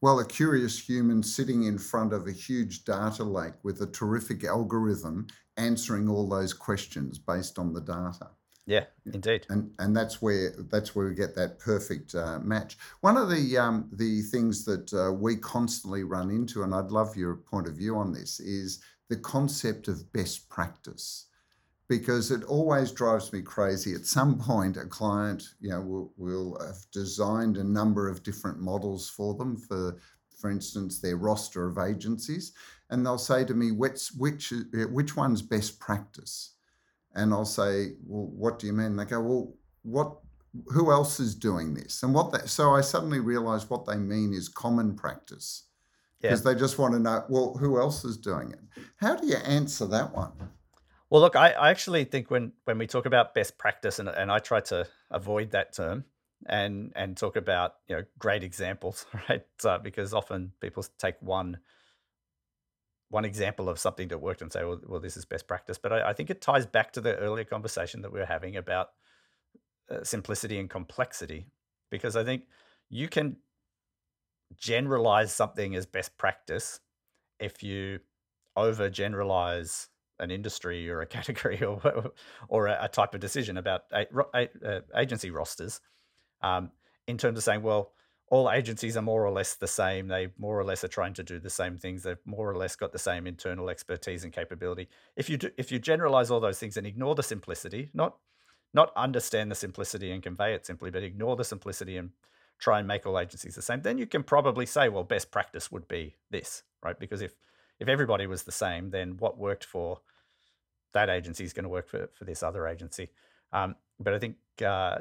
Well, 0.00 0.18
a 0.18 0.26
curious 0.26 0.78
human 0.78 1.22
sitting 1.22 1.62
in 1.62 1.78
front 1.78 2.12
of 2.12 2.26
a 2.26 2.32
huge 2.32 2.84
data 2.84 3.24
lake 3.24 3.54
with 3.62 3.80
a 3.80 3.86
terrific 3.86 4.44
algorithm 4.44 5.28
answering 5.56 6.10
all 6.10 6.28
those 6.28 6.52
questions 6.52 7.18
based 7.18 7.58
on 7.58 7.72
the 7.72 7.80
data. 7.80 8.28
Yeah, 8.66 8.84
indeed. 9.04 9.46
and 9.50 9.70
and 9.78 9.94
that's 9.94 10.22
where 10.22 10.52
that's 10.70 10.94
where 10.94 11.08
we 11.08 11.14
get 11.14 11.34
that 11.34 11.58
perfect 11.58 12.14
uh, 12.14 12.38
match. 12.38 12.78
One 13.02 13.18
of 13.18 13.28
the 13.28 13.58
um, 13.58 13.90
the 13.92 14.22
things 14.22 14.64
that 14.64 14.92
uh, 14.94 15.12
we 15.12 15.36
constantly 15.36 16.02
run 16.02 16.30
into, 16.30 16.62
and 16.62 16.74
I'd 16.74 16.90
love 16.90 17.16
your 17.16 17.36
point 17.36 17.66
of 17.66 17.76
view 17.76 17.96
on 17.96 18.12
this, 18.12 18.40
is 18.40 18.80
the 19.10 19.16
concept 19.16 19.88
of 19.88 20.10
best 20.14 20.48
practice, 20.48 21.26
because 21.88 22.30
it 22.30 22.42
always 22.44 22.90
drives 22.90 23.32
me 23.34 23.42
crazy. 23.42 23.94
At 23.94 24.06
some 24.06 24.38
point, 24.38 24.78
a 24.78 24.86
client, 24.86 25.42
you 25.60 25.68
know, 25.68 25.82
will, 25.82 26.12
will 26.16 26.58
have 26.66 26.78
designed 26.90 27.58
a 27.58 27.64
number 27.64 28.08
of 28.08 28.22
different 28.22 28.60
models 28.60 29.08
for 29.08 29.34
them 29.34 29.56
for. 29.56 29.98
For 30.40 30.50
instance, 30.50 31.00
their 31.00 31.16
roster 31.16 31.66
of 31.66 31.78
agencies, 31.78 32.52
and 32.90 33.06
they'll 33.06 33.16
say 33.16 33.46
to 33.46 33.54
me, 33.54 33.70
"Which 33.70 34.08
which 34.18 34.52
which 34.72 35.16
one's 35.16 35.40
best 35.40 35.78
practice?" 35.80 36.53
And 37.14 37.32
I'll 37.32 37.44
say, 37.44 37.92
"Well, 38.06 38.26
what 38.26 38.58
do 38.58 38.66
you 38.66 38.72
mean?" 38.72 38.96
They 38.96 39.04
go, 39.04 39.20
"Well, 39.20 39.54
what? 39.82 40.18
Who 40.68 40.90
else 40.92 41.18
is 41.20 41.34
doing 41.34 41.74
this?" 41.74 42.02
And 42.02 42.14
what 42.14 42.32
that 42.32 42.48
so 42.48 42.74
I 42.74 42.80
suddenly 42.80 43.20
realise 43.20 43.68
what 43.70 43.86
they 43.86 43.96
mean 43.96 44.32
is 44.32 44.48
common 44.48 44.94
practice 44.96 45.64
Yeah. 46.20 46.30
because 46.30 46.42
they 46.44 46.54
just 46.54 46.78
want 46.78 46.94
to 46.94 47.00
know, 47.00 47.24
well, 47.28 47.54
who 47.58 47.78
else 47.78 48.04
is 48.04 48.16
doing 48.16 48.52
it? 48.52 48.60
How 48.96 49.16
do 49.16 49.26
you 49.26 49.36
answer 49.36 49.86
that 49.86 50.14
one? 50.14 50.32
Well, 51.10 51.20
look, 51.20 51.36
I, 51.36 51.50
I 51.52 51.70
actually 51.70 52.04
think 52.04 52.30
when 52.30 52.52
when 52.64 52.78
we 52.78 52.86
talk 52.86 53.06
about 53.06 53.34
best 53.34 53.58
practice, 53.58 53.98
and, 53.98 54.08
and 54.08 54.32
I 54.32 54.38
try 54.38 54.60
to 54.60 54.86
avoid 55.10 55.50
that 55.52 55.72
term, 55.72 56.04
and 56.46 56.92
and 56.96 57.16
talk 57.16 57.36
about 57.36 57.74
you 57.88 57.96
know 57.96 58.02
great 58.18 58.42
examples, 58.42 59.06
right? 59.28 59.44
Uh, 59.64 59.78
because 59.78 60.12
often 60.14 60.52
people 60.60 60.84
take 60.98 61.16
one 61.20 61.58
one 63.10 63.24
example 63.24 63.68
of 63.68 63.78
something 63.78 64.08
that 64.08 64.18
worked 64.18 64.42
and 64.42 64.52
say, 64.52 64.64
well, 64.64 64.80
well, 64.86 65.00
this 65.00 65.16
is 65.16 65.24
best 65.24 65.46
practice. 65.46 65.78
But 65.78 65.92
I, 65.92 66.10
I 66.10 66.12
think 66.12 66.30
it 66.30 66.40
ties 66.40 66.66
back 66.66 66.92
to 66.92 67.00
the 67.00 67.16
earlier 67.16 67.44
conversation 67.44 68.02
that 68.02 68.12
we 68.12 68.18
were 68.18 68.26
having 68.26 68.56
about 68.56 68.88
uh, 69.90 70.02
simplicity 70.02 70.58
and 70.58 70.68
complexity, 70.68 71.46
because 71.90 72.16
I 72.16 72.24
think 72.24 72.44
you 72.88 73.08
can 73.08 73.36
generalize 74.56 75.32
something 75.32 75.74
as 75.74 75.86
best 75.86 76.16
practice 76.16 76.80
if 77.38 77.62
you 77.62 78.00
overgeneralize 78.56 79.88
an 80.20 80.30
industry 80.30 80.88
or 80.88 81.00
a 81.00 81.06
category 81.18 81.62
or 81.62 82.12
or 82.48 82.66
a, 82.68 82.84
a 82.84 82.88
type 82.88 83.14
of 83.14 83.20
decision 83.20 83.56
about 83.56 83.82
a, 83.92 84.06
a, 84.34 84.48
uh, 84.66 84.80
agency 84.96 85.30
rosters 85.30 85.80
um, 86.42 86.70
in 87.06 87.18
terms 87.18 87.38
of 87.38 87.44
saying, 87.44 87.62
well, 87.62 87.92
all 88.28 88.50
agencies 88.50 88.96
are 88.96 89.02
more 89.02 89.24
or 89.24 89.30
less 89.30 89.54
the 89.54 89.66
same. 89.66 90.08
They 90.08 90.28
more 90.38 90.58
or 90.58 90.64
less 90.64 90.82
are 90.82 90.88
trying 90.88 91.14
to 91.14 91.22
do 91.22 91.38
the 91.38 91.50
same 91.50 91.76
things. 91.76 92.02
They've 92.02 92.16
more 92.24 92.50
or 92.50 92.56
less 92.56 92.74
got 92.74 92.92
the 92.92 92.98
same 92.98 93.26
internal 93.26 93.70
expertise 93.70 94.24
and 94.24 94.32
capability. 94.32 94.88
If 95.16 95.28
you 95.28 95.36
do, 95.36 95.50
if 95.58 95.70
you 95.70 95.78
generalize 95.78 96.30
all 96.30 96.40
those 96.40 96.58
things 96.58 96.76
and 96.76 96.86
ignore 96.86 97.14
the 97.14 97.22
simplicity, 97.22 97.90
not 97.94 98.16
not 98.72 98.92
understand 98.96 99.50
the 99.50 99.54
simplicity 99.54 100.10
and 100.10 100.22
convey 100.22 100.54
it 100.54 100.66
simply, 100.66 100.90
but 100.90 101.02
ignore 101.04 101.36
the 101.36 101.44
simplicity 101.44 101.96
and 101.96 102.10
try 102.58 102.78
and 102.78 102.88
make 102.88 103.06
all 103.06 103.18
agencies 103.18 103.54
the 103.54 103.62
same, 103.62 103.82
then 103.82 103.98
you 103.98 104.06
can 104.06 104.22
probably 104.22 104.66
say, 104.66 104.88
well, 104.88 105.04
best 105.04 105.30
practice 105.30 105.70
would 105.70 105.86
be 105.86 106.16
this, 106.30 106.62
right? 106.82 106.98
Because 106.98 107.20
if 107.20 107.34
if 107.78 107.88
everybody 107.88 108.26
was 108.26 108.44
the 108.44 108.52
same, 108.52 108.90
then 108.90 109.16
what 109.18 109.38
worked 109.38 109.64
for 109.64 110.00
that 110.92 111.10
agency 111.10 111.44
is 111.44 111.52
going 111.52 111.64
to 111.64 111.68
work 111.68 111.88
for, 111.88 112.08
for 112.14 112.24
this 112.24 112.42
other 112.42 112.66
agency. 112.66 113.10
Um, 113.52 113.74
but 114.00 114.14
I 114.14 114.18
think 114.18 114.36
uh, 114.64 114.98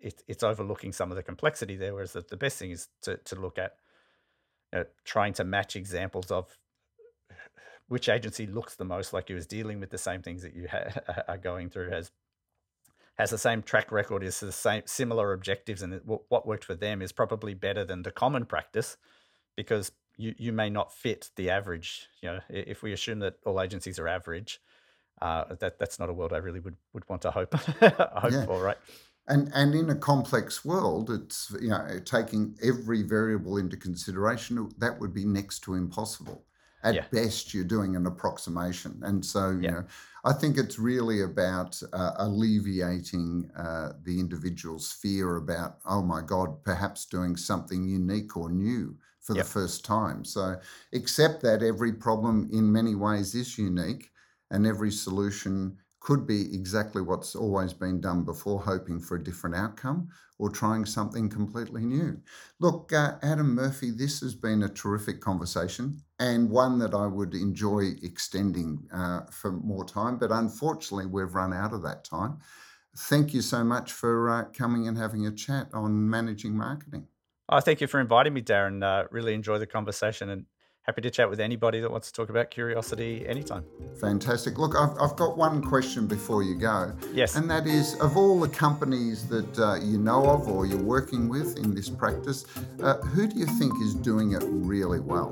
it, 0.00 0.22
it's 0.26 0.42
overlooking 0.42 0.92
some 0.92 1.10
of 1.10 1.16
the 1.16 1.22
complexity 1.22 1.76
there, 1.76 1.94
whereas 1.94 2.12
the, 2.12 2.24
the 2.28 2.36
best 2.36 2.58
thing 2.58 2.70
is 2.70 2.88
to, 3.02 3.16
to 3.18 3.36
look 3.36 3.58
at 3.58 3.76
you 4.72 4.80
know, 4.80 4.84
trying 5.04 5.32
to 5.34 5.44
match 5.44 5.76
examples 5.76 6.30
of 6.30 6.56
which 7.88 8.08
agency 8.08 8.46
looks 8.46 8.74
the 8.76 8.84
most 8.84 9.12
like 9.12 9.30
you 9.30 9.36
is 9.36 9.46
dealing 9.46 9.80
with 9.80 9.90
the 9.90 9.98
same 9.98 10.22
things 10.22 10.42
that 10.42 10.54
you 10.54 10.68
ha- 10.70 11.22
are 11.28 11.38
going 11.38 11.70
through, 11.70 11.90
has 11.90 12.10
has 13.18 13.30
the 13.30 13.38
same 13.38 13.62
track 13.62 13.90
record, 13.90 14.22
is 14.22 14.38
the 14.38 14.52
same 14.52 14.82
similar 14.86 15.32
objectives, 15.32 15.82
and 15.82 16.00
what 16.04 16.46
worked 16.46 16.64
for 16.64 16.76
them 16.76 17.02
is 17.02 17.10
probably 17.10 17.52
better 17.52 17.84
than 17.84 18.02
the 18.02 18.12
common 18.12 18.44
practice 18.46 18.96
because 19.56 19.90
you, 20.16 20.34
you 20.38 20.52
may 20.52 20.70
not 20.70 20.92
fit 20.92 21.30
the 21.34 21.50
average. 21.50 22.06
You 22.22 22.30
know, 22.30 22.40
if 22.48 22.82
we 22.82 22.92
assume 22.92 23.18
that 23.20 23.34
all 23.44 23.60
agencies 23.60 23.98
are 23.98 24.06
average, 24.06 24.60
uh, 25.20 25.52
that 25.56 25.80
that's 25.80 25.98
not 25.98 26.08
a 26.08 26.12
world 26.12 26.32
I 26.32 26.36
really 26.36 26.60
would, 26.60 26.76
would 26.92 27.08
want 27.08 27.22
to 27.22 27.32
hope 27.32 27.54
hope 27.54 28.32
Yeah. 28.32 28.44
for, 28.44 28.62
right? 28.62 28.76
And 29.28 29.50
and 29.54 29.74
in 29.74 29.90
a 29.90 29.94
complex 29.96 30.64
world, 30.64 31.10
it's 31.10 31.50
you 31.60 31.68
know 31.68 32.00
taking 32.04 32.56
every 32.62 33.02
variable 33.02 33.56
into 33.58 33.76
consideration. 33.76 34.70
That 34.78 34.98
would 35.00 35.12
be 35.14 35.24
next 35.24 35.60
to 35.60 35.74
impossible. 35.74 36.46
At 36.82 36.96
Yeah, 36.96 37.08
best, 37.10 37.52
you're 37.52 37.64
doing 37.64 37.96
an 37.96 38.06
approximation, 38.06 39.00
and 39.02 39.26
so 39.26 39.50
you 39.50 39.62
yeah, 39.62 39.72
know, 39.72 39.84
I 40.24 40.32
think 40.32 40.56
it's 40.56 40.78
really 40.78 41.20
about 41.20 41.80
uh, 41.92 42.12
alleviating 42.16 43.50
uh, 43.56 43.94
the 44.00 44.20
individual's 44.20 44.92
fear 44.92 45.36
about, 45.36 45.78
oh 45.84 46.02
my 46.02 46.22
God, 46.22 46.62
perhaps 46.62 47.04
doing 47.04 47.36
something 47.36 47.84
unique 47.88 48.36
or 48.36 48.48
new 48.48 48.96
for 49.20 49.34
the 49.34 49.42
first 49.44 49.84
time. 49.84 50.24
So 50.24 50.60
accept 50.92 51.42
that 51.42 51.64
every 51.64 51.92
problem 51.92 52.48
in 52.52 52.70
many 52.72 52.94
ways 52.94 53.34
is 53.34 53.58
unique, 53.58 54.10
and 54.50 54.64
every 54.66 54.92
solution 54.92 55.78
could 56.08 56.26
be 56.26 56.54
exactly 56.54 57.02
what's 57.02 57.36
always 57.36 57.74
been 57.74 58.00
done 58.00 58.24
before, 58.24 58.58
hoping 58.58 58.98
for 58.98 59.16
a 59.16 59.22
different 59.22 59.54
outcome 59.54 60.08
or 60.38 60.48
trying 60.48 60.86
something 60.86 61.28
completely 61.28 61.84
new. 61.84 62.18
Look, 62.60 62.94
uh, 62.94 63.16
Adam 63.22 63.54
Murphy, 63.54 63.90
this 63.90 64.20
has 64.20 64.34
been 64.34 64.62
a 64.62 64.70
terrific 64.70 65.20
conversation 65.20 66.00
and 66.18 66.48
one 66.48 66.78
that 66.78 66.94
I 66.94 67.06
would 67.06 67.34
enjoy 67.34 67.90
extending 68.02 68.88
uh, 68.90 69.26
for 69.30 69.52
more 69.52 69.84
time, 69.84 70.16
but 70.16 70.32
unfortunately, 70.32 71.04
we've 71.04 71.34
run 71.34 71.52
out 71.52 71.74
of 71.74 71.82
that 71.82 72.04
time. 72.04 72.38
Thank 72.96 73.34
you 73.34 73.42
so 73.42 73.62
much 73.62 73.92
for 73.92 74.30
uh, 74.30 74.44
coming 74.44 74.88
and 74.88 74.96
having 74.96 75.26
a 75.26 75.30
chat 75.30 75.68
on 75.74 76.08
managing 76.08 76.56
marketing. 76.56 77.06
Oh, 77.50 77.60
thank 77.60 77.82
you 77.82 77.86
for 77.86 78.00
inviting 78.00 78.32
me, 78.32 78.40
Darren. 78.40 78.82
Uh, 78.82 79.06
really 79.10 79.34
enjoy 79.34 79.58
the 79.58 79.66
conversation 79.66 80.30
and 80.30 80.46
happy 80.88 81.02
to 81.02 81.10
chat 81.10 81.28
with 81.28 81.38
anybody 81.38 81.80
that 81.80 81.90
wants 81.90 82.06
to 82.10 82.14
talk 82.14 82.30
about 82.30 82.50
curiosity 82.50 83.22
anytime. 83.28 83.62
Fantastic. 84.00 84.56
Look, 84.56 84.74
I've, 84.74 84.96
I've 84.98 85.16
got 85.16 85.36
one 85.36 85.60
question 85.60 86.06
before 86.06 86.42
you 86.42 86.54
go, 86.54 86.94
Yes. 87.12 87.36
and 87.36 87.50
that 87.50 87.66
is 87.66 87.94
of 88.00 88.16
all 88.16 88.40
the 88.40 88.48
companies 88.48 89.28
that 89.28 89.58
uh, 89.58 89.74
you 89.84 89.98
know 89.98 90.24
of 90.24 90.48
or 90.48 90.64
you're 90.64 90.82
working 90.82 91.28
with 91.28 91.58
in 91.58 91.74
this 91.74 91.90
practice, 91.90 92.46
uh, 92.82 92.94
who 93.02 93.26
do 93.28 93.38
you 93.38 93.44
think 93.44 93.74
is 93.82 93.94
doing 93.96 94.32
it 94.32 94.42
really 94.48 95.00
well? 95.00 95.28